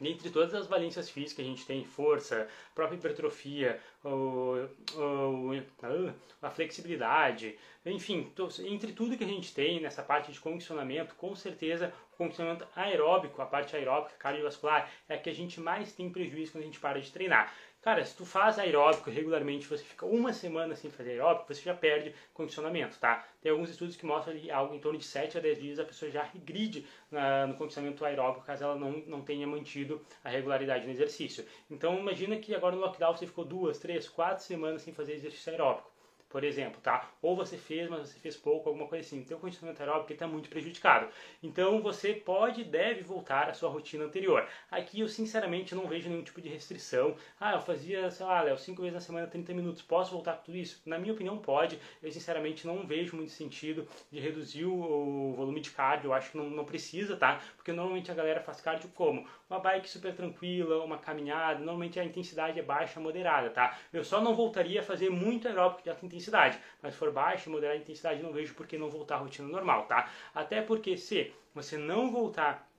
dentre 0.02 0.30
todas 0.30 0.54
as 0.54 0.68
valências 0.68 1.10
físicas 1.10 1.34
que 1.36 1.42
a 1.42 1.46
gente 1.46 1.66
tem, 1.66 1.86
força, 1.86 2.48
própria 2.74 2.98
hipertrofia, 2.98 3.80
o, 4.04 4.68
o, 4.96 5.52
a 6.42 6.50
flexibilidade, 6.50 7.56
enfim, 7.86 8.32
entre 8.66 8.94
tudo 8.94 9.18
que 9.18 9.24
a 9.24 9.28
gente 9.28 9.54
tem 9.54 9.80
nessa 9.80 10.02
parte 10.02 10.32
de 10.32 10.40
condicionamento, 10.40 11.16
com 11.16 11.36
certeza 11.36 11.94
o 12.14 12.18
condicionamento 12.18 12.68
aeróbico, 12.76 13.42
a 13.42 13.46
parte 13.46 13.76
aeróbica, 13.76 14.16
cardiovascular, 14.18 14.92
é 15.08 15.16
a 15.16 15.18
que 15.18 15.30
a 15.30 15.34
gente 15.34 15.60
mais 15.60 15.94
tem 15.94 16.10
prejuízo 16.10 16.52
quando 16.52 16.64
a 16.64 16.68
gente 16.68 16.80
para 16.80 17.00
de 17.00 17.12
treinar. 17.12 17.54
Cara, 17.82 18.06
se 18.06 18.16
tu 18.16 18.26
faz 18.28 18.60
aeróbico 18.60 19.10
regularmente, 19.10 19.68
você 19.68 19.84
fica 19.84 20.06
uma 20.06 20.32
semana 20.32 20.76
sem 20.76 20.92
fazer 20.92 21.12
aeróbico, 21.12 21.52
você 21.52 21.64
já 21.64 21.74
perde 21.74 22.14
condicionamento, 22.32 23.00
tá? 23.00 23.28
Tem 23.42 23.52
alguns 23.52 23.72
estudos 23.72 23.96
que 23.96 24.06
mostram 24.06 24.36
ali 24.36 24.52
algo 24.52 24.76
em 24.76 24.80
torno 24.80 25.00
de 25.00 25.06
7 25.06 25.40
a 25.40 25.42
10 25.42 25.60
dias 25.60 25.80
a 25.80 25.84
pessoa 25.84 26.12
já 26.12 26.22
regride 26.22 26.86
na, 27.10 27.48
no 27.48 27.56
condicionamento 27.56 28.06
aeróbico 28.06 28.46
caso 28.46 28.64
ela 28.64 28.76
não, 28.76 28.92
não 29.08 29.22
tenha 29.24 29.48
mantido 29.48 30.00
a 30.24 30.30
regularidade 30.30 30.86
no 30.86 30.92
exercício. 30.92 31.44
Então 31.72 31.98
imagina 31.98 32.38
que 32.38 32.54
agora 32.54 32.76
no 32.76 32.82
lockdown 32.82 33.18
você 33.18 33.26
ficou 33.26 33.44
duas, 33.44 33.80
três, 33.80 34.08
quatro 34.08 34.44
semanas 34.44 34.84
sem 34.84 34.94
fazer 34.94 35.14
exercício 35.14 35.52
aeróbico 35.52 35.91
por 36.32 36.44
exemplo, 36.44 36.80
tá? 36.82 37.10
Ou 37.22 37.36
você 37.36 37.58
fez, 37.58 37.90
mas 37.90 38.08
você 38.08 38.20
fez 38.20 38.38
pouco, 38.38 38.70
alguma 38.70 38.88
coisa 38.88 39.06
assim. 39.06 39.26
O 39.32 39.38
condicionamento 39.38 39.82
aeróbico 39.82 40.14
está 40.14 40.26
muito 40.26 40.50
prejudicado. 40.50 41.08
Então, 41.44 41.82
você 41.82 42.14
pode 42.14 42.62
e 42.62 42.64
deve 42.64 43.02
voltar 43.02 43.50
à 43.50 43.54
sua 43.54 43.70
rotina 43.70 44.06
anterior. 44.06 44.48
Aqui, 44.70 45.02
eu 45.02 45.08
sinceramente 45.10 45.76
não 45.76 45.88
vejo 45.88 46.10
nenhum 46.10 46.24
tipo 46.24 46.42
de 46.42 46.48
restrição. 46.48 47.16
Ah, 47.40 47.54
eu 47.54 47.62
fazia, 47.62 48.10
sei 48.10 48.26
lá, 48.26 48.42
Léo, 48.42 48.58
5 48.58 48.82
vezes 48.82 48.94
na 48.94 49.02
semana, 49.02 49.28
30 49.28 49.54
minutos. 49.54 49.82
Posso 49.82 50.12
voltar 50.12 50.38
com 50.38 50.46
tudo 50.46 50.58
isso? 50.58 50.82
Na 50.86 50.98
minha 50.98 51.14
opinião, 51.14 51.38
pode. 51.38 51.78
Eu, 52.02 52.12
sinceramente, 52.12 52.66
não 52.66 52.88
vejo 52.88 53.16
muito 53.16 53.32
sentido 53.32 53.86
de 54.10 54.20
reduzir 54.20 54.66
o 54.66 55.34
volume 55.36 55.60
de 55.60 55.72
cardio. 55.72 56.08
Eu 56.08 56.14
acho 56.14 56.32
que 56.32 56.38
não, 56.38 56.50
não 56.50 56.64
precisa, 56.64 57.18
tá? 57.18 57.42
Porque 57.58 57.74
normalmente 57.74 58.10
a 58.10 58.14
galera 58.14 58.40
faz 58.40 58.62
cardio 58.62 58.90
como? 58.96 59.28
Uma 59.50 59.60
bike 59.60 59.90
super 59.90 60.16
tranquila, 60.16 60.84
uma 60.84 60.98
caminhada. 60.98 61.60
Normalmente 61.60 62.00
a 62.00 62.06
intensidade 62.06 62.58
é 62.58 62.64
baixa, 62.64 63.02
moderada, 63.02 63.50
tá? 63.50 63.78
Eu 63.92 64.04
só 64.06 64.22
não 64.22 64.34
voltaria 64.34 64.80
a 64.80 64.84
fazer 64.84 65.10
muito 65.10 65.48
aeróbico 65.48 65.84
de 65.84 65.90
alta 65.90 66.06
intensidade 66.06 66.21
intensidade. 66.22 66.60
Mas 66.82 66.94
se 66.94 67.00
for 67.00 67.12
baixa 67.12 67.50
e 67.50 67.52
moderada 67.52 67.78
intensidade, 67.78 68.22
não 68.22 68.32
vejo 68.32 68.54
por 68.54 68.68
que 68.68 68.78
não 68.78 68.90
voltar 68.90 69.16
à 69.16 69.20
rotina 69.20 69.48
normal, 69.48 69.86
tá? 69.86 70.10
Até 70.34 70.62
porque 70.62 70.96
se 70.96 71.34
você 71.54 71.78
não 71.78 72.12
voltar 72.12 72.71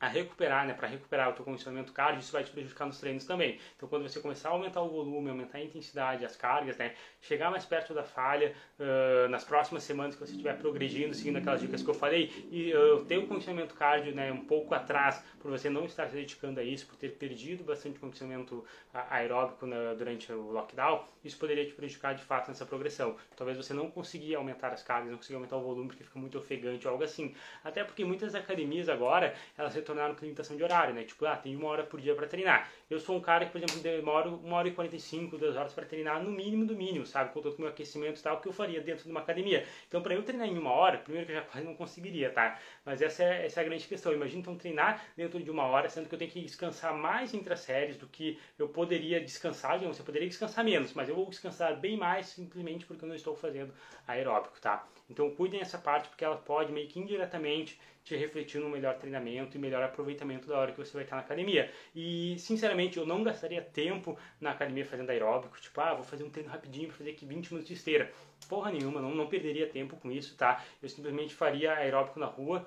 a 0.00 0.06
recuperar, 0.06 0.66
né, 0.66 0.74
para 0.74 0.86
recuperar 0.86 1.30
o 1.30 1.32
teu 1.32 1.44
condicionamento 1.44 1.92
cardio, 1.92 2.20
isso 2.20 2.32
vai 2.32 2.44
te 2.44 2.50
prejudicar 2.50 2.86
nos 2.86 2.98
treinos 3.00 3.24
também. 3.24 3.58
Então, 3.76 3.88
quando 3.88 4.08
você 4.08 4.20
começar 4.20 4.50
a 4.50 4.52
aumentar 4.52 4.80
o 4.82 4.88
volume, 4.88 5.30
aumentar 5.30 5.58
a 5.58 5.62
intensidade, 5.62 6.24
as 6.24 6.36
cargas, 6.36 6.76
né, 6.76 6.94
chegar 7.20 7.50
mais 7.50 7.64
perto 7.64 7.92
da 7.92 8.04
falha, 8.04 8.54
uh, 8.78 9.28
nas 9.28 9.44
próximas 9.44 9.82
semanas 9.82 10.14
que 10.14 10.20
você 10.20 10.32
estiver 10.32 10.56
progredindo, 10.58 11.14
seguindo 11.14 11.38
aquelas 11.38 11.60
dicas 11.60 11.82
que 11.82 11.88
eu 11.88 11.94
falei, 11.94 12.46
e 12.50 12.72
uh, 12.74 13.04
ter 13.06 13.18
o 13.18 13.26
condicionamento 13.26 13.74
cardio, 13.74 14.14
né, 14.14 14.30
um 14.30 14.44
pouco 14.44 14.74
atrás, 14.74 15.22
por 15.40 15.50
você 15.50 15.68
não 15.68 15.84
estar 15.84 16.08
se 16.08 16.14
dedicando 16.14 16.60
a 16.60 16.62
isso, 16.62 16.86
por 16.86 16.96
ter 16.96 17.10
perdido 17.10 17.64
bastante 17.64 17.98
condicionamento 17.98 18.64
aeróbico 19.10 19.66
na, 19.66 19.94
durante 19.94 20.32
o 20.32 20.52
lockdown, 20.52 21.04
isso 21.24 21.36
poderia 21.38 21.66
te 21.66 21.72
prejudicar 21.72 22.14
de 22.14 22.22
fato 22.22 22.48
nessa 22.48 22.64
progressão. 22.64 23.16
Talvez 23.36 23.56
você 23.56 23.74
não 23.74 23.90
consiga 23.90 24.36
aumentar 24.36 24.72
as 24.72 24.82
cargas, 24.82 25.10
não 25.10 25.18
consiga 25.18 25.36
aumentar 25.36 25.56
o 25.56 25.62
volume 25.62 25.88
porque 25.88 26.04
fica 26.04 26.18
muito 26.18 26.38
ofegante 26.38 26.86
ou 26.86 26.92
algo 26.92 27.04
assim. 27.04 27.34
Até 27.64 27.84
porque 27.84 28.04
muitas 28.04 28.34
academias 28.34 28.88
agora, 28.88 29.34
elas 29.56 29.74
tornaram 29.88 30.14
com 30.14 30.20
limitação 30.20 30.56
de 30.56 30.62
horário, 30.62 30.94
né? 30.94 31.02
Tipo, 31.02 31.24
ah, 31.24 31.36
tem 31.36 31.56
uma 31.56 31.68
hora 31.68 31.82
por 31.82 32.00
dia 32.00 32.14
para 32.14 32.26
treinar. 32.26 32.70
Eu 32.90 33.00
sou 33.00 33.16
um 33.16 33.20
cara 33.20 33.46
que, 33.46 33.52
por 33.52 33.58
exemplo, 33.58 33.80
demoro 33.80 34.36
uma 34.36 34.56
hora 34.56 34.68
e 34.68 34.72
45, 34.72 35.38
duas 35.38 35.56
horas 35.56 35.72
para 35.72 35.86
treinar 35.86 36.22
no 36.22 36.30
mínimo 36.30 36.66
do 36.66 36.76
mínimo, 36.76 37.06
sabe? 37.06 37.32
Com 37.32 37.40
todo 37.40 37.54
o 37.56 37.60
meu 37.60 37.70
aquecimento 37.70 38.20
e 38.20 38.22
tal, 38.22 38.40
que 38.40 38.46
eu 38.46 38.52
faria 38.52 38.80
dentro 38.80 39.04
de 39.04 39.10
uma 39.10 39.20
academia. 39.20 39.66
Então, 39.88 40.02
para 40.02 40.14
eu 40.14 40.22
treinar 40.22 40.46
em 40.46 40.58
uma 40.58 40.70
hora, 40.70 40.98
primeiro 40.98 41.26
que 41.26 41.32
eu 41.32 41.36
já 41.36 41.42
quase 41.42 41.66
não 41.66 41.74
conseguiria, 41.74 42.30
tá? 42.30 42.58
Mas 42.84 43.00
essa 43.00 43.24
é, 43.24 43.46
essa 43.46 43.60
é 43.60 43.64
a 43.64 43.66
grande 43.66 43.86
questão. 43.86 44.12
Imagina 44.12 44.40
então 44.40 44.56
treinar 44.56 45.02
dentro 45.16 45.42
de 45.42 45.50
uma 45.50 45.64
hora, 45.64 45.88
sendo 45.88 46.08
que 46.08 46.14
eu 46.14 46.18
tenho 46.18 46.30
que 46.30 46.40
descansar 46.42 46.94
mais 46.94 47.32
entre 47.32 47.52
as 47.52 47.60
séries 47.60 47.96
do 47.96 48.06
que 48.06 48.38
eu 48.58 48.68
poderia 48.68 49.20
descansar. 49.20 49.78
Você 49.78 50.02
poderia 50.02 50.28
descansar 50.28 50.64
menos, 50.64 50.92
mas 50.92 51.08
eu 51.08 51.14
vou 51.14 51.28
descansar 51.30 51.78
bem 51.78 51.96
mais 51.96 52.26
simplesmente 52.26 52.84
porque 52.84 53.04
eu 53.04 53.08
não 53.08 53.16
estou 53.16 53.34
fazendo 53.34 53.72
aeróbico, 54.06 54.60
tá? 54.60 54.86
Então, 55.08 55.30
cuidem 55.34 55.60
dessa 55.60 55.78
parte 55.78 56.08
porque 56.08 56.24
ela 56.24 56.36
pode 56.36 56.72
meio 56.72 56.88
que 56.88 57.00
indiretamente 57.00 57.80
te 58.08 58.16
refletir 58.16 58.60
no 58.60 58.68
melhor 58.68 58.96
treinamento 58.96 59.56
e 59.56 59.60
melhor 59.60 59.82
aproveitamento 59.82 60.48
da 60.48 60.58
hora 60.58 60.72
que 60.72 60.78
você 60.78 60.92
vai 60.92 61.04
estar 61.04 61.16
na 61.16 61.22
academia. 61.22 61.70
E, 61.94 62.36
sinceramente, 62.38 62.98
eu 62.98 63.06
não 63.06 63.22
gastaria 63.22 63.62
tempo 63.62 64.18
na 64.40 64.50
academia 64.50 64.84
fazendo 64.84 65.10
aeróbico, 65.10 65.60
tipo, 65.60 65.80
ah, 65.80 65.94
vou 65.94 66.04
fazer 66.04 66.24
um 66.24 66.30
treino 66.30 66.50
rapidinho 66.50 66.88
para 66.88 66.96
fazer 66.96 67.10
aqui 67.10 67.26
20 67.26 67.50
minutos 67.50 67.68
de 67.68 67.74
esteira. 67.74 68.10
Porra 68.48 68.72
nenhuma, 68.72 69.00
não, 69.00 69.14
não 69.14 69.26
perderia 69.26 69.66
tempo 69.66 69.96
com 69.96 70.10
isso, 70.10 70.36
tá? 70.36 70.64
Eu 70.82 70.88
simplesmente 70.88 71.34
faria 71.34 71.74
aeróbico 71.74 72.18
na 72.18 72.26
rua, 72.26 72.66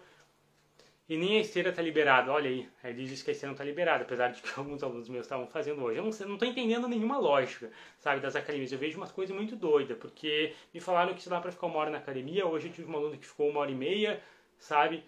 e 1.12 1.18
nem 1.18 1.40
a 1.40 1.42
esteira 1.42 1.72
está 1.72 1.82
liberada. 1.82 2.32
Olha 2.32 2.50
aí, 2.50 2.70
aí 2.82 2.94
diz 2.94 3.22
que 3.22 3.32
a 3.32 3.34
esteira 3.34 3.50
não 3.50 3.56
está 3.56 3.66
liberada, 3.66 4.04
apesar 4.04 4.30
de 4.30 4.42
que 4.42 4.50
alguns 4.58 4.82
alunos 4.82 5.10
meus 5.10 5.26
estavam 5.26 5.46
fazendo 5.46 5.84
hoje. 5.84 5.98
Eu 5.98 6.04
não 6.04 6.10
estou 6.10 6.48
entendendo 6.48 6.88
nenhuma 6.88 7.18
lógica, 7.18 7.70
sabe, 8.00 8.22
das 8.22 8.34
academias. 8.34 8.72
Eu 8.72 8.80
vejo 8.80 8.98
umas 8.98 9.12
coisas 9.12 9.36
muito 9.36 9.56
doidas, 9.58 9.98
porque 9.98 10.54
me 10.74 10.80
falaram 10.80 11.14
que 11.14 11.22
se 11.22 11.30
dá 11.30 11.42
para 11.42 11.52
ficar 11.52 11.68
uma 11.68 11.80
hora 11.80 11.90
na 11.90 11.98
academia. 11.98 12.46
Hoje 12.46 12.68
eu 12.68 12.74
tive 12.74 12.88
uma 12.88 12.98
aluna 12.98 13.18
que 13.18 13.26
ficou 13.28 13.50
uma 13.50 13.60
hora 13.60 13.72
e 13.72 13.76
meia, 13.76 14.22
sabe? 14.58 15.04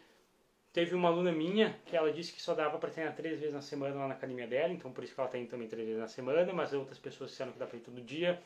Teve 0.73 0.95
uma 0.95 1.07
aluna 1.07 1.31
minha 1.31 1.79
que 1.85 1.95
ela 1.95 2.11
disse 2.11 2.33
que 2.33 2.41
só 2.41 2.55
dava 2.55 2.79
para 2.79 2.89
treinar 2.89 3.15
três 3.15 3.39
vezes 3.39 3.53
na 3.53 3.61
semana 3.61 3.93
lá 3.93 4.07
na 4.07 4.15
academia 4.15 4.47
dela, 4.47 4.73
então 4.73 4.91
por 4.91 5.03
isso 5.03 5.13
que 5.13 5.19
ela 5.19 5.27
está 5.27 5.37
indo 5.37 5.47
também 5.47 5.67
três 5.67 5.85
vezes 5.85 6.01
na 6.01 6.07
semana, 6.07 6.51
mas 6.51 6.73
outras 6.73 6.97
pessoas 6.97 7.29
disseram 7.29 7.51
que 7.51 7.59
dá 7.59 7.67
para 7.67 7.77
ir 7.77 7.81
todo 7.81 8.01
dia. 8.01 8.41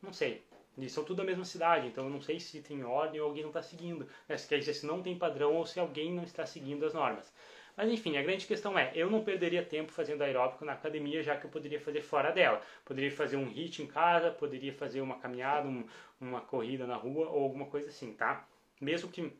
Não 0.00 0.12
sei. 0.12 0.44
Eles 0.78 0.92
são 0.92 1.02
tudo 1.02 1.16
da 1.18 1.24
mesma 1.24 1.44
cidade, 1.44 1.88
então 1.88 2.04
eu 2.04 2.10
não 2.10 2.20
sei 2.20 2.38
se 2.38 2.62
tem 2.62 2.84
ordem 2.84 3.20
ou 3.20 3.26
alguém 3.26 3.42
não 3.42 3.50
está 3.50 3.60
seguindo. 3.60 4.06
Né? 4.28 4.36
Quer 4.48 4.58
dizer 4.58 4.74
se 4.74 4.86
não 4.86 5.02
tem 5.02 5.18
padrão 5.18 5.56
ou 5.56 5.66
se 5.66 5.80
alguém 5.80 6.12
não 6.12 6.22
está 6.22 6.46
seguindo 6.46 6.86
as 6.86 6.94
normas. 6.94 7.32
Mas 7.76 7.90
enfim, 7.90 8.16
a 8.16 8.22
grande 8.22 8.46
questão 8.46 8.78
é, 8.78 8.92
eu 8.94 9.10
não 9.10 9.24
perderia 9.24 9.64
tempo 9.64 9.90
fazendo 9.90 10.22
aeróbico 10.22 10.64
na 10.64 10.74
academia, 10.74 11.20
já 11.20 11.36
que 11.36 11.46
eu 11.46 11.50
poderia 11.50 11.80
fazer 11.80 12.02
fora 12.02 12.30
dela. 12.30 12.62
Poderia 12.84 13.10
fazer 13.10 13.36
um 13.36 13.48
hit 13.48 13.82
em 13.82 13.86
casa, 13.86 14.30
poderia 14.30 14.72
fazer 14.72 15.00
uma 15.00 15.18
caminhada, 15.18 15.66
um, 15.66 15.84
uma 16.20 16.40
corrida 16.42 16.86
na 16.86 16.94
rua 16.94 17.28
ou 17.28 17.42
alguma 17.42 17.66
coisa 17.66 17.88
assim, 17.88 18.12
tá? 18.14 18.46
Mesmo 18.80 19.10
que 19.10 19.32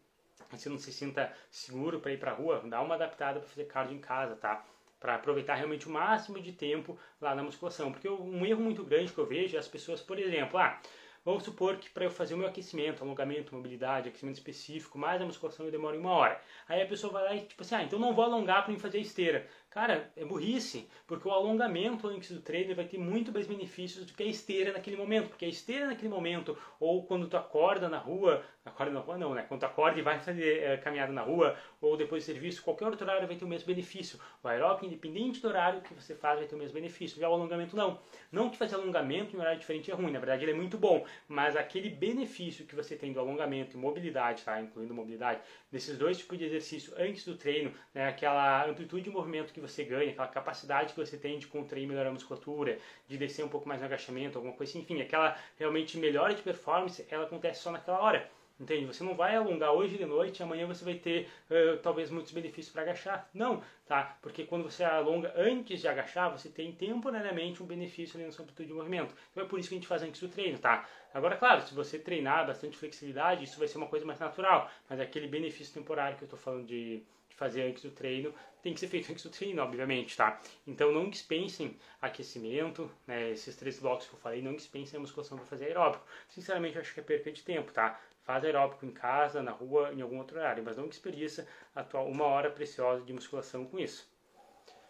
você 0.50 0.68
não 0.68 0.78
se 0.78 0.92
sinta 0.92 1.32
seguro 1.50 2.00
para 2.00 2.12
ir 2.12 2.18
para 2.18 2.32
a 2.32 2.34
rua, 2.34 2.62
dá 2.66 2.80
uma 2.80 2.94
adaptada 2.94 3.40
para 3.40 3.48
fazer 3.48 3.64
cardio 3.64 3.96
em 3.96 4.00
casa, 4.00 4.36
tá? 4.36 4.64
Para 5.00 5.16
aproveitar 5.16 5.54
realmente 5.54 5.88
o 5.88 5.90
máximo 5.90 6.40
de 6.40 6.52
tempo 6.52 6.98
lá 7.20 7.34
na 7.34 7.42
musculação. 7.42 7.90
Porque 7.90 8.08
um 8.08 8.46
erro 8.46 8.62
muito 8.62 8.84
grande 8.84 9.12
que 9.12 9.18
eu 9.18 9.26
vejo 9.26 9.56
é 9.56 9.58
as 9.58 9.68
pessoas, 9.68 10.00
por 10.00 10.18
exemplo, 10.18 10.58
ah, 10.58 10.80
Vamos 11.24 11.44
supor 11.44 11.76
que 11.76 11.88
para 11.88 12.04
eu 12.04 12.10
fazer 12.10 12.34
o 12.34 12.36
meu 12.36 12.48
aquecimento, 12.48 13.04
alongamento, 13.04 13.54
mobilidade, 13.54 14.08
aquecimento 14.08 14.38
específico, 14.38 14.98
mais 14.98 15.22
a 15.22 15.24
musculação 15.24 15.64
eu 15.64 15.70
demoro 15.70 15.96
uma 15.96 16.10
hora. 16.10 16.40
Aí 16.68 16.82
a 16.82 16.86
pessoa 16.86 17.12
vai 17.12 17.22
lá 17.22 17.34
e 17.36 17.42
tipo 17.42 17.62
assim, 17.62 17.76
ah, 17.76 17.82
então 17.84 17.96
não 17.96 18.12
vou 18.12 18.24
alongar 18.24 18.64
para 18.64 18.72
mim 18.72 18.78
fazer 18.78 18.98
esteira. 18.98 19.46
Cara, 19.70 20.10
é 20.16 20.24
burrice, 20.24 20.88
porque 21.06 21.28
o 21.28 21.30
alongamento 21.30 22.08
antes 22.08 22.32
do 22.32 22.40
treino 22.40 22.74
vai 22.74 22.86
ter 22.86 22.98
muito 22.98 23.30
mais 23.32 23.46
benefícios 23.46 24.04
do 24.04 24.14
que 24.14 24.22
a 24.24 24.26
esteira 24.26 24.72
naquele 24.72 24.96
momento, 24.96 25.28
porque 25.28 25.44
a 25.44 25.48
esteira 25.48 25.86
naquele 25.86 26.08
momento, 26.08 26.58
ou 26.80 27.06
quando 27.06 27.28
tu 27.28 27.36
acorda 27.36 27.88
na 27.88 27.98
rua, 27.98 28.44
acorda 28.64 28.92
na 28.92 29.00
rua 29.00 29.18
não, 29.18 29.34
né? 29.34 29.44
Quando 29.48 29.64
acorda 29.64 29.98
e 29.98 30.02
vai 30.02 30.18
fazer 30.20 30.62
é, 30.62 30.76
caminhada 30.76 31.12
na 31.12 31.22
rua, 31.22 31.56
ou 31.80 31.96
depois 31.96 32.22
do 32.22 32.26
serviço, 32.26 32.62
qualquer 32.62 32.86
outro 32.86 33.04
horário 33.04 33.26
vai 33.26 33.36
ter 33.36 33.44
o 33.44 33.48
mesmo 33.48 33.66
benefício. 33.66 34.18
O 34.42 34.48
aeróbico, 34.48 34.86
independente 34.86 35.40
do 35.40 35.48
horário 35.48 35.80
que 35.80 35.92
você 35.94 36.14
faz, 36.14 36.38
vai 36.38 36.48
ter 36.48 36.54
o 36.54 36.58
mesmo 36.58 36.74
benefício. 36.74 37.20
Já 37.20 37.28
o 37.28 37.34
alongamento 37.34 37.76
não. 37.76 37.98
Não 38.30 38.50
que 38.50 38.56
fazer 38.56 38.76
alongamento 38.76 39.36
em 39.36 39.40
horário 39.40 39.58
diferente 39.58 39.90
é 39.90 39.94
ruim, 39.94 40.12
na 40.12 40.18
verdade 40.18 40.44
ele 40.44 40.52
é 40.52 40.54
muito 40.54 40.78
bom, 40.78 41.04
mas 41.28 41.56
aquele 41.56 41.90
benefício 41.90 42.64
que 42.64 42.74
você 42.74 42.96
tem 42.96 43.12
do 43.12 43.20
alongamento 43.20 43.76
e 43.76 43.80
mobilidade, 43.80 44.42
tá? 44.42 44.60
Incluindo 44.60 44.94
mobilidade, 44.94 45.40
desses 45.70 45.98
dois 45.98 46.18
tipos 46.18 46.38
de 46.38 46.44
exercício 46.44 46.94
antes 46.96 47.24
do 47.24 47.36
treino, 47.36 47.72
né? 47.94 48.08
Aquela 48.08 48.66
amplitude 48.66 49.04
de 49.04 49.10
movimento 49.10 49.52
que 49.52 49.60
você 49.60 49.84
ganha, 49.84 50.10
aquela 50.10 50.28
capacidade 50.28 50.94
que 50.94 51.00
você 51.00 51.16
tem 51.16 51.38
de 51.38 51.46
contrair 51.46 51.86
melhorar 51.86 52.10
a 52.10 52.12
musculatura, 52.12 52.78
de 53.08 53.18
descer 53.18 53.44
um 53.44 53.48
pouco 53.48 53.68
mais 53.68 53.80
no 53.80 53.86
agachamento, 53.86 54.38
alguma 54.38 54.54
coisa 54.54 54.70
assim, 54.70 54.80
enfim, 54.80 55.00
aquela 55.00 55.36
realmente 55.58 55.98
melhora 55.98 56.34
de 56.34 56.42
performance, 56.42 57.04
ela 57.10 57.24
acontece 57.24 57.62
só 57.62 57.70
naquela 57.70 58.00
hora. 58.00 58.30
Entende? 58.62 58.86
Você 58.86 59.02
não 59.02 59.16
vai 59.16 59.34
alongar 59.34 59.72
hoje 59.72 59.98
de 59.98 60.06
noite 60.06 60.38
e 60.38 60.42
amanhã 60.44 60.68
você 60.68 60.84
vai 60.84 60.94
ter 60.94 61.28
uh, 61.50 61.78
talvez 61.78 62.10
muitos 62.10 62.30
benefícios 62.30 62.72
para 62.72 62.82
agachar. 62.82 63.28
Não, 63.34 63.60
tá? 63.84 64.16
Porque 64.22 64.44
quando 64.44 64.62
você 64.62 64.84
alonga 64.84 65.34
antes 65.36 65.80
de 65.80 65.88
agachar, 65.88 66.30
você 66.30 66.48
tem 66.48 66.70
temporariamente 66.70 67.60
um 67.60 67.66
benefício 67.66 68.16
ali 68.16 68.24
na 68.24 68.30
sua 68.30 68.44
amplitude 68.44 68.68
de 68.68 68.74
movimento. 68.74 69.16
Então 69.32 69.42
é 69.42 69.48
por 69.48 69.58
isso 69.58 69.68
que 69.68 69.74
a 69.74 69.78
gente 69.78 69.88
faz 69.88 70.04
antes 70.04 70.20
do 70.20 70.28
treino, 70.28 70.60
tá? 70.60 70.88
Agora, 71.12 71.36
claro, 71.36 71.60
se 71.62 71.74
você 71.74 71.98
treinar 71.98 72.46
bastante 72.46 72.76
flexibilidade, 72.76 73.42
isso 73.42 73.58
vai 73.58 73.66
ser 73.66 73.78
uma 73.78 73.88
coisa 73.88 74.06
mais 74.06 74.20
natural. 74.20 74.70
Mas 74.88 75.00
aquele 75.00 75.26
benefício 75.26 75.74
temporário 75.74 76.16
que 76.16 76.22
eu 76.22 76.26
estou 76.26 76.38
falando 76.38 76.64
de 76.64 77.02
de 77.32 77.36
fazer 77.36 77.62
antes 77.62 77.82
do 77.82 77.90
treino, 77.90 78.32
tem 78.62 78.72
que 78.74 78.80
ser 78.80 78.88
feito 78.88 79.10
antes 79.10 79.24
do 79.24 79.30
treino, 79.30 79.62
obviamente, 79.62 80.16
tá? 80.16 80.40
Então 80.66 80.92
não 80.92 81.08
dispensem 81.08 81.76
aquecimento, 82.00 82.90
né? 83.06 83.30
Esses 83.30 83.56
três 83.56 83.78
blocos 83.78 84.06
que 84.06 84.14
eu 84.14 84.18
falei, 84.20 84.42
não 84.42 84.54
dispensem 84.54 84.98
a 84.98 85.00
musculação 85.00 85.36
para 85.38 85.46
fazer 85.46 85.66
aeróbico. 85.66 86.04
Sinceramente, 86.28 86.76
eu 86.76 86.82
acho 86.82 86.94
que 86.94 87.00
é 87.00 87.02
perca 87.02 87.32
de 87.32 87.42
tempo, 87.42 87.72
tá? 87.72 87.98
Faz 88.24 88.44
aeróbico 88.44 88.86
em 88.86 88.92
casa, 88.92 89.42
na 89.42 89.50
rua, 89.50 89.92
em 89.92 90.00
algum 90.00 90.18
outro 90.18 90.38
horário, 90.38 90.62
mas 90.64 90.76
não 90.76 90.88
desperdiça 90.88 91.46
a 91.74 91.82
tua 91.82 92.02
uma 92.02 92.24
hora 92.24 92.50
preciosa 92.50 93.04
de 93.04 93.12
musculação 93.12 93.64
com 93.64 93.78
isso. 93.78 94.08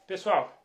Pessoal, 0.07 0.63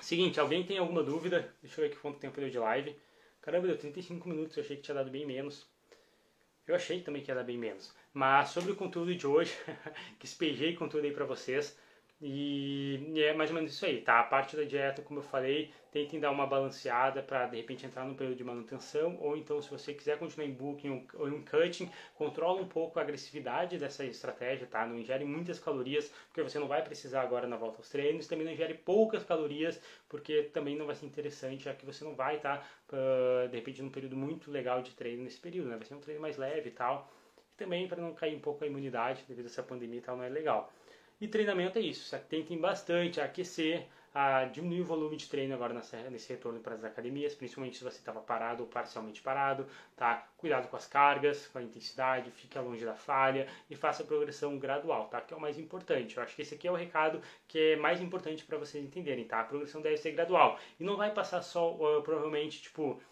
seguinte, 0.00 0.38
alguém 0.38 0.64
tem 0.64 0.78
alguma 0.78 1.02
dúvida? 1.02 1.52
Deixa 1.60 1.80
eu 1.80 1.84
ver 1.84 1.92
aqui 1.92 2.00
quanto 2.00 2.20
tempo 2.20 2.40
deu 2.40 2.50
de 2.50 2.58
live. 2.58 2.96
Caramba, 3.40 3.66
deu 3.66 3.76
35 3.76 4.28
minutos, 4.28 4.56
eu 4.56 4.62
achei 4.62 4.76
que 4.76 4.82
tinha 4.82 4.94
dado 4.94 5.10
bem 5.10 5.26
menos. 5.26 5.68
Eu 6.66 6.74
achei 6.74 7.02
também 7.02 7.22
que 7.22 7.30
ia 7.30 7.34
dar 7.34 7.44
bem 7.44 7.58
menos. 7.58 7.94
Mas 8.12 8.50
sobre 8.50 8.72
o 8.72 8.76
conteúdo 8.76 9.14
de 9.14 9.26
hoje, 9.26 9.54
que 10.18 10.24
espejei 10.24 10.76
conteúdo 10.76 11.04
aí 11.04 11.12
para 11.12 11.24
vocês, 11.24 11.78
e 12.20 13.12
é 13.16 13.34
mais 13.34 13.50
ou 13.50 13.56
menos 13.56 13.72
isso 13.72 13.84
aí, 13.84 14.00
tá? 14.00 14.20
A 14.20 14.24
parte 14.24 14.56
da 14.56 14.62
dieta, 14.62 15.02
como 15.02 15.18
eu 15.18 15.22
falei, 15.24 15.72
tentem 15.94 16.18
dar 16.18 16.32
uma 16.32 16.44
balanceada 16.44 17.22
para 17.22 17.46
de 17.46 17.56
repente 17.56 17.86
entrar 17.86 18.04
num 18.04 18.16
período 18.16 18.36
de 18.36 18.42
manutenção, 18.42 19.16
ou 19.20 19.36
então 19.36 19.62
se 19.62 19.70
você 19.70 19.94
quiser 19.94 20.18
continuar 20.18 20.48
em 20.48 20.52
booking 20.52 21.06
ou 21.14 21.28
em 21.28 21.40
cutting, 21.44 21.88
controla 22.16 22.60
um 22.60 22.66
pouco 22.66 22.98
a 22.98 23.02
agressividade 23.02 23.78
dessa 23.78 24.04
estratégia, 24.04 24.66
tá? 24.66 24.84
Não 24.84 24.98
ingere 24.98 25.24
muitas 25.24 25.60
calorias, 25.60 26.12
porque 26.26 26.42
você 26.42 26.58
não 26.58 26.66
vai 26.66 26.82
precisar 26.82 27.22
agora 27.22 27.46
na 27.46 27.56
volta 27.56 27.78
aos 27.78 27.88
treinos, 27.88 28.26
também 28.26 28.44
não 28.44 28.52
ingere 28.52 28.74
poucas 28.74 29.22
calorias, 29.22 29.80
porque 30.08 30.42
também 30.52 30.76
não 30.76 30.84
vai 30.84 30.96
ser 30.96 31.06
interessante, 31.06 31.62
já 31.62 31.72
que 31.72 31.86
você 31.86 32.02
não 32.02 32.16
vai 32.16 32.38
estar, 32.38 32.68
tá, 32.88 33.46
de 33.48 33.56
repente, 33.56 33.80
num 33.80 33.90
período 33.90 34.16
muito 34.16 34.50
legal 34.50 34.82
de 34.82 34.90
treino 34.96 35.22
nesse 35.22 35.38
período, 35.38 35.68
né? 35.68 35.76
Vai 35.76 35.86
ser 35.86 35.94
um 35.94 36.00
treino 36.00 36.20
mais 36.20 36.36
leve 36.36 36.70
e 36.70 36.72
tal. 36.72 37.08
E 37.52 37.56
também 37.56 37.86
para 37.86 38.02
não 38.02 38.12
cair 38.12 38.34
um 38.34 38.40
pouco 38.40 38.64
a 38.64 38.66
imunidade 38.66 39.22
devido 39.28 39.46
a 39.46 39.48
essa 39.48 39.62
pandemia 39.62 39.98
e 39.98 40.02
tal, 40.02 40.16
não 40.16 40.24
é 40.24 40.28
legal. 40.28 40.72
E 41.20 41.28
treinamento 41.28 41.78
é 41.78 41.82
isso, 41.82 42.18
tentem 42.28 42.58
bastante 42.58 43.20
aquecer, 43.20 43.86
a 44.14 44.44
diminuir 44.44 44.82
o 44.82 44.84
volume 44.84 45.16
de 45.16 45.28
treino 45.28 45.54
agora 45.54 45.74
nesse 46.08 46.32
retorno 46.32 46.60
para 46.60 46.76
as 46.76 46.84
academias, 46.84 47.34
principalmente 47.34 47.76
se 47.76 47.82
você 47.82 47.98
estava 47.98 48.20
parado 48.20 48.62
ou 48.62 48.68
parcialmente 48.68 49.20
parado, 49.20 49.66
tá? 49.96 50.28
Cuidado 50.36 50.68
com 50.68 50.76
as 50.76 50.86
cargas, 50.86 51.48
com 51.48 51.58
a 51.58 51.62
intensidade, 51.62 52.30
fique 52.30 52.56
longe 52.56 52.84
da 52.84 52.94
falha 52.94 53.48
e 53.68 53.74
faça 53.74 54.04
a 54.04 54.06
progressão 54.06 54.56
gradual, 54.56 55.08
tá? 55.08 55.20
Que 55.20 55.34
é 55.34 55.36
o 55.36 55.40
mais 55.40 55.58
importante. 55.58 56.16
Eu 56.16 56.22
acho 56.22 56.36
que 56.36 56.42
esse 56.42 56.54
aqui 56.54 56.68
é 56.68 56.70
o 56.70 56.76
recado 56.76 57.20
que 57.48 57.72
é 57.72 57.76
mais 57.76 58.00
importante 58.00 58.44
para 58.44 58.56
vocês 58.56 58.84
entenderem, 58.84 59.24
tá? 59.24 59.40
A 59.40 59.44
progressão 59.44 59.82
deve 59.82 59.96
ser 59.96 60.12
gradual 60.12 60.60
e 60.78 60.84
não 60.84 60.96
vai 60.96 61.10
passar 61.12 61.42
só, 61.42 61.72
uh, 61.72 62.02
provavelmente, 62.02 62.62
tipo, 62.62 63.02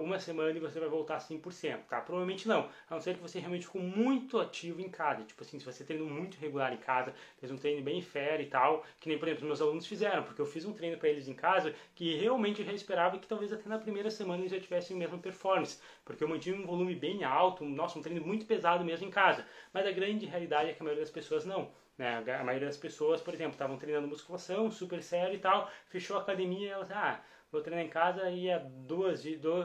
uma 0.00 0.18
semana 0.20 0.50
e 0.50 0.60
você 0.60 0.78
vai 0.78 0.88
voltar 0.88 1.18
100%, 1.18 1.86
tá? 1.88 2.00
Provavelmente 2.00 2.46
não, 2.46 2.68
a 2.88 2.94
não 2.94 3.00
ser 3.00 3.14
que 3.14 3.20
você 3.20 3.40
realmente 3.40 3.66
ficou 3.66 3.82
muito 3.82 4.38
ativo 4.38 4.80
em 4.80 4.88
casa, 4.88 5.24
tipo 5.24 5.42
assim, 5.42 5.58
se 5.58 5.64
você 5.64 5.84
treinou 5.84 6.08
muito 6.08 6.38
regular 6.38 6.72
em 6.72 6.76
casa, 6.76 7.12
fez 7.38 7.50
um 7.50 7.56
treino 7.56 7.82
bem 7.82 8.00
fera 8.00 8.40
e 8.40 8.46
tal, 8.46 8.84
que 9.00 9.08
nem, 9.08 9.18
por 9.18 9.26
exemplo, 9.26 9.46
meus 9.46 9.60
alunos 9.60 9.86
fizeram, 9.86 10.22
porque 10.22 10.40
eu 10.40 10.46
fiz 10.46 10.64
um 10.64 10.72
treino 10.72 10.96
para 10.96 11.08
eles 11.08 11.26
em 11.26 11.34
casa 11.34 11.74
que 11.94 12.14
realmente 12.16 12.60
eu 12.60 12.66
já 12.66 12.72
esperava 12.72 13.18
que 13.18 13.26
talvez 13.26 13.52
até 13.52 13.68
na 13.68 13.78
primeira 13.78 14.10
semana 14.10 14.42
eles 14.42 14.52
já 14.52 14.60
tivessem 14.60 14.96
a 14.96 14.98
mesma 14.98 15.18
performance, 15.18 15.80
porque 16.04 16.22
eu 16.22 16.28
mantive 16.28 16.56
um 16.56 16.66
volume 16.66 16.94
bem 16.94 17.24
alto, 17.24 17.64
nossa, 17.64 17.98
um 17.98 18.02
treino 18.02 18.24
muito 18.24 18.46
pesado 18.46 18.84
mesmo 18.84 19.06
em 19.06 19.10
casa, 19.10 19.44
mas 19.72 19.86
a 19.86 19.90
grande 19.90 20.24
realidade 20.26 20.70
é 20.70 20.72
que 20.72 20.80
a 20.80 20.84
maioria 20.84 21.02
das 21.02 21.12
pessoas 21.12 21.44
não. 21.44 21.70
Né? 21.96 22.16
A 22.16 22.44
maioria 22.44 22.66
das 22.66 22.76
pessoas, 22.76 23.20
por 23.20 23.32
exemplo, 23.34 23.52
estavam 23.52 23.76
treinando 23.76 24.08
musculação, 24.08 24.70
super 24.70 25.02
sério 25.02 25.36
e 25.36 25.38
tal, 25.38 25.70
fechou 25.86 26.16
a 26.16 26.20
academia 26.20 26.68
e 26.68 26.70
elas, 26.70 26.90
ah, 26.90 27.20
vou 27.54 27.62
treinar 27.62 27.84
em 27.84 27.88
casa 27.88 28.28
ia 28.30 28.58
duas, 28.58 29.22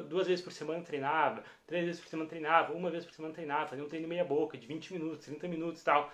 duas 0.08 0.28
vezes 0.28 0.44
por 0.44 0.54
semana 0.54 0.84
treinava, 0.84 1.44
três 1.66 1.86
vezes 1.86 2.00
por 2.02 2.08
semana 2.08 2.30
treinava, 2.30 2.74
uma 2.74 2.90
vez 2.90 3.04
por 3.04 3.14
semana 3.14 3.34
treinava, 3.34 3.68
fazia 3.68 3.84
um 3.84 3.90
treino 3.90 4.08
meia 4.08 4.24
boca, 4.24 4.58
de 4.58 4.68
20 4.68 4.94
minutos, 4.94 5.26
30 5.26 5.48
minutos 5.48 5.82
e 5.82 5.86
tal. 5.86 6.12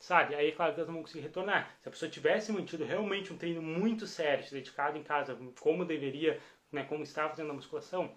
Sabe? 0.00 0.34
Aí, 0.34 0.52
claro, 0.52 0.74
elas 0.74 0.86
não 0.86 0.94
vão 0.94 1.02
conseguir 1.02 1.22
retornar. 1.22 1.70
Se 1.80 1.88
a 1.88 1.92
pessoa 1.92 2.10
tivesse 2.10 2.52
mantido 2.52 2.84
realmente 2.84 3.32
um 3.32 3.38
treino 3.38 3.62
muito 3.62 4.06
sério, 4.06 4.44
dedicado 4.50 4.98
em 4.98 5.02
casa, 5.02 5.38
como 5.60 5.84
deveria, 5.84 6.38
né, 6.70 6.84
como 6.84 7.04
estava 7.04 7.30
fazendo 7.30 7.50
a 7.50 7.54
musculação, 7.54 8.10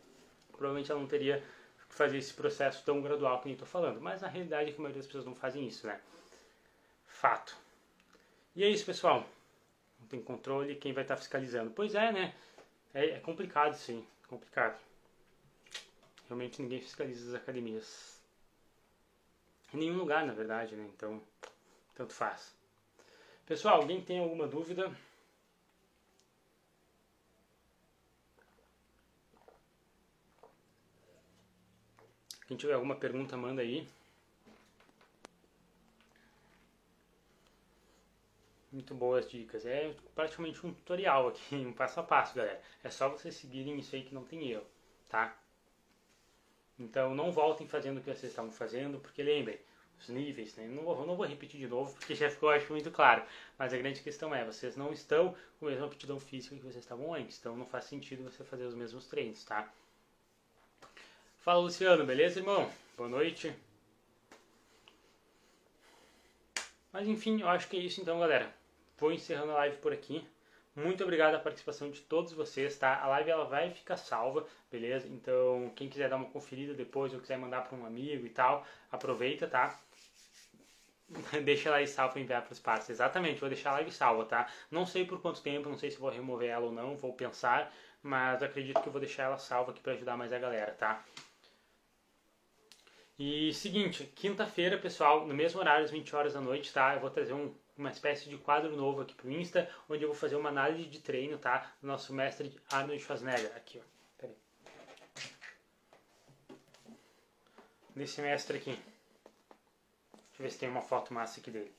provavelmente 0.52 0.92
ela 0.92 1.00
não 1.00 1.08
teria 1.08 1.42
que 1.88 1.96
fazer 1.96 2.18
esse 2.18 2.34
processo 2.34 2.84
tão 2.84 3.00
gradual 3.02 3.40
que 3.40 3.48
eu 3.48 3.54
estou 3.54 3.68
falando. 3.68 4.02
Mas 4.02 4.24
a 4.24 4.28
realidade 4.28 4.70
é 4.70 4.74
que 4.74 4.80
a 4.80 4.82
maioria 4.82 5.02
das 5.02 5.06
pessoas 5.06 5.26
não 5.26 5.36
fazem 5.36 5.66
isso, 5.66 5.88
né? 5.88 6.02
Fato. 7.06 7.56
E 8.56 8.64
é 8.64 8.70
isso, 8.70 8.86
pessoal. 8.86 9.24
Não 10.00 10.08
tem 10.08 10.22
controle, 10.22 10.76
quem 10.76 10.94
vai 10.94 11.04
estar 11.04 11.16
fiscalizando? 11.16 11.72
Pois 11.72 11.96
é, 11.96 12.12
né? 12.12 12.34
É, 12.94 13.06
é 13.12 13.20
complicado, 13.20 13.76
sim. 13.76 14.06
Complicado. 14.28 14.78
Realmente 16.28 16.62
ninguém 16.62 16.82
fiscaliza 16.82 17.30
as 17.30 17.42
academias. 17.42 18.22
Em 19.74 19.78
nenhum 19.78 19.98
lugar, 19.98 20.26
na 20.26 20.34
verdade, 20.34 20.76
né? 20.76 20.90
Então, 20.96 21.22
tanto 21.96 22.14
faz. 22.14 22.54
Pessoal, 23.46 23.82
alguém 23.82 24.02
tem 24.02 24.20
alguma 24.20 24.48
dúvida? 24.48 24.92
Quem 32.48 32.56
tiver 32.56 32.74
alguma 32.74 32.96
pergunta, 32.96 33.36
manda 33.38 33.62
aí. 33.62 33.88
Muito 38.78 38.94
boas 38.94 39.28
dicas. 39.28 39.66
É 39.66 39.92
praticamente 40.14 40.64
um 40.64 40.72
tutorial 40.72 41.30
aqui, 41.30 41.56
um 41.66 41.74
passo 41.74 42.00
a 42.00 42.04
passo, 42.04 42.36
galera. 42.36 42.62
É 42.84 42.92
só 42.92 43.10
vocês 43.10 43.34
seguirem 43.34 43.80
isso 43.80 43.96
aí 43.96 44.04
que 44.04 44.14
não 44.14 44.24
tem 44.24 44.52
erro, 44.52 44.68
tá? 45.10 45.36
Então 46.78 47.16
não 47.16 47.32
voltem 47.32 47.68
fazendo 47.68 47.98
o 47.98 48.02
que 48.02 48.14
vocês 48.14 48.32
estavam 48.32 48.52
fazendo, 48.52 49.00
porque 49.00 49.24
lembrem, 49.24 49.58
os 50.00 50.10
níveis, 50.10 50.56
né? 50.56 50.68
Não 50.68 50.84
vou, 50.84 51.08
não 51.08 51.16
vou 51.16 51.26
repetir 51.26 51.60
de 51.60 51.68
novo, 51.68 51.92
porque 51.96 52.14
já 52.14 52.30
ficou, 52.30 52.50
acho, 52.50 52.72
muito 52.72 52.92
claro. 52.92 53.24
Mas 53.58 53.74
a 53.74 53.78
grande 53.80 54.00
questão 54.02 54.34
é, 54.36 54.46
vocês 54.46 54.78
não 54.78 54.94
estão 54.94 55.36
com 55.60 55.66
a 55.66 55.72
mesma 55.72 55.88
aptidão 55.88 56.20
física 56.20 56.56
que 56.56 56.62
vocês 56.62 56.84
estavam 56.84 57.16
antes. 57.16 57.40
Então 57.40 57.58
não 57.58 57.66
faz 57.66 57.86
sentido 57.86 58.24
você 58.24 58.44
fazer 58.44 58.66
os 58.66 58.76
mesmos 58.76 59.08
treinos, 59.08 59.44
tá? 59.44 59.74
Fala, 61.40 61.62
Luciano. 61.62 62.06
Beleza, 62.06 62.38
irmão? 62.38 62.72
Boa 62.96 63.10
noite. 63.10 63.52
Mas 66.94 67.08
enfim, 67.08 67.42
eu 67.42 67.50
acho 67.50 67.68
que 67.68 67.78
é 67.78 67.80
isso 67.80 68.02
então, 68.02 68.20
galera. 68.20 68.56
Vou 68.98 69.12
encerrando 69.12 69.52
a 69.52 69.56
live 69.56 69.78
por 69.78 69.94
aqui. 69.94 70.28
Muito 70.76 71.04
obrigado 71.04 71.36
a 71.36 71.40
participação 71.40 71.90
de 71.90 72.02
todos 72.02 72.34
vocês, 72.34 72.78
tá? 72.78 73.02
A 73.02 73.08
live 73.08 73.32
ela 73.32 73.46
vai 73.46 73.72
ficar 73.72 73.98
salva, 73.98 74.46
beleza? 74.72 75.08
Então, 75.08 75.72
quem 75.76 75.90
quiser 75.90 76.10
dar 76.10 76.18
uma 76.18 76.30
conferida 76.30 76.74
depois 76.74 77.14
ou 77.14 77.20
quiser 77.20 77.38
mandar 77.38 77.62
para 77.62 77.76
um 77.78 77.86
amigo 77.86 78.26
e 78.26 78.30
tal, 78.30 78.66
aproveita, 78.92 79.48
tá? 79.48 79.80
Deixa 81.44 81.70
ela 81.70 81.78
aí 81.78 81.88
salva 81.88 82.14
para 82.14 82.22
enviar 82.22 82.44
para 82.44 82.54
os 82.54 82.60
parceiros. 82.60 83.00
Exatamente, 83.00 83.40
vou 83.40 83.50
deixar 83.50 83.72
a 83.72 83.74
live 83.74 83.92
salva, 83.92 84.26
tá? 84.26 84.48
Não 84.70 84.86
sei 84.86 85.06
por 85.06 85.22
quanto 85.22 85.42
tempo, 85.42 85.70
não 85.70 85.78
sei 85.78 85.90
se 85.90 85.98
vou 85.98 86.10
remover 86.10 86.50
ela 86.50 86.66
ou 86.66 86.72
não, 86.72 86.96
vou 86.96 87.14
pensar, 87.14 87.74
mas 88.04 88.44
acredito 88.44 88.82
que 88.82 88.90
vou 88.90 89.00
deixar 89.00 89.24
ela 89.24 89.38
salva 89.38 89.72
aqui 89.72 89.82
para 89.82 89.94
ajudar 89.94 90.16
mais 90.16 90.32
a 90.32 90.38
galera, 90.38 90.74
tá? 90.74 91.04
E 93.18 93.52
seguinte, 93.54 94.06
quinta-feira, 94.16 94.78
pessoal, 94.78 95.26
no 95.26 95.34
mesmo 95.34 95.60
horário, 95.60 95.84
às 95.84 95.90
20 95.90 96.16
horas 96.16 96.34
da 96.34 96.42
noite, 96.42 96.72
tá? 96.72 96.94
Eu 96.94 97.00
vou 97.00 97.10
trazer 97.10 97.34
um, 97.34 97.52
uma 97.78 97.92
espécie 97.92 98.30
de 98.30 98.38
quadro 98.38 98.76
novo 98.76 99.02
aqui 99.02 99.14
pro 99.14 99.32
Insta, 99.32 99.70
onde 99.88 100.04
eu 100.04 100.10
vou 100.10 100.18
fazer 100.18 100.36
uma 100.36 100.50
análise 100.50 100.90
de 100.90 101.00
treino, 101.00 101.38
tá? 101.38 101.74
Do 101.82 101.88
nosso 101.88 102.14
mestre 102.14 102.56
Arnold 102.72 103.02
Schwarzenegger. 103.02 103.52
Aqui, 103.56 103.80
ó. 103.80 103.84
Pera 104.18 104.34
aí. 106.50 106.56
Desse 107.96 108.22
mestre 108.22 108.58
aqui. 108.58 108.72
Deixa 108.72 110.40
eu 110.40 110.44
ver 110.44 110.52
se 110.52 110.60
tem 110.60 110.70
uma 110.70 110.82
foto 110.82 111.14
massa 111.14 111.40
aqui 111.40 111.52
dele. 111.52 111.74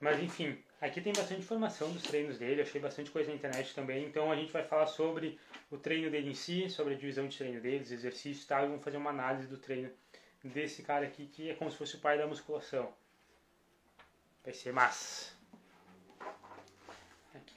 Mas 0.00 0.22
enfim, 0.22 0.58
aqui 0.80 1.00
tem 1.00 1.12
bastante 1.12 1.40
informação 1.40 1.90
dos 1.92 2.02
treinos 2.02 2.36
dele, 2.36 2.62
achei 2.62 2.80
bastante 2.80 3.10
coisa 3.10 3.30
na 3.30 3.36
internet 3.36 3.74
também. 3.74 4.04
Então 4.04 4.30
a 4.30 4.36
gente 4.36 4.52
vai 4.52 4.62
falar 4.62 4.86
sobre 4.86 5.38
o 5.70 5.78
treino 5.78 6.10
dele 6.10 6.30
em 6.30 6.34
si, 6.34 6.68
sobre 6.68 6.94
a 6.94 6.96
divisão 6.96 7.26
de 7.26 7.38
treino 7.38 7.60
dele, 7.60 7.82
os 7.82 7.90
exercícios 7.92 8.44
e 8.44 8.48
tal, 8.48 8.64
e 8.64 8.68
vamos 8.68 8.84
fazer 8.84 8.96
uma 8.96 9.10
análise 9.10 9.46
do 9.46 9.56
treino 9.56 9.90
desse 10.42 10.82
cara 10.82 11.06
aqui, 11.06 11.26
que 11.26 11.48
é 11.48 11.54
como 11.54 11.70
se 11.70 11.76
fosse 11.76 11.96
o 11.96 12.00
pai 12.00 12.18
da 12.18 12.26
musculação. 12.26 12.92
Vai 14.44 14.52
ser 14.52 14.72
massa. 14.72 15.32
Aqui. 17.34 17.54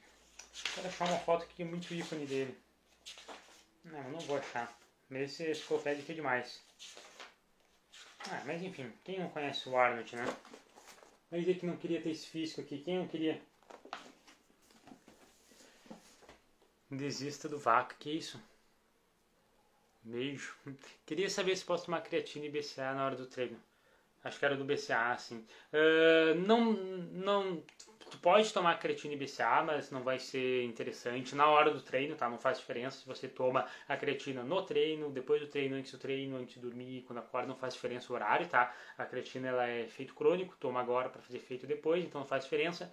Quero 0.74 0.88
achar 0.88 1.10
uma 1.10 1.20
foto 1.20 1.44
aqui 1.44 1.64
é 1.64 1.66
muito 1.66 1.94
ícone 1.94 2.26
dele. 2.26 2.58
Não, 3.84 4.10
não 4.10 4.20
vou 4.22 4.38
achar. 4.38 4.74
Esse 5.12 5.52
enciclopédia 5.52 6.02
aqui 6.02 6.14
é 6.14 6.16
demais. 6.16 6.62
Ah, 8.30 8.42
mas 8.46 8.62
enfim, 8.62 8.92
quem 9.04 9.20
não 9.20 9.30
conhece 9.30 9.68
o 9.68 9.78
Arnold, 9.78 10.16
né? 10.16 10.26
Vai 11.30 11.42
dizer 11.42 11.60
que 11.60 11.66
não 11.66 11.78
queria 11.78 12.02
ter 12.02 12.12
esse 12.12 12.28
físico 12.28 12.62
aqui. 12.62 12.80
Quem 12.80 13.00
não 13.00 13.08
queria? 13.08 13.42
Desista 16.90 17.50
do 17.50 17.60
vaca, 17.60 17.96
que 18.00 18.12
isso? 18.12 18.42
Beijo. 20.02 20.56
Queria 21.06 21.30
saber 21.30 21.58
se 21.58 21.66
posso 21.66 21.86
tomar 21.86 22.02
creatina 22.02 22.46
e 22.46 22.50
BCA 22.50 22.94
na 22.94 23.06
hora 23.06 23.16
do 23.18 23.28
treino. 23.28 23.62
Acho 24.24 24.40
que 24.40 24.46
era 24.46 24.56
do 24.56 24.66
BCA, 24.66 25.12
assim. 25.12 25.46
Uh, 25.72 26.36
não, 26.36 26.74
não 26.74 27.64
Tu 28.10 28.18
pode 28.20 28.54
tomar 28.54 28.80
creatina 28.80 29.16
e 29.16 29.18
BCA, 29.18 29.64
mas 29.66 29.92
não 29.92 30.02
vai 30.02 30.18
ser 30.18 30.64
interessante 30.64 31.36
na 31.36 31.48
hora 31.48 31.70
do 31.70 31.82
treino, 31.82 32.16
tá? 32.16 32.30
Não 32.30 32.38
faz 32.40 32.58
diferença 32.58 33.00
se 33.00 33.06
você 33.06 33.28
toma 33.28 33.66
a 33.88 33.98
creatina 33.98 34.44
no 34.44 34.62
treino, 34.64 35.12
depois 35.12 35.42
do 35.42 35.48
treino, 35.48 35.76
antes 35.76 35.92
do 35.92 35.98
treino, 35.98 36.38
antes 36.38 36.56
de 36.56 36.62
dormir, 36.62 37.04
quando 37.06 37.20
acorda, 37.20 37.48
não 37.50 37.56
faz 37.56 37.74
diferença 37.74 38.12
o 38.12 38.16
horário, 38.16 38.48
tá? 38.48 38.74
A 38.98 39.06
creatina 39.06 39.50
ela 39.50 39.68
é 39.68 39.82
efeito 39.82 40.14
crônico, 40.14 40.56
toma 40.58 40.80
agora 40.80 41.10
para 41.10 41.22
fazer 41.22 41.38
efeito 41.38 41.68
depois, 41.68 42.04
então 42.06 42.22
não 42.22 42.28
faz 42.28 42.46
diferença. 42.46 42.92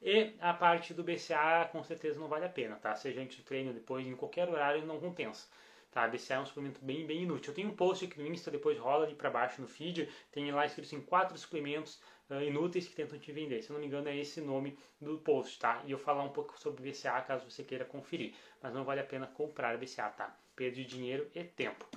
E 0.00 0.32
a 0.40 0.54
parte 0.54 0.94
do 0.94 1.04
BCA 1.04 1.68
com 1.70 1.82
certeza 1.84 2.18
não 2.18 2.28
vale 2.28 2.46
a 2.46 2.48
pena, 2.48 2.76
tá? 2.76 2.94
Seja 2.94 3.20
antes 3.20 3.36
do 3.36 3.44
treino, 3.44 3.72
depois, 3.72 4.06
em 4.06 4.16
qualquer 4.16 4.48
horário 4.48 4.86
não 4.86 4.98
compensa. 4.98 5.46
Tá, 5.94 6.08
BCA 6.08 6.34
é 6.34 6.40
um 6.40 6.44
suplemento 6.44 6.84
bem, 6.84 7.06
bem 7.06 7.22
inútil. 7.22 7.52
Eu 7.52 7.54
tenho 7.54 7.68
um 7.68 7.76
post 7.76 8.04
aqui 8.04 8.20
no 8.20 8.26
Insta, 8.26 8.50
depois 8.50 8.76
rola 8.76 9.06
ali 9.06 9.14
para 9.14 9.30
baixo 9.30 9.62
no 9.62 9.68
feed, 9.68 10.08
tem 10.32 10.50
lá 10.50 10.66
escrito 10.66 10.92
em 10.92 11.00
quatro 11.00 11.38
suplementos 11.38 12.00
uh, 12.28 12.42
inúteis 12.42 12.88
que 12.88 12.96
tentam 12.96 13.16
te 13.16 13.30
vender. 13.30 13.62
Se 13.62 13.70
eu 13.70 13.74
não 13.74 13.80
me 13.80 13.86
engano, 13.86 14.08
é 14.08 14.16
esse 14.16 14.40
nome 14.40 14.76
do 15.00 15.18
post, 15.18 15.56
tá? 15.56 15.80
E 15.86 15.92
eu 15.92 15.98
falar 15.98 16.24
um 16.24 16.30
pouco 16.30 16.58
sobre 16.58 16.90
BCA 16.90 17.20
caso 17.20 17.48
você 17.48 17.62
queira 17.62 17.84
conferir. 17.84 18.34
Mas 18.60 18.74
não 18.74 18.82
vale 18.82 19.02
a 19.02 19.04
pena 19.04 19.28
comprar 19.28 19.78
BCA, 19.78 20.08
tá? 20.08 20.36
Perda 20.56 20.74
de 20.74 20.84
dinheiro 20.84 21.30
e 21.32 21.44
tempo. 21.44 21.88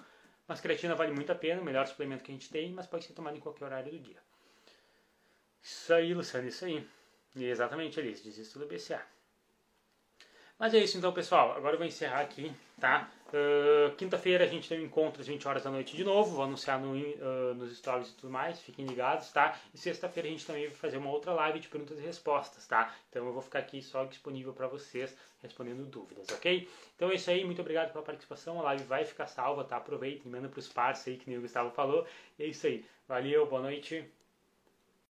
Mas 0.48 0.62
creatina 0.62 0.94
vale 0.94 1.12
muito 1.12 1.32
a 1.32 1.36
pena, 1.36 1.60
o 1.60 1.66
melhor 1.66 1.88
suplemento 1.88 2.24
que 2.24 2.32
a 2.32 2.36
gente 2.36 2.52
tem, 2.52 2.72
mas 2.72 2.86
pode 2.86 3.04
ser 3.04 3.14
tomado 3.14 3.36
em 3.36 3.40
qualquer 3.40 3.66
horário 3.66 3.92
do 3.92 4.00
dia. 4.00 4.22
Isso 5.60 5.92
aí, 5.92 6.14
Luciano, 6.14 6.48
isso 6.48 6.66
aí. 6.66 6.88
E 7.36 7.46
exatamente, 7.46 8.00
Alice, 8.00 8.24
desisto 8.24 8.60
do 8.60 8.68
BCA. 8.68 9.02
Mas 10.60 10.76
é 10.76 10.78
isso 10.78 11.00
então, 11.00 11.12
pessoal. 11.12 11.58
Agora 11.58 11.74
eu 11.74 11.80
vou 11.80 11.88
encerrar 11.88 12.22
aqui, 12.22 12.54
tá? 12.80 13.10
Uh, 13.28 13.94
Quinta-feira 13.96 14.46
a 14.46 14.48
gente 14.48 14.70
tem 14.70 14.80
um 14.80 14.86
encontro 14.86 15.22
às 15.22 15.28
20 15.28 15.48
horas 15.48 15.64
da 15.64 15.70
noite 15.70 15.96
de 15.96 16.04
novo. 16.04 16.36
Vou 16.36 16.44
anunciar 16.44 16.80
no, 16.80 16.94
uh, 16.94 17.54
nos 17.56 17.78
stories 17.78 18.10
e 18.10 18.14
tudo 18.16 18.32
mais. 18.32 18.62
Fiquem 18.62 18.86
ligados, 18.86 19.32
tá? 19.32 19.60
E 19.74 19.78
sexta-feira 19.78 20.30
a 20.30 20.32
gente 20.32 20.46
também 20.46 20.68
vai 20.68 20.76
fazer 20.76 20.98
uma 20.98 21.10
outra 21.10 21.34
live 21.34 21.60
de 21.60 21.68
perguntas 21.68 22.00
e 22.00 22.02
respostas, 22.02 22.66
tá? 22.68 22.96
Então 23.10 23.26
eu 23.26 23.34
vou 23.34 23.42
ficar 23.42 23.60
aqui 23.60 23.82
só 23.82 24.06
disponível 24.06 24.54
para 24.54 24.68
vocês 24.68 25.16
respondendo 25.42 25.86
dúvidas, 25.86 26.28
ok? 26.30 26.68
Então 26.96 27.12
é 27.12 27.16
isso 27.16 27.30
aí. 27.30 27.44
Muito 27.44 27.62
obrigado 27.62 27.92
pela 27.92 28.04
participação. 28.04 28.60
A 28.60 28.64
live 28.64 28.84
vai 28.84 29.06
ficar 29.06 29.28
salva, 29.28 29.64
tá? 29.64 29.78
Aproveitem, 29.78 30.32
manda 30.32 30.48
para 30.48 30.60
os 30.60 30.68
parceiros 30.68 31.20
aí, 31.20 31.24
que 31.24 31.30
nem 31.30 31.40
o 31.40 31.42
Gustavo 31.42 31.72
falou. 31.72 32.06
E 32.40 32.44
é 32.44 32.48
isso 32.48 32.66
aí. 32.66 32.86
Valeu, 33.08 33.46
boa 33.46 33.62
noite. 33.62 34.10